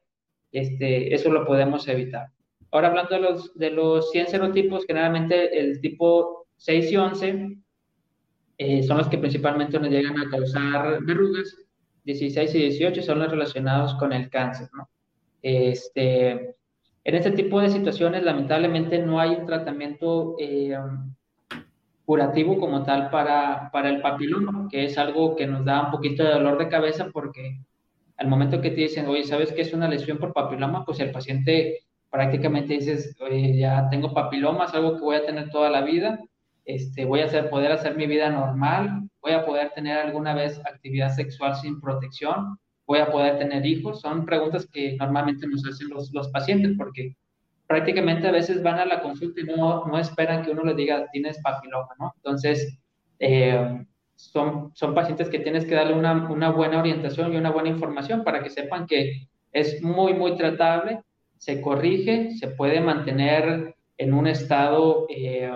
este, 0.53 1.15
eso 1.15 1.31
lo 1.31 1.47
podemos 1.47 1.89
evitar. 1.89 2.29
Ahora 2.71 2.89
hablando 2.89 3.15
de 3.15 3.21
los, 3.21 3.55
de 3.55 3.71
los 3.71 4.11
100 4.11 4.29
serotipos, 4.29 4.85
generalmente 4.87 5.59
el 5.59 5.81
tipo 5.81 6.47
6 6.57 6.93
y 6.93 6.97
11 6.97 7.59
eh, 8.59 8.83
son 8.83 8.99
los 8.99 9.09
que 9.09 9.19
principalmente 9.19 9.79
nos 9.79 9.91
llegan 9.91 10.19
a 10.19 10.29
causar 10.29 11.03
verrugas, 11.03 11.57
16 12.05 12.55
y 12.55 12.59
18 12.59 13.03
son 13.03 13.21
los 13.21 13.31
relacionados 13.31 13.95
con 13.95 14.13
el 14.13 14.29
cáncer, 14.31 14.69
¿no? 14.75 14.89
Este, 15.43 16.57
en 17.09 17.15
este 17.15 17.31
tipo 17.31 17.59
de 17.59 17.71
situaciones, 17.71 18.23
lamentablemente, 18.23 18.99
no 18.99 19.19
hay 19.19 19.31
un 19.31 19.47
tratamiento 19.47 20.37
eh, 20.39 20.77
curativo 22.05 22.59
como 22.59 22.83
tal 22.83 23.09
para, 23.09 23.71
para 23.73 23.89
el 23.89 24.03
papiloma, 24.03 24.69
que 24.71 24.85
es 24.85 24.99
algo 24.99 25.35
que 25.35 25.47
nos 25.47 25.65
da 25.65 25.87
un 25.87 25.91
poquito 25.91 26.23
de 26.23 26.33
dolor 26.33 26.59
de 26.59 26.69
cabeza 26.69 27.09
porque 27.11 27.63
al 28.19 28.29
momento 28.29 28.61
que 28.61 28.73
te 28.73 28.83
dicen, 28.83 29.07
oye, 29.07 29.25
¿sabes 29.25 29.55
qué 29.55 29.63
es 29.63 29.73
una 29.73 29.89
lesión 29.89 30.19
por 30.19 30.35
papiloma? 30.35 30.85
Pues 30.85 31.01
el 31.01 31.11
paciente 31.11 31.79
prácticamente 32.11 32.75
dices, 32.75 33.17
oye, 33.23 33.57
ya 33.57 33.89
tengo 33.89 34.13
papiloma, 34.13 34.67
es 34.67 34.75
algo 34.75 34.97
que 34.97 35.01
voy 35.01 35.17
a 35.17 35.25
tener 35.25 35.49
toda 35.49 35.71
la 35.71 35.81
vida, 35.81 36.21
este, 36.67 37.07
voy 37.07 37.21
a 37.21 37.25
hacer, 37.25 37.49
poder 37.49 37.73
hacer 37.73 37.97
mi 37.97 38.07
vida 38.07 38.29
normal, 38.29 39.09
voy 39.23 39.33
a 39.33 39.47
poder 39.47 39.71
tener 39.71 39.97
alguna 39.97 40.35
vez 40.35 40.61
actividad 40.67 41.09
sexual 41.09 41.57
sin 41.57 41.81
protección, 41.81 42.59
voy 42.89 42.99
a 42.99 43.11
poder 43.13 43.39
tener 43.39 43.65
hijos. 43.65 44.01
Son 44.01 44.27
preguntas 44.27 44.67
que 44.67 44.97
normalmente 44.97 45.47
nos 45.47 45.65
hacen 45.65 45.91
los, 45.91 46.13
los 46.13 46.29
pacientes 46.31 46.75
porque 46.77 47.15
prácticamente 47.69 48.27
a 48.27 48.33
veces 48.33 48.63
van 48.63 48.81
a 48.81 48.87
la 48.87 49.01
consulta 49.03 49.41
y 49.41 49.45
no, 49.45 49.85
no 49.87 49.99
esperan 49.99 50.43
que 50.43 50.51
uno 50.51 50.65
les 50.65 50.77
diga 50.77 51.07
tienes 51.13 51.41
papiloma, 51.43 51.91
¿no? 52.01 52.13
Entonces, 52.17 52.77
eh, 53.21 53.85
son, 54.17 54.73
son 54.75 54.95
pacientes 54.95 55.29
que 55.29 55.39
tienes 55.39 55.65
que 55.67 55.77
darle 55.77 55.95
una, 55.95 56.29
una, 56.29 56.51
buena 56.51 56.81
orientación 56.81 57.33
y 57.33 57.37
una 57.37 57.51
buena 57.51 57.69
información 57.69 58.25
para 58.25 58.43
que 58.43 58.51
sepan 58.51 58.87
que 58.87 59.29
es 59.53 59.81
muy, 59.83 60.15
muy 60.15 60.35
tratable, 60.37 61.03
se 61.37 61.61
corrige, 61.61 62.33
se 62.33 62.49
puede 62.49 62.81
mantener 62.81 63.77
en 63.97 64.15
un 64.15 64.27
estado 64.27 65.07
eh, 65.09 65.51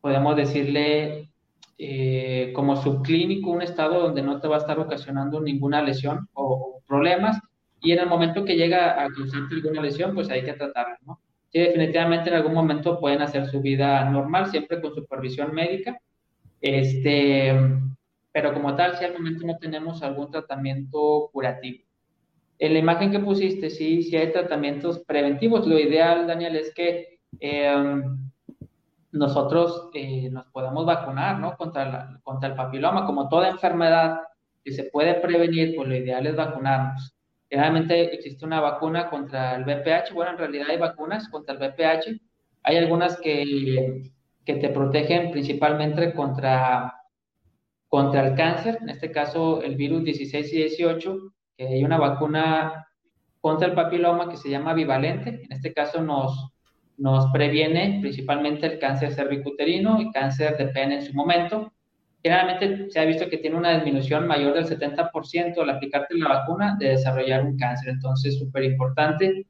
podemos 0.00 0.36
decirle, 0.36 1.32
eh, 1.78 2.52
como 2.54 2.76
subclínico, 2.76 3.50
un 3.50 3.62
estado 3.62 4.00
donde 4.00 4.22
no 4.22 4.40
te 4.40 4.48
va 4.48 4.56
a 4.56 4.60
estar 4.60 4.78
ocasionando 4.78 5.40
ninguna 5.40 5.82
lesión 5.82 6.28
o, 6.34 6.80
problemas, 6.86 7.38
y 7.80 7.92
en 7.92 7.98
el 7.98 8.08
momento 8.08 8.44
que 8.44 8.56
llega 8.56 9.02
a 9.02 9.08
causarte 9.08 9.56
alguna 9.56 9.82
lesión, 9.82 10.14
pues 10.14 10.30
hay 10.30 10.42
que 10.42 10.54
tratarla, 10.54 10.98
¿no? 11.04 11.20
Sí, 11.48 11.58
definitivamente 11.58 12.30
en 12.30 12.36
algún 12.36 12.54
momento 12.54 12.98
pueden 12.98 13.22
hacer 13.22 13.46
su 13.46 13.60
vida 13.60 14.08
normal, 14.08 14.50
siempre 14.50 14.80
con 14.80 14.94
supervisión 14.94 15.52
médica, 15.52 16.00
este, 16.60 17.54
pero 18.32 18.52
como 18.52 18.74
tal, 18.74 18.96
si 18.96 19.04
al 19.04 19.14
momento 19.14 19.46
no 19.46 19.56
tenemos 19.58 20.02
algún 20.02 20.30
tratamiento 20.30 21.28
curativo. 21.32 21.84
En 22.58 22.72
la 22.72 22.78
imagen 22.78 23.10
que 23.10 23.18
pusiste, 23.18 23.70
sí, 23.70 24.02
sí 24.02 24.16
hay 24.16 24.32
tratamientos 24.32 25.00
preventivos. 25.00 25.66
Lo 25.66 25.78
ideal, 25.78 26.26
Daniel, 26.26 26.56
es 26.56 26.72
que 26.74 27.18
eh, 27.40 28.02
nosotros 29.16 29.90
eh, 29.94 30.28
nos 30.30 30.46
podemos 30.46 30.86
vacunar, 30.86 31.38
¿no? 31.38 31.56
Contra, 31.56 32.20
contra 32.22 32.50
el 32.50 32.54
papiloma, 32.54 33.06
como 33.06 33.28
toda 33.28 33.48
enfermedad 33.48 34.20
que 34.64 34.72
se 34.72 34.84
puede 34.84 35.14
prevenir, 35.14 35.74
pues 35.76 35.88
lo 35.88 35.96
ideal 35.96 36.26
es 36.26 36.36
vacunarnos. 36.36 37.14
Generalmente 37.48 38.14
existe 38.14 38.44
una 38.44 38.60
vacuna 38.60 39.08
contra 39.08 39.54
el 39.54 39.64
VPH, 39.64 40.12
bueno, 40.12 40.32
en 40.32 40.38
realidad 40.38 40.66
hay 40.70 40.78
vacunas 40.78 41.28
contra 41.28 41.54
el 41.54 41.60
VPH, 41.60 42.20
hay 42.64 42.76
algunas 42.76 43.16
que, 43.18 44.10
que 44.44 44.54
te 44.54 44.68
protegen 44.70 45.30
principalmente 45.30 46.12
contra, 46.12 46.92
contra 47.88 48.26
el 48.26 48.34
cáncer, 48.34 48.78
en 48.80 48.88
este 48.88 49.12
caso 49.12 49.62
el 49.62 49.76
virus 49.76 50.02
16 50.02 50.52
y 50.52 50.56
18, 50.56 51.18
que 51.56 51.68
hay 51.68 51.84
una 51.84 51.98
vacuna 51.98 52.88
contra 53.40 53.68
el 53.68 53.74
papiloma 53.74 54.28
que 54.28 54.36
se 54.36 54.50
llama 54.50 54.74
bivalente, 54.74 55.44
en 55.44 55.52
este 55.52 55.72
caso 55.72 56.02
nos, 56.02 56.52
nos 56.98 57.30
previene 57.32 57.98
principalmente 58.00 58.66
el 58.66 58.78
cáncer 58.78 59.12
cervicuterino 59.12 60.00
y 60.00 60.10
cáncer 60.12 60.56
de 60.56 60.68
pene 60.68 60.96
en 60.96 61.02
su 61.02 61.14
momento. 61.14 61.72
Generalmente 62.22 62.90
se 62.90 62.98
ha 62.98 63.04
visto 63.04 63.28
que 63.28 63.38
tiene 63.38 63.56
una 63.56 63.74
disminución 63.74 64.26
mayor 64.26 64.54
del 64.54 64.66
70% 64.66 65.58
al 65.58 65.70
aplicarte 65.70 66.16
la 66.16 66.28
vacuna 66.28 66.76
de 66.78 66.88
desarrollar 66.90 67.44
un 67.44 67.56
cáncer. 67.56 67.90
Entonces, 67.90 68.34
es 68.34 68.38
súper 68.38 68.64
importante 68.64 69.46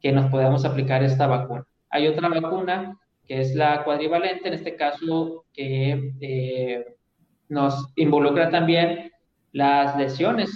que 0.00 0.12
nos 0.12 0.30
podamos 0.30 0.64
aplicar 0.64 1.02
esta 1.02 1.26
vacuna. 1.26 1.64
Hay 1.90 2.06
otra 2.08 2.28
vacuna 2.28 2.96
que 3.26 3.40
es 3.40 3.54
la 3.54 3.84
cuadrivalente, 3.84 4.48
en 4.48 4.54
este 4.54 4.76
caso 4.76 5.44
que 5.52 6.12
eh, 6.20 6.84
nos 7.48 7.92
involucra 7.96 8.50
también 8.50 9.12
las 9.52 9.96
lesiones, 9.96 10.50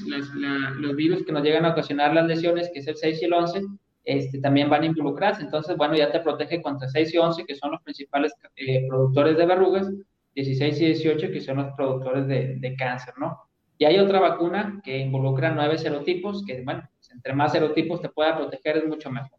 los 0.79 0.97
virus 0.97 1.25
que 1.25 1.33
nos 1.33 1.43
llegan 1.43 1.65
a 1.65 1.71
ocasionar 1.71 2.15
las 2.15 2.27
lesiones, 2.27 2.71
que 2.73 2.81
es 2.81 2.89
el 2.89 2.97
6 2.97 3.23
y 3.23 3.25
el 3.27 3.33
11, 3.35 3.61
este, 4.07 4.39
también 4.39 4.71
van 4.71 4.85
a 4.85 4.87
involucrarse. 4.87 5.43
Entonces, 5.43 5.77
bueno, 5.77 5.97
ya 5.97 6.13
te 6.13 6.21
protege 6.21 6.63
contra 6.63 6.89
6 6.89 7.13
y 7.13 7.19
11, 7.19 7.45
que 7.45 7.57
son 7.57 7.73
los 7.73 7.83
principales 7.83 8.33
eh, 8.55 8.87
productores 8.89 9.37
de 9.37 9.45
verrugas, 9.45 9.93
16 10.37 10.81
y 10.81 10.85
18, 10.87 11.33
que 11.33 11.41
son 11.41 11.57
los 11.57 11.75
productores 11.75 12.29
de, 12.29 12.55
de, 12.57 12.77
cáncer, 12.77 13.15
¿no? 13.19 13.37
Y 13.79 13.85
hay 13.85 13.99
otra 13.99 14.21
vacuna 14.21 14.81
que 14.85 14.99
involucra 14.99 15.51
nueve 15.51 15.77
serotipos, 15.77 16.45
que, 16.47 16.63
bueno, 16.63 16.89
pues, 16.97 17.11
entre 17.11 17.35
más 17.35 17.51
serotipos 17.51 18.01
te 18.01 18.09
pueda 18.09 18.37
proteger 18.37 18.77
es 18.77 18.87
mucho 18.87 19.11
mejor. 19.11 19.39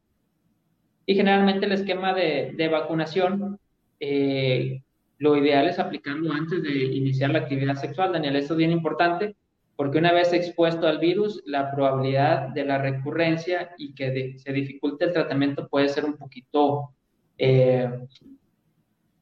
Y 1.06 1.16
generalmente 1.16 1.66
el 1.66 1.72
esquema 1.72 2.14
de, 2.14 2.52
de 2.58 2.68
vacunación, 2.68 3.58
eh, 4.02 4.82
lo 5.18 5.38
ideal 5.38 5.68
es 5.70 5.80
aplicarlo 5.80 6.34
antes 6.34 6.62
de 6.62 6.72
iniciar 6.72 7.30
la 7.30 7.40
actividad 7.40 7.76
sexual, 7.76 8.12
Daniel, 8.12 8.36
esto 8.36 8.54
es 8.54 8.58
bien 8.58 8.72
importante 8.72 9.36
porque 9.78 10.00
una 10.00 10.12
vez 10.12 10.34
expuesto 10.34 10.88
al 10.88 10.98
virus, 10.98 11.44
la 11.46 11.72
probabilidad 11.72 12.50
de 12.50 12.66
la 12.66 12.80
recurrencia 12.80 13.70
y 13.78 13.94
que 13.94 14.36
se 14.40 14.52
dificulte 14.52 15.06
el 15.06 15.14
tratamiento 15.14 15.68
puede 15.68 15.88
ser 15.88 16.04
un 16.04 16.18
poquito 16.18 16.96
eh, 17.38 17.88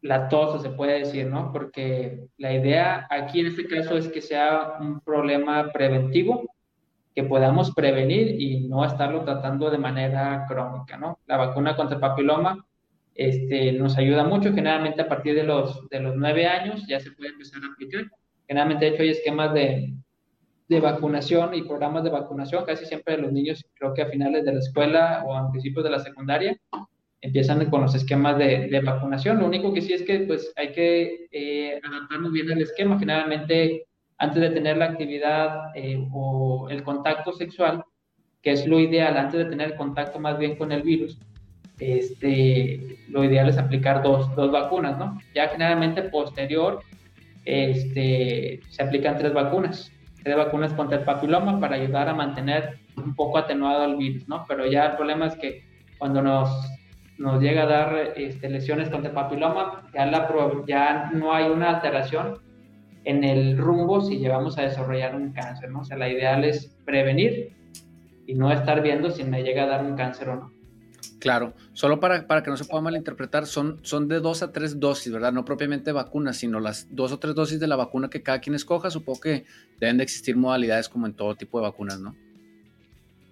latoso, 0.01 0.60
se 0.60 0.70
puede 0.70 0.99
decir, 0.99 1.28
¿no? 1.28 1.51
Porque 1.51 2.28
la 2.38 2.53
idea 2.53 3.06
aquí 3.10 3.41
en 3.41 3.47
este 3.47 3.68
caso 3.68 3.97
es 3.97 4.08
que 4.08 4.22
sea 4.22 4.78
un 4.80 5.01
problema 5.01 5.74
preventivo, 5.74 6.49
que 7.14 7.24
podamos 7.24 7.74
prevenir 7.76 8.39
y 8.39 8.66
no 8.70 8.86
estarlo 8.86 9.26
tratando 9.26 9.70
de 9.70 9.78
manera 9.78 10.45
crónica, 10.47 10.95
¿no? 10.95 11.20
La 11.28 11.36
vacuna 11.36 11.76
contra 11.76 11.95
el 11.95 12.01
papiloma 12.01 12.66
este, 13.14 13.74
nos 13.74 13.97
ayuda 13.97 14.24
mucho, 14.24 14.53
generalmente 14.53 15.01
a 15.01 15.10
partir 15.10 15.36
de 15.36 15.43
los, 15.43 15.86
de 15.89 15.99
los 15.99 16.16
nueve 16.16 16.47
años 16.47 16.86
ya 16.88 17.01
se 17.01 17.12
puede 17.12 17.32
empezar 17.32 17.62
a 17.62 17.74
aplicar. 17.74 18.06
Generalmente, 18.47 18.86
de 18.86 18.91
hecho, 18.91 19.03
hay 19.03 19.10
esquemas 19.10 19.53
de, 19.53 19.95
de 20.68 20.80
vacunación 20.80 21.53
y 21.53 21.61
programas 21.61 22.03
de 22.03 22.09
vacunación, 22.09 22.66
casi 22.66 22.86
siempre 22.86 23.18
los 23.18 23.32
niños, 23.32 23.63
creo 23.76 23.93
que 23.93 24.01
a 24.01 24.07
finales 24.07 24.45
de 24.45 24.53
la 24.53 24.59
escuela 24.59 25.24
o 25.26 25.36
a 25.36 25.51
principios 25.51 25.84
de 25.84 25.91
la 25.91 25.99
secundaria, 25.99 26.57
empiezan 27.22 27.70
con 27.70 27.82
los 27.82 27.95
esquemas 27.95 28.38
de, 28.38 28.68
de 28.68 28.80
vacunación. 28.82 29.39
Lo 29.39 29.47
único 29.47 29.74
que 29.74 29.82
sí 29.82 29.93
es 29.93 30.03
que 30.03 30.20
pues 30.22 30.51
hay 30.55 30.72
que 30.72 31.28
eh, 31.32 31.80
adaptarnos 31.84 32.32
bien 32.32 32.51
al 32.51 32.61
esquema. 32.61 32.99
Generalmente, 32.99 33.86
antes 34.18 34.41
de 34.41 34.49
tener 34.51 34.78
la 34.78 34.86
actividad 34.86 35.76
eh, 35.76 36.03
o 36.11 36.68
el 36.70 36.84
contacto 36.84 37.34
sexual, 37.34 37.84
que 38.41 38.51
es 38.51 38.68
lo 38.68 38.80
ideal, 38.80 39.18
antes 39.18 39.39
de 39.39 39.49
tener 39.49 39.72
el 39.72 39.76
contacto 39.76 40.20
más 40.20 40.38
bien 40.38 40.55
con 40.55 40.72
el 40.72 40.84
virus, 40.84 41.18
este, 41.80 42.97
lo 43.09 43.24
ideal 43.24 43.49
es 43.49 43.57
aplicar 43.57 44.03
dos, 44.03 44.34
dos 44.36 44.51
vacunas, 44.51 44.97
¿no? 44.97 45.20
Ya 45.34 45.47
generalmente 45.49 46.03
posterior 46.03 46.82
este, 47.43 48.61
se 48.70 48.84
aplican 48.84 49.18
tres 49.18 49.34
vacunas 49.34 49.91
de 50.30 50.36
vacunas 50.36 50.73
contra 50.73 50.97
el 50.97 51.05
papiloma 51.05 51.59
para 51.59 51.76
ayudar 51.76 52.09
a 52.09 52.13
mantener 52.13 52.80
un 52.97 53.15
poco 53.15 53.38
atenuado 53.38 53.86
el 53.86 53.95
virus, 53.95 54.28
¿no? 54.28 54.45
Pero 54.47 54.65
ya 54.65 54.88
el 54.88 54.95
problema 54.95 55.28
es 55.28 55.36
que 55.36 55.63
cuando 55.99 56.21
nos, 56.21 56.49
nos 57.17 57.41
llega 57.41 57.63
a 57.63 57.67
dar 57.67 58.13
este, 58.15 58.49
lesiones 58.49 58.89
contra 58.89 59.09
el 59.09 59.15
papiloma, 59.15 59.88
ya, 59.93 60.05
la, 60.07 60.28
ya 60.67 61.11
no 61.13 61.34
hay 61.34 61.45
una 61.45 61.76
alteración 61.76 62.39
en 63.03 63.23
el 63.23 63.57
rumbo 63.57 64.01
si 64.01 64.17
llevamos 64.17 64.57
a 64.57 64.63
desarrollar 64.63 65.15
un 65.15 65.32
cáncer, 65.32 65.69
¿no? 65.69 65.82
O 65.82 65.86
sea, 65.86 65.97
la 65.97 66.09
ideal 66.09 66.43
es 66.43 66.76
prevenir 66.86 67.53
y 68.26 68.34
no 68.34 68.51
estar 68.51 68.82
viendo 68.82 69.11
si 69.11 69.23
me 69.23 69.43
llega 69.43 69.63
a 69.63 69.67
dar 69.67 69.86
un 69.86 69.95
cáncer 69.95 70.30
o 70.30 70.36
no. 70.38 70.55
Claro, 71.20 71.53
solo 71.74 71.99
para, 71.99 72.28
para 72.28 72.43
que 72.43 72.49
no 72.49 72.58
se 72.58 72.66
pueda 72.66 72.82
malinterpretar, 72.82 73.45
son, 73.45 73.80
son 73.84 74.08
de 74.08 74.20
dos 74.20 74.43
a 74.43 74.51
tres 74.51 74.80
dosis, 74.80 75.12
¿verdad? 75.12 75.32
No 75.32 75.45
propiamente 75.45 75.91
vacunas, 75.91 76.38
sino 76.38 76.60
las 76.60 76.88
dos 76.93 77.12
o 77.12 77.20
tres 77.20 77.36
dosis 77.36 77.60
de 77.60 77.68
la 77.68 77.76
vacuna 77.76 78.10
que 78.10 78.24
cada 78.24 78.39
quien 78.39 78.56
escoja. 78.56 78.89
Supongo 78.89 79.22
que 79.22 79.45
deben 79.80 79.97
de 79.97 80.03
existir 80.03 80.38
modalidades 80.38 80.89
como 80.89 81.08
en 81.08 81.14
todo 81.14 81.36
tipo 81.36 81.60
de 81.60 81.64
vacunas, 81.64 81.99
¿no? 81.99 82.16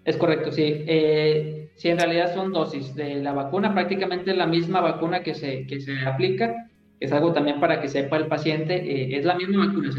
Es 0.05 0.17
correcto, 0.17 0.51
sí. 0.51 0.63
Eh, 0.65 1.69
sí, 1.75 1.89
en 1.89 1.97
realidad 1.97 2.33
son 2.33 2.51
dosis 2.51 2.93
de 2.95 3.15
la 3.15 3.31
vacuna, 3.31 3.73
prácticamente 3.73 4.35
la 4.35 4.47
misma 4.47 4.81
vacuna 4.81 5.23
que 5.23 5.33
se, 5.33 5.65
que 5.65 5.79
se 5.79 5.99
aplica. 6.01 6.69
Es 6.99 7.11
algo 7.11 7.33
también 7.33 7.59
para 7.59 7.81
que 7.81 7.89
sepa 7.89 8.17
el 8.17 8.27
paciente, 8.27 8.75
eh, 8.75 9.17
es 9.17 9.25
la 9.25 9.35
misma 9.35 9.67
vacuna. 9.67 9.89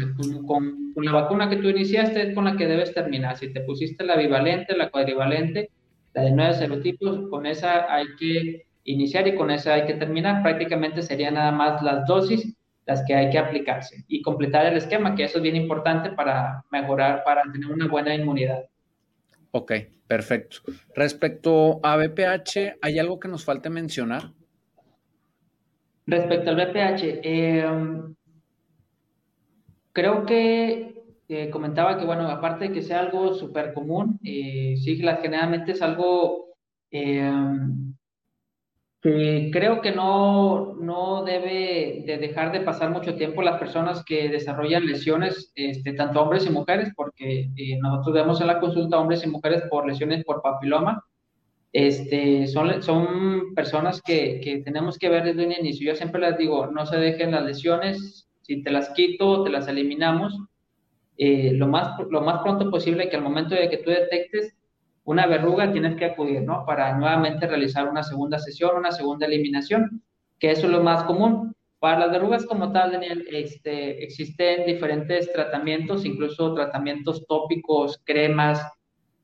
con, 0.45 0.93
con, 0.93 1.05
la 1.05 1.11
vacuna 1.11 1.49
que 1.49 1.57
tú 1.57 1.69
iniciaste 1.69 2.21
es 2.21 2.35
con 2.35 2.45
la 2.45 2.55
que 2.55 2.67
debes 2.67 2.93
terminar. 2.93 3.37
Si 3.37 3.51
te 3.51 3.61
pusiste 3.61 4.03
la 4.03 4.15
bivalente, 4.15 4.75
la 4.75 4.89
cuadrivalente, 4.89 5.69
la 6.15 6.23
de 6.23 6.31
nueve 6.31 6.53
serotipos, 6.53 7.29
con 7.29 7.45
esa 7.45 7.93
hay 7.93 8.07
que 8.17 8.65
iniciar 8.85 9.27
y 9.27 9.35
con 9.35 9.51
esa 9.51 9.73
hay 9.73 9.85
que 9.85 9.95
terminar. 9.95 10.41
Prácticamente 10.41 11.01
serían 11.01 11.33
nada 11.33 11.51
más 11.51 11.83
las 11.83 12.07
dosis 12.07 12.55
las 12.85 13.03
que 13.05 13.15
hay 13.15 13.29
que 13.29 13.37
aplicarse 13.37 14.05
y 14.07 14.21
completar 14.21 14.65
el 14.67 14.77
esquema, 14.77 15.15
que 15.15 15.25
eso 15.25 15.37
es 15.39 15.43
bien 15.43 15.55
importante 15.55 16.11
para 16.11 16.63
mejorar, 16.71 17.23
para 17.23 17.41
tener 17.51 17.69
una 17.69 17.87
buena 17.87 18.13
inmunidad. 18.13 18.65
Ok, 19.51 19.73
perfecto. 20.07 20.57
Respecto 20.95 21.79
a 21.83 21.97
BPH, 21.97 22.77
¿hay 22.81 22.99
algo 22.99 23.19
que 23.19 23.27
nos 23.27 23.43
falte 23.43 23.69
mencionar? 23.69 24.31
Respecto 26.05 26.51
al 26.51 26.55
BPH, 26.55 27.19
em, 27.23 28.15
creo 29.91 30.25
que 30.25 30.94
comentaba 31.51 31.97
que, 31.97 32.05
bueno, 32.05 32.27
aparte 32.29 32.67
de 32.67 32.73
que 32.73 32.81
sea 32.81 32.99
algo 32.99 33.33
súper 33.33 33.73
común, 33.73 34.19
eh, 34.23 34.75
sí, 34.77 34.95
generalmente 34.97 35.71
es 35.71 35.81
algo 35.81 36.55
eh, 36.91 37.31
que 39.05 39.51
creo 39.53 39.81
que 39.81 39.91
no, 39.91 40.73
no 40.75 41.23
debe 41.23 42.03
de 42.07 42.17
dejar 42.17 42.51
de 42.51 42.61
pasar 42.61 42.89
mucho 42.89 43.15
tiempo 43.15 43.43
las 43.43 43.59
personas 43.59 44.03
que 44.03 44.29
desarrollan 44.29 44.85
lesiones, 44.87 45.51
este, 45.53 45.93
tanto 45.93 46.21
hombres 46.21 46.47
y 46.47 46.49
mujeres, 46.49 46.91
porque 46.95 47.51
eh, 47.55 47.77
nosotros 47.79 48.15
vemos 48.15 48.41
en 48.41 48.47
la 48.47 48.59
consulta 48.59 48.97
hombres 48.97 49.23
y 49.23 49.29
mujeres 49.29 49.61
por 49.69 49.87
lesiones 49.87 50.23
por 50.25 50.41
papiloma, 50.41 51.03
este, 51.71 52.47
son, 52.47 52.81
son 52.81 53.53
personas 53.53 54.01
que, 54.01 54.39
que 54.41 54.63
tenemos 54.63 54.97
que 54.97 55.09
ver 55.09 55.23
desde 55.23 55.45
un 55.45 55.51
inicio. 55.51 55.91
Yo 55.91 55.95
siempre 55.95 56.21
les 56.21 56.37
digo, 56.37 56.65
no 56.67 56.87
se 56.87 56.97
dejen 56.97 57.29
las 57.29 57.45
lesiones, 57.45 58.27
si 58.41 58.63
te 58.63 58.71
las 58.71 58.89
quito, 58.89 59.43
te 59.43 59.51
las 59.51 59.67
eliminamos, 59.67 60.35
eh, 61.17 61.51
lo, 61.53 61.67
más, 61.67 61.97
lo 62.09 62.21
más 62.21 62.41
pronto 62.41 62.69
posible 62.69 63.09
que 63.09 63.15
al 63.15 63.23
momento 63.23 63.55
de 63.55 63.69
que 63.69 63.77
tú 63.77 63.89
detectes 63.89 64.55
una 65.03 65.27
verruga 65.27 65.71
tienes 65.71 65.95
que 65.95 66.05
acudir, 66.05 66.41
¿no? 66.41 66.65
Para 66.65 66.97
nuevamente 66.97 67.47
realizar 67.47 67.87
una 67.87 68.03
segunda 68.03 68.39
sesión, 68.39 68.75
una 68.75 68.91
segunda 68.91 69.27
eliminación, 69.27 70.01
que 70.39 70.51
eso 70.51 70.65
es 70.65 70.71
lo 70.71 70.83
más 70.83 71.03
común. 71.03 71.55
Para 71.79 71.99
las 71.99 72.11
verrugas 72.11 72.45
como 72.45 72.71
tal, 72.71 72.93
Daniel, 72.93 73.25
este, 73.31 74.03
existen 74.03 74.65
diferentes 74.65 75.31
tratamientos, 75.31 76.05
incluso 76.05 76.53
tratamientos 76.55 77.25
tópicos, 77.27 78.01
cremas, 78.03 78.65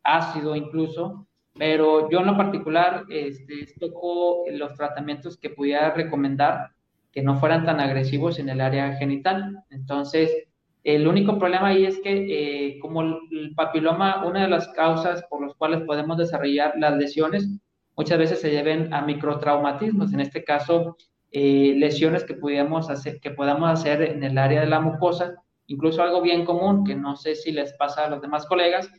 ácido 0.04 0.56
incluso, 0.56 1.28
pero 1.58 2.10
yo 2.10 2.20
en 2.20 2.28
lo 2.28 2.38
particular 2.38 3.06
este, 3.10 3.68
toco 3.80 4.46
los 4.52 4.76
tratamientos 4.76 5.38
que 5.38 5.50
pudiera 5.50 5.92
recomendar 5.92 6.72
que 7.12 7.22
no 7.22 7.40
fueran 7.40 7.66
tan 7.66 7.80
agresivos 7.80 8.40
en 8.40 8.50
el 8.50 8.62
área 8.62 8.96
genital. 8.96 9.64
Entonces, 9.70 10.48
el 10.84 11.08
único 11.08 11.38
problema 11.38 11.68
ahí 11.68 11.86
es 11.86 12.00
que 12.00 12.12
eh, 12.12 12.80
como 12.80 13.02
el 13.02 13.54
papiloma, 13.56 14.26
una 14.26 14.44
de 14.44 14.50
las 14.50 14.68
causas 14.70 15.24
por 15.30 15.46
las 15.46 15.56
cuales 15.56 15.82
podemos 15.82 16.18
desarrollar 16.18 16.74
las 16.78 16.98
lesiones, 16.98 17.48
muchas 17.96 18.18
veces 18.18 18.42
se 18.42 18.50
lleven 18.50 18.94
a 18.94 19.02
microtraumatismos, 19.02 20.12
en 20.14 20.22
este 20.22 20.44
caso 20.44 20.98
eh, 21.32 21.76
lesiones 21.78 22.24
que, 22.24 22.34
pudiéramos 22.34 22.90
hacer, 22.90 23.20
que 23.20 23.32
podamos 23.32 23.70
hacer 23.70 24.02
en 24.02 24.24
el 24.24 24.38
área 24.38 24.62
de 24.62 24.68
la 24.68 24.80
mucosa, 24.80 25.36
incluso 25.68 26.02
algo 26.02 26.22
bien 26.22 26.46
común, 26.46 26.84
que 26.84 26.96
no 26.96 27.16
sé 27.16 27.36
si 27.36 27.52
les 27.52 27.74
pasa 27.74 28.06
a 28.06 28.10
los 28.10 28.22
demás 28.22 28.48
colegas, 28.48 28.90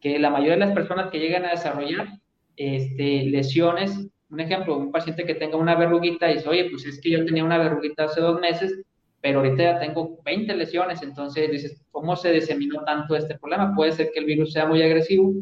que 0.00 0.18
la 0.18 0.30
mayoría 0.30 0.54
de 0.54 0.66
las 0.66 0.74
personas 0.74 1.10
que 1.10 1.20
llegan 1.20 1.44
a 1.44 1.50
desarrollar 1.50 2.08
este, 2.56 3.24
lesiones, 3.26 4.08
un 4.30 4.40
ejemplo, 4.40 4.76
un 4.76 4.92
paciente 4.92 5.24
que 5.24 5.34
tenga 5.34 5.56
una 5.56 5.76
verruguita 5.76 6.30
y 6.30 6.34
dice, 6.34 6.48
oye, 6.48 6.68
pues 6.70 6.84
es 6.86 7.00
que 7.00 7.10
yo 7.10 7.24
tenía 7.24 7.44
una 7.44 7.58
verruguita 7.58 8.04
hace 8.04 8.20
dos 8.20 8.40
meses, 8.40 8.82
pero 9.20 9.40
ahorita 9.40 9.62
ya 9.62 9.78
tengo 9.78 10.18
20 10.24 10.54
lesiones, 10.54 11.02
entonces 11.02 11.50
dices, 11.50 11.82
¿cómo 11.90 12.16
se 12.16 12.32
diseminó 12.32 12.82
tanto 12.84 13.14
este 13.14 13.38
problema? 13.38 13.74
Puede 13.74 13.92
ser 13.92 14.10
que 14.12 14.20
el 14.20 14.24
virus 14.24 14.52
sea 14.52 14.66
muy 14.66 14.82
agresivo, 14.82 15.34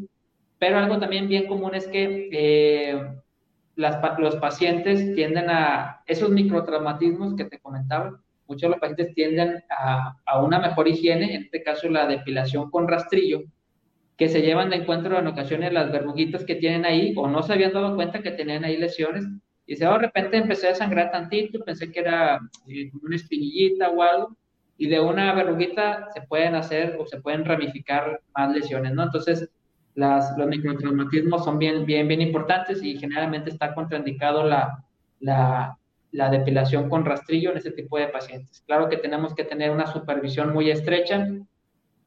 pero 0.58 0.78
algo 0.78 0.98
también 0.98 1.28
bien 1.28 1.46
común 1.46 1.74
es 1.74 1.86
que 1.86 2.28
eh, 2.32 3.00
los 3.76 4.36
pacientes 4.36 5.14
tienden 5.14 5.48
a, 5.48 6.02
esos 6.06 6.30
microtraumatismos 6.30 7.36
que 7.36 7.44
te 7.44 7.60
comentaba, 7.60 8.20
muchos 8.48 8.62
de 8.62 8.68
los 8.70 8.80
pacientes 8.80 9.14
tienden 9.14 9.62
a, 9.70 10.16
a, 10.26 10.42
una 10.42 10.58
mejor 10.58 10.88
higiene, 10.88 11.34
en 11.34 11.42
este 11.44 11.62
caso 11.62 11.88
la 11.88 12.06
depilación 12.06 12.70
con 12.70 12.88
rastrillo, 12.88 13.42
que 14.16 14.28
se 14.28 14.42
llevan 14.42 14.70
de 14.70 14.76
encuentro 14.76 15.16
en 15.16 15.28
ocasiones 15.28 15.72
las 15.72 15.92
verruguitas 15.92 16.44
que 16.44 16.56
tienen 16.56 16.84
ahí 16.84 17.14
o 17.16 17.28
no 17.28 17.44
se 17.44 17.52
habían 17.52 17.72
dado 17.72 17.94
cuenta 17.94 18.20
que 18.20 18.32
tenían 18.32 18.64
ahí 18.64 18.76
lesiones 18.76 19.24
y 19.68 19.76
de 19.76 19.98
repente 19.98 20.38
empecé 20.38 20.68
a 20.70 20.74
sangrar 20.74 21.10
tantito, 21.10 21.62
pensé 21.62 21.92
que 21.92 22.00
era 22.00 22.40
eh, 22.66 22.90
una 23.02 23.16
espinillita 23.16 23.90
o 23.90 24.02
algo, 24.02 24.36
y 24.78 24.88
de 24.88 24.98
una 24.98 25.34
verruguita 25.34 26.08
se 26.14 26.22
pueden 26.22 26.54
hacer 26.54 26.96
o 26.98 27.04
se 27.04 27.20
pueden 27.20 27.44
ramificar 27.44 28.18
más 28.34 28.50
lesiones, 28.54 28.94
¿no? 28.94 29.02
Entonces, 29.02 29.46
las, 29.94 30.34
los 30.38 30.46
microtraumatismos 30.46 31.44
son 31.44 31.58
bien, 31.58 31.84
bien, 31.84 32.08
bien 32.08 32.22
importantes 32.22 32.82
y 32.82 32.96
generalmente 32.96 33.50
está 33.50 33.74
contraindicado 33.74 34.42
la, 34.44 34.82
la, 35.20 35.76
la 36.12 36.30
depilación 36.30 36.88
con 36.88 37.04
rastrillo 37.04 37.50
en 37.50 37.58
ese 37.58 37.72
tipo 37.72 37.98
de 37.98 38.08
pacientes. 38.08 38.62
Claro 38.66 38.88
que 38.88 38.96
tenemos 38.96 39.34
que 39.34 39.44
tener 39.44 39.70
una 39.70 39.86
supervisión 39.86 40.54
muy 40.54 40.70
estrecha. 40.70 41.28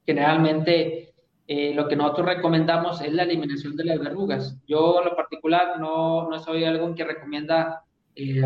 Generalmente 0.05 1.11
eh, 1.54 1.74
lo 1.74 1.89
que 1.89 1.97
nosotros 1.97 2.28
recomendamos 2.28 3.02
es 3.02 3.12
la 3.12 3.24
eliminación 3.24 3.76
de 3.76 3.84
las 3.84 3.99
verrugas. 3.99 4.58
Yo 4.70 4.99
en 4.99 5.10
lo 5.10 5.18
particular 5.18 5.82
no, 5.82 6.30
no 6.30 6.39
soy 6.39 6.64
alguien 6.64 6.95
que 6.95 7.04
recomienda 7.04 7.84
eh, 8.16 8.41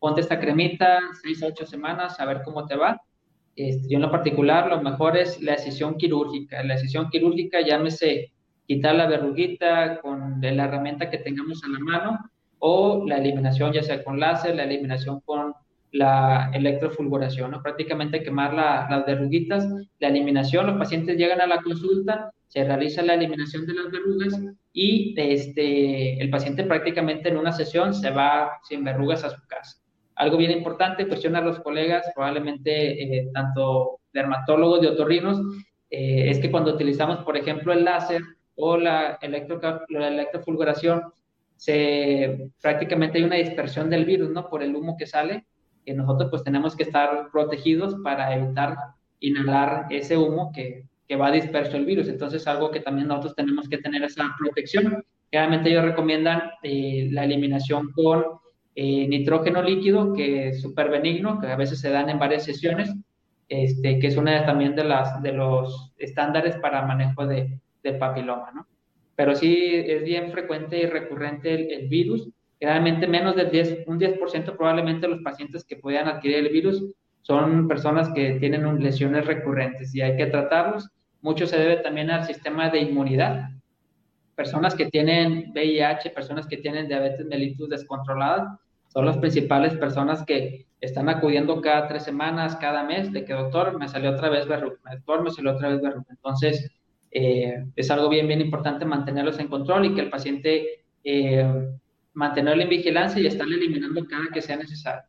ponte 0.00 0.22
esta 0.22 0.40
cremita 0.40 0.98
seis 1.22 1.40
a 1.44 1.46
ocho 1.46 1.64
semanas 1.64 2.18
a 2.18 2.24
ver 2.24 2.42
cómo 2.44 2.66
te 2.66 2.74
va. 2.74 3.00
Este, 3.54 3.88
yo 3.88 3.98
en 3.98 4.02
lo 4.02 4.10
particular 4.10 4.68
lo 4.68 4.82
mejor 4.82 5.16
es 5.16 5.40
la 5.40 5.52
decisión 5.52 5.96
quirúrgica. 5.98 6.60
La 6.64 6.74
decisión 6.74 7.08
quirúrgica 7.10 7.60
llámese 7.60 8.32
quitar 8.66 8.96
la 8.96 9.06
verruguita 9.06 10.00
con 10.00 10.40
la 10.40 10.64
herramienta 10.64 11.10
que 11.10 11.18
tengamos 11.18 11.62
a 11.62 11.68
la 11.68 11.78
mano 11.78 12.18
o 12.58 13.04
la 13.06 13.18
eliminación 13.18 13.72
ya 13.72 13.84
sea 13.84 14.02
con 14.02 14.18
láser, 14.18 14.56
la 14.56 14.64
eliminación 14.64 15.20
con 15.20 15.54
la 15.92 16.50
electrofulguración, 16.52 17.52
¿no? 17.52 17.62
prácticamente 17.62 18.24
quemar 18.24 18.52
las 18.52 19.06
verruguitas, 19.06 19.64
la 20.00 20.08
eliminación, 20.08 20.66
los 20.66 20.76
pacientes 20.76 21.16
llegan 21.16 21.40
a 21.40 21.46
la 21.46 21.62
consulta, 21.62 22.32
se 22.48 22.64
realiza 22.64 23.02
la 23.02 23.14
eliminación 23.14 23.66
de 23.66 23.74
las 23.74 23.90
verrugas 23.90 24.40
y 24.72 25.14
este, 25.16 26.20
el 26.20 26.30
paciente 26.30 26.64
prácticamente 26.64 27.28
en 27.28 27.36
una 27.36 27.52
sesión 27.52 27.94
se 27.94 28.10
va 28.10 28.58
sin 28.64 28.84
verrugas 28.84 29.24
a 29.24 29.30
su 29.30 29.46
casa. 29.46 29.80
Algo 30.16 30.36
bien 30.36 30.50
importante, 30.50 31.06
cuestiona 31.06 31.38
a 31.38 31.42
los 31.42 31.60
colegas, 31.60 32.10
probablemente 32.14 33.02
eh, 33.02 33.28
tanto 33.32 34.00
dermatólogos 34.12 34.82
y 34.82 34.86
otorrinos, 34.86 35.40
eh, 35.90 36.30
es 36.30 36.38
que 36.40 36.50
cuando 36.50 36.74
utilizamos, 36.74 37.18
por 37.18 37.36
ejemplo, 37.36 37.72
el 37.72 37.84
láser 37.84 38.22
o 38.56 38.76
la, 38.76 39.18
electro, 39.22 39.60
la 39.88 40.08
electrofulguración, 40.08 41.02
se, 41.54 42.50
prácticamente 42.60 43.18
hay 43.18 43.24
una 43.24 43.36
dispersión 43.36 43.90
del 43.90 44.04
virus, 44.04 44.30
¿no? 44.30 44.48
Por 44.48 44.62
el 44.62 44.74
humo 44.74 44.96
que 44.96 45.06
sale, 45.06 45.46
nosotros 45.94 46.30
pues 46.30 46.44
tenemos 46.44 46.76
que 46.76 46.82
estar 46.84 47.30
protegidos 47.32 47.96
para 48.02 48.34
evitar 48.34 48.76
inhalar 49.20 49.86
ese 49.90 50.16
humo 50.16 50.52
que, 50.52 50.87
que 51.08 51.16
va 51.16 51.30
disperso 51.30 51.76
el 51.76 51.86
virus. 51.86 52.08
Entonces, 52.08 52.46
algo 52.46 52.70
que 52.70 52.80
también 52.80 53.08
nosotros 53.08 53.34
tenemos 53.34 53.68
que 53.68 53.78
tener 53.78 54.02
esa 54.02 54.34
protección. 54.38 55.04
Realmente 55.32 55.70
ellos 55.70 55.84
recomiendan 55.84 56.42
eh, 56.62 57.08
la 57.10 57.24
eliminación 57.24 57.90
con 57.92 58.24
eh, 58.74 59.08
nitrógeno 59.08 59.62
líquido, 59.62 60.12
que 60.12 60.48
es 60.48 60.60
súper 60.60 60.90
benigno, 60.90 61.40
que 61.40 61.46
a 61.48 61.56
veces 61.56 61.80
se 61.80 61.90
dan 61.90 62.10
en 62.10 62.18
varias 62.18 62.44
sesiones, 62.44 62.94
este, 63.48 63.98
que 63.98 64.06
es 64.06 64.16
una 64.16 64.44
también 64.44 64.76
de, 64.76 64.84
las, 64.84 65.22
de 65.22 65.32
los 65.32 65.92
estándares 65.96 66.56
para 66.56 66.86
manejo 66.86 67.26
de, 67.26 67.58
del 67.82 67.98
papiloma, 67.98 68.52
¿no? 68.54 68.66
Pero 69.16 69.34
sí 69.34 69.74
es 69.74 70.04
bien 70.04 70.30
frecuente 70.30 70.78
y 70.78 70.86
recurrente 70.86 71.52
el, 71.52 71.72
el 71.72 71.88
virus 71.88 72.28
Generalmente 72.60 73.06
menos 73.06 73.36
del 73.36 73.50
10, 73.50 73.84
un 73.86 74.00
10% 74.00 74.56
probablemente 74.56 75.06
los 75.06 75.22
pacientes 75.22 75.64
que 75.64 75.76
puedan 75.76 76.08
adquirir 76.08 76.38
el 76.38 76.48
virus 76.48 76.84
son 77.22 77.68
personas 77.68 78.08
que 78.10 78.32
tienen 78.40 78.82
lesiones 78.82 79.26
recurrentes 79.26 79.94
y 79.94 80.00
hay 80.00 80.16
que 80.16 80.26
tratarlos. 80.26 80.88
Mucho 81.20 81.46
se 81.46 81.58
debe 81.58 81.76
también 81.78 82.10
al 82.10 82.24
sistema 82.24 82.70
de 82.70 82.80
inmunidad. 82.80 83.50
Personas 84.34 84.74
que 84.74 84.86
tienen 84.86 85.50
VIH, 85.52 86.10
personas 86.10 86.46
que 86.46 86.58
tienen 86.58 86.88
diabetes 86.88 87.26
mellitus 87.26 87.68
descontrolada, 87.68 88.60
son 88.88 89.04
las 89.04 89.18
principales 89.18 89.74
personas 89.74 90.24
que 90.24 90.66
están 90.80 91.08
acudiendo 91.08 91.60
cada 91.60 91.88
tres 91.88 92.04
semanas, 92.04 92.56
cada 92.56 92.84
mes, 92.84 93.12
de 93.12 93.24
que 93.24 93.32
doctor, 93.32 93.78
me 93.78 93.88
salió 93.88 94.10
otra 94.10 94.28
vez 94.28 94.46
verruga, 94.46 94.78
doctor, 94.92 95.22
me 95.22 95.30
salió 95.30 95.52
otra 95.52 95.70
vez 95.70 95.82
verruga. 95.82 96.06
Entonces, 96.08 96.70
eh, 97.10 97.64
es 97.74 97.90
algo 97.90 98.08
bien, 98.08 98.28
bien 98.28 98.40
importante 98.40 98.84
mantenerlos 98.84 99.38
en 99.40 99.48
control 99.48 99.86
y 99.86 99.94
que 99.94 100.02
el 100.02 100.10
paciente 100.10 100.84
eh, 101.02 101.68
mantenerlo 102.12 102.62
en 102.62 102.68
vigilancia 102.68 103.20
y 103.20 103.26
estarle 103.26 103.56
eliminando 103.56 104.06
cada 104.06 104.28
que 104.32 104.42
sea 104.42 104.56
necesario. 104.56 105.02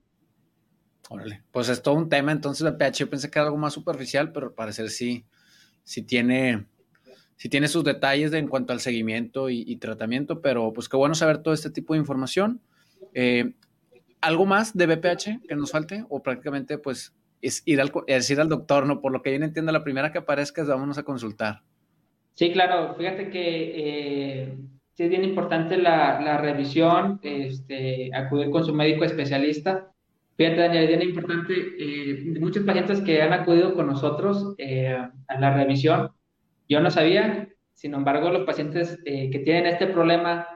Órale, 1.10 1.42
pues 1.52 1.70
es 1.70 1.82
todo 1.82 1.96
un 1.96 2.08
tema 2.08 2.32
entonces 2.32 2.66
el 2.66 2.78
pH. 2.78 3.00
Yo 3.00 3.10
pensé 3.10 3.30
que 3.30 3.40
era 3.40 3.48
algo 3.48 3.58
más 3.58 3.74
superficial, 3.74 4.32
pero 4.32 4.48
al 4.48 4.54
parecer 4.54 4.90
sí, 4.90 5.26
sí 5.90 6.04
tiene, 6.04 6.68
sí 7.36 7.50
tiene 7.50 7.68
sus 7.68 7.84
detalles 7.84 8.32
en 8.34 8.48
cuanto 8.48 8.74
al 8.74 8.80
seguimiento 8.80 9.50
y, 9.50 9.76
tratamiento, 9.78 10.40
pero 10.40 10.72
pues 10.72 10.88
qué 10.88 10.96
bueno 10.96 11.16
saber 11.16 11.40
todo 11.40 11.52
este 11.52 11.72
tipo 11.72 11.96
de 11.96 12.00
información. 12.00 12.62
Eh, 13.16 13.54
¿Algo 14.22 14.46
más 14.46 14.78
de 14.78 14.86
BPH 14.86 15.48
que 15.48 15.56
nos 15.56 15.72
falte? 15.72 16.06
O 16.10 16.22
prácticamente 16.22 16.78
pues 16.78 17.16
es 17.42 17.64
ir 17.66 17.82
al, 17.82 17.92
ir 18.08 18.40
al 18.40 18.50
doctor, 18.50 18.86
¿no? 18.86 19.02
Por 19.02 19.12
lo 19.12 19.24
que 19.24 19.36
yo 19.36 19.44
entiendo, 19.44 19.72
la 19.72 19.84
primera 19.84 20.12
que 20.12 20.20
aparezca 20.20 20.62
es 20.62 20.68
vámonos 20.68 21.00
a 21.00 21.04
consultar. 21.04 21.64
Sí, 22.36 22.52
claro. 22.52 22.94
Fíjate 22.94 23.32
que 23.32 23.74
eh, 23.76 24.58
sí 24.94 25.04
es 25.06 25.10
bien 25.10 25.24
importante 25.24 25.76
la, 25.76 26.22
la, 26.22 26.38
revisión, 26.38 27.20
este, 27.24 28.12
acudir 28.14 28.52
con 28.52 28.64
su 28.64 28.76
médico 28.76 29.06
especialista. 29.06 29.92
Fíjate, 30.40 30.62
Daniel, 30.62 30.84
es 30.84 30.88
bien 30.88 31.10
importante, 31.10 31.54
eh, 31.78 32.40
muchos 32.40 32.64
pacientes 32.64 33.02
que 33.02 33.22
han 33.22 33.34
acudido 33.34 33.74
con 33.74 33.88
nosotros 33.88 34.56
eh, 34.58 34.88
a 34.88 35.38
la 35.38 35.54
revisión, 35.54 36.12
yo 36.70 36.80
no 36.80 36.90
sabía, 36.90 37.50
sin 37.74 37.94
embargo, 37.94 38.30
los 38.30 38.46
pacientes 38.46 38.98
eh, 39.04 39.30
que 39.32 39.40
tienen 39.40 39.66
este 39.66 39.88
problema, 39.88 40.48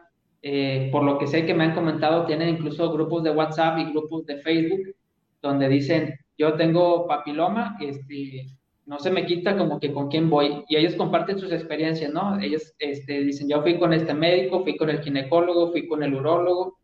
por 0.90 1.04
lo 1.04 1.18
que 1.18 1.28
sé 1.28 1.46
que 1.46 1.54
me 1.54 1.66
han 1.66 1.76
comentado, 1.76 2.26
tienen 2.26 2.48
incluso 2.48 2.94
grupos 2.94 3.24
de 3.24 3.32
WhatsApp 3.32 3.78
y 3.80 3.92
grupos 3.92 4.26
de 4.26 4.38
Facebook 4.38 4.96
donde 5.42 5.68
dicen, 5.68 6.18
yo 6.38 6.54
tengo 6.54 7.06
papiloma, 7.06 7.76
este, 7.82 8.46
no 8.86 9.00
se 9.00 9.12
me 9.12 9.26
quita 9.26 9.58
como 9.58 9.82
que 9.82 9.92
con 9.92 10.08
quién 10.08 10.30
voy. 10.30 10.64
Y 10.70 10.78
ellos 10.78 10.96
comparten 10.96 11.40
sus 11.40 11.52
experiencias, 11.52 12.14
¿no? 12.14 12.40
Ellos 12.40 12.74
este, 12.80 13.22
dicen, 13.22 13.50
yo 13.50 13.62
fui 13.62 13.78
con 13.78 13.92
este 13.92 14.14
médico, 14.14 14.64
fui 14.64 14.78
con 14.78 14.90
el 14.90 15.02
ginecólogo, 15.02 15.72
fui 15.72 15.90
con 15.90 16.04
el 16.04 16.14
urólogo. 16.14 16.78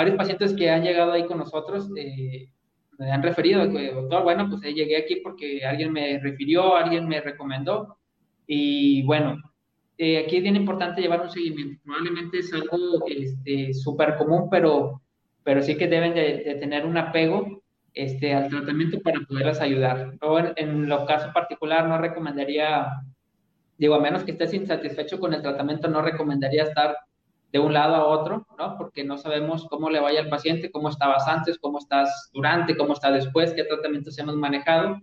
Varios 0.00 0.16
pacientes 0.16 0.54
que 0.54 0.70
han 0.70 0.82
llegado 0.82 1.12
ahí 1.12 1.26
con 1.26 1.36
nosotros 1.36 1.90
eh, 1.94 2.48
me 2.96 3.12
han 3.12 3.22
referido, 3.22 3.66
doctor, 3.66 4.22
bueno, 4.22 4.48
pues 4.48 4.62
llegué 4.62 4.96
aquí 4.96 5.16
porque 5.16 5.62
alguien 5.62 5.92
me 5.92 6.18
refirió, 6.18 6.74
alguien 6.74 7.06
me 7.06 7.20
recomendó. 7.20 7.98
Y 8.46 9.02
bueno, 9.02 9.36
eh, 9.98 10.16
aquí 10.24 10.38
es 10.38 10.42
bien 10.42 10.56
importante 10.56 11.02
llevar 11.02 11.20
un 11.20 11.28
seguimiento. 11.28 11.82
Probablemente 11.84 12.38
es 12.38 12.50
algo 12.54 13.04
súper 13.74 14.08
este, 14.08 14.16
común, 14.16 14.48
pero, 14.50 15.02
pero 15.44 15.60
sí 15.60 15.76
que 15.76 15.86
deben 15.86 16.14
de 16.14 16.56
tener 16.58 16.86
un 16.86 16.96
apego 16.96 17.62
este, 17.92 18.32
al 18.32 18.48
tratamiento 18.48 19.00
para 19.02 19.20
poderlas 19.20 19.60
ayudar. 19.60 20.14
O 20.22 20.38
en, 20.38 20.54
en 20.56 20.88
lo 20.88 21.04
caso 21.04 21.30
particular 21.34 21.86
no 21.86 21.98
recomendaría, 21.98 22.86
digo, 23.76 23.96
a 23.96 24.00
menos 24.00 24.24
que 24.24 24.30
estés 24.30 24.54
insatisfecho 24.54 25.20
con 25.20 25.34
el 25.34 25.42
tratamiento, 25.42 25.88
no 25.88 26.00
recomendaría 26.00 26.62
estar 26.62 26.96
de 27.52 27.58
un 27.58 27.72
lado 27.72 27.94
a 27.96 28.06
otro, 28.06 28.46
¿no? 28.58 28.76
Porque 28.78 29.04
no 29.04 29.18
sabemos 29.18 29.66
cómo 29.68 29.90
le 29.90 30.00
vaya 30.00 30.20
al 30.20 30.28
paciente, 30.28 30.70
cómo 30.70 30.88
estabas 30.88 31.26
antes, 31.26 31.58
cómo 31.58 31.78
estás 31.78 32.30
durante, 32.32 32.76
cómo 32.76 32.92
está 32.92 33.10
después, 33.10 33.52
qué 33.52 33.64
tratamientos 33.64 34.18
hemos 34.18 34.36
manejado. 34.36 35.00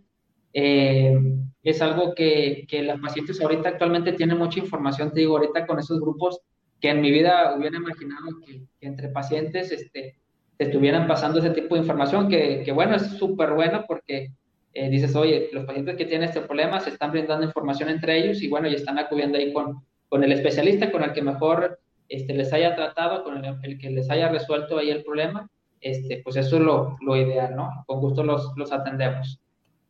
Eh, 0.53 1.19
es 1.63 1.81
algo 1.81 2.15
que, 2.15 2.65
que 2.69 2.81
las 2.83 2.99
pacientes 2.99 3.41
ahorita 3.41 3.69
actualmente 3.69 4.13
tienen 4.13 4.37
mucha 4.37 4.59
información, 4.59 5.11
te 5.11 5.19
digo, 5.19 5.37
ahorita 5.37 5.67
con 5.67 5.79
esos 5.79 5.99
grupos 5.99 6.39
que 6.79 6.89
en 6.89 7.01
mi 7.01 7.11
vida 7.11 7.55
hubiera 7.57 7.77
imaginado 7.77 8.27
que, 8.45 8.61
entre 8.81 9.09
pacientes, 9.09 9.71
este, 9.71 10.17
estuvieran 10.57 11.07
pasando 11.07 11.39
ese 11.39 11.49
tipo 11.49 11.75
de 11.75 11.81
información, 11.81 12.29
que, 12.29 12.61
que 12.63 12.71
bueno, 12.71 12.95
es 12.95 13.03
súper 13.17 13.53
bueno 13.53 13.83
porque 13.87 14.31
eh, 14.73 14.89
dices, 14.89 15.15
oye, 15.15 15.49
los 15.51 15.65
pacientes 15.65 15.95
que 15.97 16.05
tienen 16.05 16.29
este 16.29 16.41
problema 16.41 16.79
se 16.79 16.91
están 16.91 17.11
brindando 17.11 17.45
información 17.45 17.89
entre 17.89 18.17
ellos 18.17 18.41
y 18.41 18.47
bueno, 18.47 18.67
y 18.67 18.75
están 18.75 18.99
acudiendo 18.99 19.37
ahí 19.37 19.51
con, 19.51 19.83
con 20.07 20.23
el 20.23 20.31
especialista, 20.31 20.91
con 20.91 21.03
el 21.03 21.13
que 21.13 21.21
mejor 21.21 21.79
este, 22.09 22.33
les 22.33 22.53
haya 22.53 22.75
tratado, 22.75 23.23
con 23.23 23.43
el, 23.43 23.77
que 23.77 23.89
les 23.89 24.09
haya 24.09 24.29
resuelto 24.29 24.77
ahí 24.77 24.89
el 24.89 25.03
problema, 25.03 25.49
este, 25.81 26.21
pues 26.23 26.35
eso 26.35 26.57
es 26.57 26.61
lo, 26.61 26.97
lo 27.01 27.15
ideal, 27.15 27.55
¿no? 27.55 27.83
Con 27.85 27.99
gusto 27.99 28.23
los, 28.23 28.51
los 28.55 28.71
atendemos. 28.71 29.39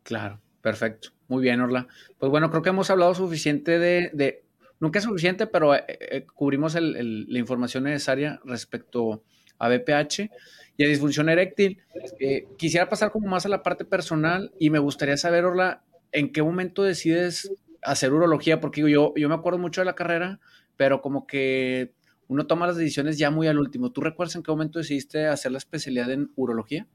Claro, 0.04 0.40
perfecto. 0.62 1.10
Muy 1.28 1.42
bien, 1.42 1.62
Orla. 1.62 1.88
Pues 2.18 2.30
bueno, 2.30 2.50
creo 2.50 2.62
que 2.62 2.70
hemos 2.70 2.90
hablado 2.90 3.14
suficiente 3.14 3.80
de, 3.80 4.10
de 4.14 4.44
nunca 4.80 5.00
es 5.00 5.06
suficiente, 5.06 5.48
pero 5.48 5.76
eh, 5.76 5.84
eh, 5.88 6.26
cubrimos 6.34 6.76
el, 6.76 6.96
el, 6.96 7.26
la 7.28 7.40
información 7.40 7.84
necesaria 7.84 8.40
respecto 8.46 9.24
a 9.60 9.70
BPH 9.70 10.30
y 10.78 10.84
a 10.84 10.88
disfunción 10.88 11.30
eréctil. 11.30 11.82
Eh, 12.20 12.48
quisiera 12.58 12.88
pasar 12.88 13.12
como 13.12 13.28
más 13.28 13.46
a 13.46 13.50
la 13.50 13.64
parte 13.64 13.86
personal 13.86 14.52
y 14.60 14.70
me 14.70 14.80
gustaría 14.80 15.18
saber, 15.18 15.46
Orla, 15.46 15.84
¿en 16.12 16.32
qué 16.32 16.42
momento 16.42 16.84
decides 16.84 17.52
hacer 17.82 18.14
urología? 18.14 18.60
Porque 18.60 18.82
yo, 18.90 19.14
yo 19.16 19.30
me 19.30 19.36
acuerdo 19.36 19.60
mucho 19.60 19.82
de 19.82 19.86
la 19.86 19.96
carrera, 19.96 20.40
pero 20.78 21.02
como 21.02 21.26
que 21.26 21.94
uno 22.28 22.46
toma 22.46 22.68
las 22.68 22.78
decisiones 22.78 23.18
ya 23.18 23.32
muy 23.32 23.48
al 23.48 23.60
último. 23.60 23.92
¿Tú 23.92 24.02
recuerdas 24.02 24.36
en 24.36 24.44
qué 24.44 24.52
momento 24.52 24.80
decidiste 24.80 25.28
hacer 25.28 25.52
la 25.52 25.58
especialidad 25.58 26.12
en 26.12 26.32
urología? 26.36 26.88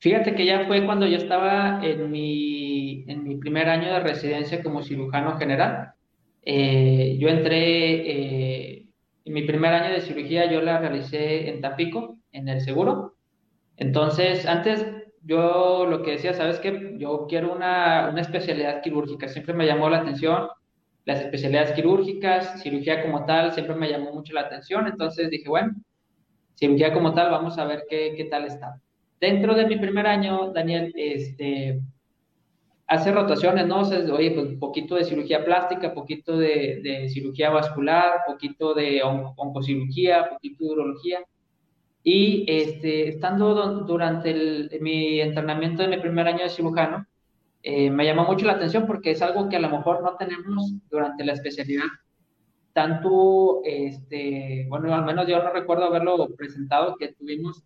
Fíjate 0.00 0.34
que 0.34 0.46
ya 0.46 0.66
fue 0.66 0.84
cuando 0.86 1.06
yo 1.06 1.16
estaba 1.16 1.84
en 1.84 2.10
mi, 2.10 3.04
en 3.08 3.24
mi 3.24 3.36
primer 3.36 3.68
año 3.68 3.92
de 3.92 4.00
residencia 4.00 4.62
como 4.62 4.82
cirujano 4.82 5.36
general. 5.36 5.92
Eh, 6.42 7.18
yo 7.18 7.28
entré 7.28 7.56
eh, 8.10 8.86
mi 9.26 9.42
primer 9.42 9.74
año 9.74 9.92
de 9.92 10.00
cirugía 10.00 10.50
yo 10.50 10.62
la 10.62 10.78
realicé 10.78 11.50
en 11.50 11.60
Tapico, 11.60 12.18
en 12.32 12.48
el 12.48 12.60
seguro. 12.60 13.16
Entonces, 13.76 14.46
antes 14.46 14.86
yo 15.22 15.86
lo 15.86 16.02
que 16.02 16.12
decía, 16.12 16.32
¿sabes 16.32 16.58
qué? 16.60 16.94
Yo 16.98 17.26
quiero 17.28 17.52
una, 17.52 18.08
una 18.10 18.20
especialidad 18.20 18.80
quirúrgica. 18.82 19.28
Siempre 19.28 19.54
me 19.54 19.66
llamó 19.66 19.90
la 19.90 19.98
atención 19.98 20.48
las 21.08 21.22
especialidades 21.22 21.72
quirúrgicas, 21.72 22.62
cirugía 22.62 23.02
como 23.02 23.24
tal, 23.24 23.54
siempre 23.54 23.74
me 23.74 23.88
llamó 23.88 24.12
mucho 24.12 24.34
la 24.34 24.42
atención. 24.42 24.86
Entonces 24.86 25.30
dije, 25.30 25.48
bueno, 25.48 25.72
cirugía 26.54 26.92
como 26.92 27.14
tal, 27.14 27.30
vamos 27.30 27.56
a 27.56 27.64
ver 27.64 27.84
qué, 27.88 28.12
qué 28.14 28.26
tal 28.26 28.44
está. 28.44 28.78
Dentro 29.18 29.54
de 29.54 29.66
mi 29.66 29.78
primer 29.78 30.06
año, 30.06 30.52
Daniel, 30.52 30.92
este, 30.94 31.80
hace 32.86 33.10
rotaciones, 33.10 33.66
¿no? 33.66 33.80
O 33.80 33.84
sea, 33.86 34.00
oye, 34.12 34.32
pues 34.32 34.58
poquito 34.60 34.96
de 34.96 35.04
cirugía 35.04 35.46
plástica, 35.46 35.94
poquito 35.94 36.36
de, 36.36 36.82
de 36.82 37.08
cirugía 37.08 37.48
vascular, 37.48 38.20
poquito 38.26 38.74
de 38.74 39.02
on 39.02 39.32
oncocirugía, 39.34 40.28
poquito 40.28 40.62
de 40.62 40.70
urología. 40.70 41.20
Y 42.02 42.44
este, 42.46 43.08
estando 43.08 43.54
durante 43.86 44.30
el, 44.30 44.70
mi 44.82 45.22
entrenamiento 45.22 45.82
de 45.82 45.88
mi 45.88 45.96
primer 45.96 46.28
año 46.28 46.42
de 46.42 46.50
cirujano, 46.50 47.06
eh, 47.62 47.90
me 47.90 48.04
llamó 48.04 48.24
mucho 48.24 48.46
la 48.46 48.54
atención 48.54 48.86
porque 48.86 49.10
es 49.10 49.22
algo 49.22 49.48
que 49.48 49.56
a 49.56 49.60
lo 49.60 49.70
mejor 49.70 50.02
no 50.02 50.16
tenemos 50.16 50.74
durante 50.90 51.24
la 51.24 51.32
especialidad. 51.32 51.86
Tanto, 52.72 53.62
este, 53.64 54.66
bueno, 54.68 54.94
al 54.94 55.04
menos 55.04 55.26
yo 55.26 55.42
no 55.42 55.52
recuerdo 55.52 55.84
haberlo 55.84 56.28
presentado, 56.36 56.96
que 56.96 57.14
tuvimos 57.14 57.64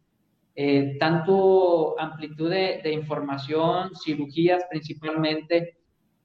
eh, 0.54 0.96
tanto 0.98 1.98
amplitud 1.98 2.50
de, 2.50 2.92
información, 2.92 3.90
cirugías 3.96 4.64
principalmente. 4.70 5.76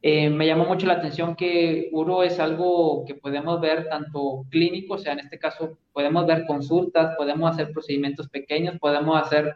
Eh, 0.02 0.30
me 0.30 0.46
llamó 0.46 0.66
mucho 0.66 0.86
la 0.86 0.94
atención 0.94 1.36
que 1.36 1.90
uro 1.92 2.24
es 2.24 2.40
algo 2.40 3.04
que 3.06 3.16
podemos 3.16 3.60
ver 3.60 3.90
tanto 3.90 4.46
clínico, 4.50 4.94
o 4.94 4.98
sea, 4.98 5.14
en 5.14 5.20
este 5.20 5.40
caso 5.40 5.80
podemos 5.92 6.26
ver 6.28 6.46
consultas, 6.46 7.16
podemos 7.18 7.52
hacer 7.52 7.72
procedimientos 7.72 8.30
pequeños, 8.30 8.78
podemos 8.80 9.20
hacer 9.22 9.56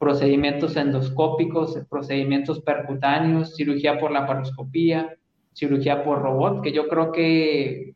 procedimientos 0.00 0.76
endoscópicos, 0.76 1.78
procedimientos 1.90 2.62
percutáneos, 2.62 3.54
cirugía 3.54 3.98
por 4.00 4.10
la 4.10 4.26
paroscopía, 4.26 5.14
cirugía 5.52 6.02
por 6.02 6.22
robot, 6.22 6.62
que 6.62 6.72
yo 6.72 6.88
creo 6.88 7.12
que 7.12 7.94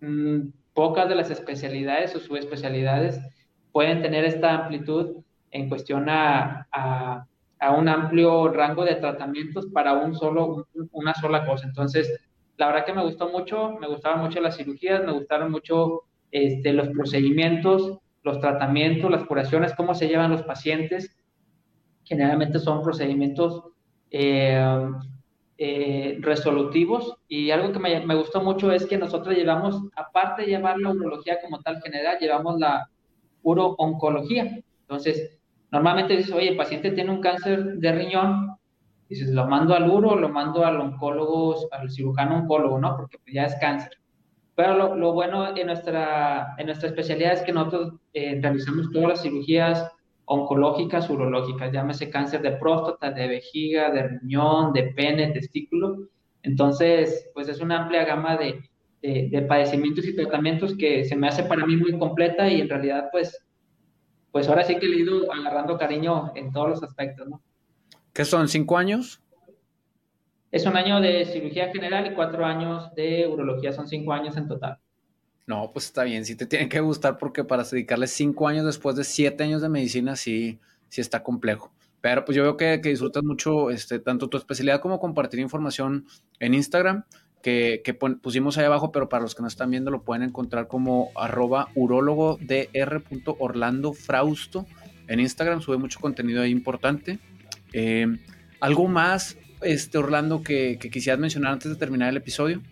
mmm, 0.00 0.48
pocas 0.74 1.08
de 1.08 1.14
las 1.14 1.30
especialidades 1.30 2.16
o 2.16 2.18
subespecialidades 2.18 3.20
pueden 3.70 4.02
tener 4.02 4.24
esta 4.24 4.54
amplitud 4.54 5.18
en 5.52 5.68
cuestión 5.68 6.08
a, 6.08 6.66
a, 6.72 7.26
un 7.78 7.88
amplio 7.88 8.48
rango 8.48 8.84
de 8.84 8.96
tratamientos 8.96 9.66
para 9.66 9.92
un 9.92 10.16
solo, 10.16 10.66
una 10.90 11.14
sola 11.14 11.46
cosa. 11.46 11.66
Entonces, 11.66 12.20
la 12.56 12.66
verdad 12.66 12.84
que 12.84 12.92
me 12.92 13.04
gustó 13.04 13.28
mucho, 13.28 13.76
me 13.80 13.86
gustaban 13.86 14.20
mucho 14.20 14.40
las 14.40 14.56
cirugías, 14.56 15.04
me 15.04 15.12
gustaron 15.12 15.52
mucho 15.52 16.02
este, 16.32 16.72
los 16.72 16.88
procedimientos, 16.88 17.98
los 18.24 18.40
tratamientos, 18.40 19.10
las 19.10 19.24
curaciones, 19.24 19.72
cómo 19.74 19.94
se 19.94 20.08
llevan 20.08 20.32
los 20.32 20.42
pacientes. 20.42 21.15
Generalmente 22.06 22.58
son 22.58 22.82
procedimientos 22.82 23.62
eh, 24.10 24.88
eh, 25.58 26.16
resolutivos 26.20 27.16
y 27.28 27.50
algo 27.50 27.72
que 27.72 27.78
me, 27.78 28.00
me, 28.06 28.14
gustó 28.14 28.40
mucho 28.40 28.72
es 28.72 28.86
que 28.86 28.96
nosotros 28.96 29.36
llevamos, 29.36 29.82
aparte 29.94 30.42
de 30.42 30.48
llevar 30.48 30.78
la 30.78 30.90
urología 30.90 31.38
como 31.42 31.60
tal 31.60 31.82
general, 31.82 32.16
llevamos 32.18 32.58
la 32.58 32.88
uro-oncología. 33.42 34.60
Entonces, 34.80 35.36
Normalmente 35.70 36.16
dices, 36.16 36.32
oye, 36.32 36.50
el 36.50 36.56
paciente 36.56 36.92
tiene 36.92 37.10
un 37.10 37.20
cáncer 37.20 37.74
de 37.74 37.92
riñón, 37.92 38.56
dices, 39.08 39.30
lo 39.30 39.46
mando 39.46 39.74
al 39.74 39.90
uro, 39.90 40.16
lo 40.16 40.28
mando 40.28 40.64
al 40.64 40.80
oncólogo, 40.80 41.68
al 41.72 41.90
cirujano 41.90 42.38
oncólogo, 42.38 42.78
¿no? 42.78 42.96
Porque 42.96 43.18
ya 43.32 43.44
es 43.44 43.56
cáncer. 43.56 43.98
Pero 44.54 44.94
lo, 44.94 45.12
bueno 45.12 45.54
en 45.54 45.66
nuestra, 45.66 46.54
en 46.56 46.66
nuestra 46.66 46.88
especialidad 46.88 47.34
es 47.34 47.42
que 47.42 47.52
nosotros 47.52 47.94
eh, 48.14 48.38
realizamos 48.40 48.90
todas 48.90 49.08
las 49.08 49.22
cirugías 49.22 49.92
oncológicas, 50.26 51.08
urológicas, 51.08 51.72
llámese 51.72 52.10
cáncer 52.10 52.42
de 52.42 52.52
próstata, 52.52 53.10
de 53.10 53.28
vejiga, 53.28 53.90
de 53.90 54.08
riñón, 54.08 54.72
de 54.72 54.84
pene, 54.94 55.32
testículo. 55.32 56.08
Entonces, 56.42 57.30
pues 57.32 57.48
es 57.48 57.60
una 57.60 57.82
amplia 57.82 58.04
gama 58.04 58.36
de, 58.36 58.68
de, 59.02 59.42
padecimientos 59.42 60.06
y 60.06 60.16
tratamientos 60.16 60.76
que 60.76 61.04
se 61.04 61.16
me 61.16 61.28
hace 61.28 61.44
para 61.44 61.64
mí 61.64 61.76
muy 61.76 61.96
completa 61.98 62.48
y 62.48 62.60
en 62.60 62.68
realidad, 62.68 63.08
pues, 63.12 63.44
pues 64.32 64.48
ahora 64.48 64.64
sí 64.64 64.76
que 64.78 64.86
le 64.86 64.96
he 64.96 65.00
ido 65.00 65.32
agarrando 65.32 65.78
cariño 65.78 66.32
en 66.34 66.52
todos 66.52 66.68
los 66.70 66.82
aspectos, 66.82 67.28
¿no? 67.28 67.42
¿Qué 68.12 68.24
son, 68.24 68.48
cinco 68.48 68.78
años? 68.78 69.22
Es 70.50 70.66
un 70.66 70.76
año 70.76 71.00
de 71.00 71.24
cirugía 71.26 71.70
general 71.70 72.10
y 72.10 72.14
cuatro 72.14 72.44
años 72.44 72.92
de 72.94 73.28
urología, 73.28 73.72
son 73.72 73.86
cinco 73.86 74.12
años 74.12 74.36
en 74.36 74.48
total. 74.48 74.78
No, 75.46 75.70
pues 75.72 75.86
está 75.86 76.02
bien, 76.02 76.24
sí 76.24 76.34
te 76.34 76.44
tiene 76.46 76.68
que 76.68 76.80
gustar 76.80 77.18
porque 77.18 77.44
para 77.44 77.62
dedicarle 77.62 78.08
cinco 78.08 78.48
años 78.48 78.66
después 78.66 78.96
de 78.96 79.04
siete 79.04 79.44
años 79.44 79.62
de 79.62 79.68
medicina 79.68 80.16
sí, 80.16 80.58
sí 80.88 81.00
está 81.00 81.22
complejo. 81.22 81.72
Pero 82.00 82.24
pues 82.24 82.36
yo 82.36 82.42
veo 82.42 82.56
que, 82.56 82.78
disfrutas 82.78 83.22
mucho 83.22 83.70
este, 83.70 84.00
tanto 84.00 84.28
tu 84.28 84.36
especialidad 84.36 84.80
como 84.80 84.98
compartir 84.98 85.38
información 85.38 86.06
en 86.40 86.54
Instagram, 86.54 87.04
que, 87.42 87.80
pusimos 88.22 88.58
ahí 88.58 88.64
abajo, 88.64 88.90
pero 88.90 89.08
para 89.08 89.22
los 89.22 89.36
que 89.36 89.42
no 89.42 89.48
están 89.48 89.70
viendo 89.70 89.92
lo 89.92 90.02
pueden 90.02 90.24
encontrar 90.24 90.66
como 90.66 91.10
arroba 91.14 91.68
urólogo 91.76 92.38
frausto. 93.94 94.66
En 95.06 95.20
Instagram 95.20 95.62
sube 95.62 95.78
mucho 95.78 96.00
contenido 96.00 96.42
ahí 96.42 96.50
importante. 96.50 97.20
Eh, 97.72 98.18
¿Algo 98.58 98.88
más, 98.88 99.38
este, 99.62 99.98
Orlando, 99.98 100.42
que, 100.42 100.78
que 100.80 100.90
quisieras 100.90 101.20
mencionar 101.20 101.52
antes 101.52 101.70
de 101.70 101.76
terminar 101.76 102.08
el 102.08 102.16
episodio? 102.16 102.62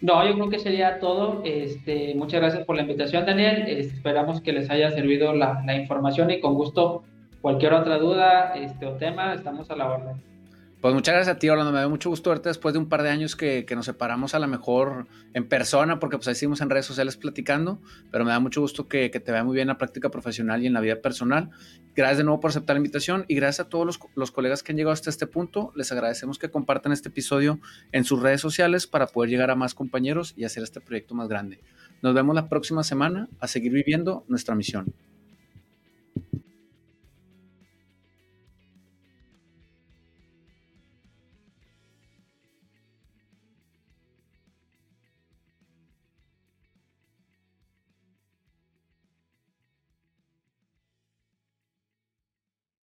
No, 0.00 0.26
yo 0.26 0.34
creo 0.34 0.50
que 0.50 0.58
sería 0.58 0.98
todo. 1.00 1.42
Este, 1.44 2.14
muchas 2.14 2.40
gracias 2.40 2.64
por 2.64 2.76
la 2.76 2.82
invitación, 2.82 3.24
Daniel. 3.24 3.66
esperamos 3.66 4.40
que 4.40 4.52
les 4.52 4.70
haya 4.70 4.90
servido 4.90 5.32
la, 5.32 5.62
la, 5.64 5.74
información 5.76 6.30
y 6.30 6.40
con 6.40 6.54
gusto 6.54 7.02
cualquier 7.40 7.72
otra 7.72 7.98
duda 7.98 8.54
este, 8.56 8.86
o 8.86 8.92
tema, 8.96 9.32
estamos 9.34 9.70
a 9.70 9.76
la 9.76 9.90
orden. 9.90 10.35
Pues 10.86 10.94
muchas 10.94 11.14
gracias 11.16 11.34
a 11.34 11.38
ti, 11.40 11.48
Orlando. 11.48 11.72
Me 11.72 11.80
da 11.80 11.88
mucho 11.88 12.10
gusto 12.10 12.30
verte 12.30 12.48
después 12.48 12.72
de 12.72 12.78
un 12.78 12.88
par 12.88 13.02
de 13.02 13.08
años 13.08 13.34
que, 13.34 13.66
nos 13.74 13.86
separamos 13.86 14.36
a 14.36 14.38
lo 14.38 14.46
mejor 14.46 15.08
en 15.34 15.48
persona, 15.48 15.98
porque 15.98 16.16
pues 16.16 16.28
ahí 16.28 16.36
seguimos 16.36 16.60
en 16.60 16.70
redes 16.70 16.86
sociales 16.86 17.16
platicando, 17.16 17.80
pero 18.12 18.24
me 18.24 18.30
da 18.30 18.38
mucho 18.38 18.60
gusto 18.60 18.86
que, 18.86 19.10
te 19.10 19.32
vea 19.32 19.42
muy 19.42 19.54
bien 19.54 19.62
en 19.64 19.70
la 19.70 19.78
práctica 19.78 20.10
profesional 20.10 20.62
y 20.62 20.68
en 20.68 20.72
la 20.72 20.80
vida 20.80 21.02
personal. 21.02 21.50
Gracias 21.96 22.18
de 22.18 22.22
nuevo 22.22 22.38
por 22.38 22.50
aceptar 22.50 22.76
la 22.76 22.78
invitación 22.78 23.24
y 23.26 23.34
gracias 23.34 23.66
a 23.66 23.68
todos 23.68 23.84
los, 23.84 23.98
los 24.14 24.30
colegas 24.30 24.62
que 24.62 24.70
han 24.70 24.76
llegado 24.76 24.92
hasta 24.92 25.10
este 25.10 25.26
punto. 25.26 25.72
Les 25.74 25.90
agradecemos 25.90 26.38
que 26.38 26.52
compartan 26.52 26.92
este 26.92 27.08
episodio 27.08 27.58
en 27.90 28.04
sus 28.04 28.22
redes 28.22 28.40
sociales 28.40 28.86
para 28.86 29.08
poder 29.08 29.28
llegar 29.28 29.50
a 29.50 29.56
más 29.56 29.74
compañeros 29.74 30.34
y 30.36 30.44
hacer 30.44 30.62
este 30.62 30.80
proyecto 30.80 31.16
más 31.16 31.26
grande. 31.26 31.64
Nos 32.00 32.14
vemos 32.14 32.32
la 32.36 32.48
próxima 32.48 32.84
semana 32.84 33.28
a 33.40 33.48
seguir 33.48 33.72
viviendo 33.72 34.24
nuestra 34.28 34.54
misión. 34.54 34.94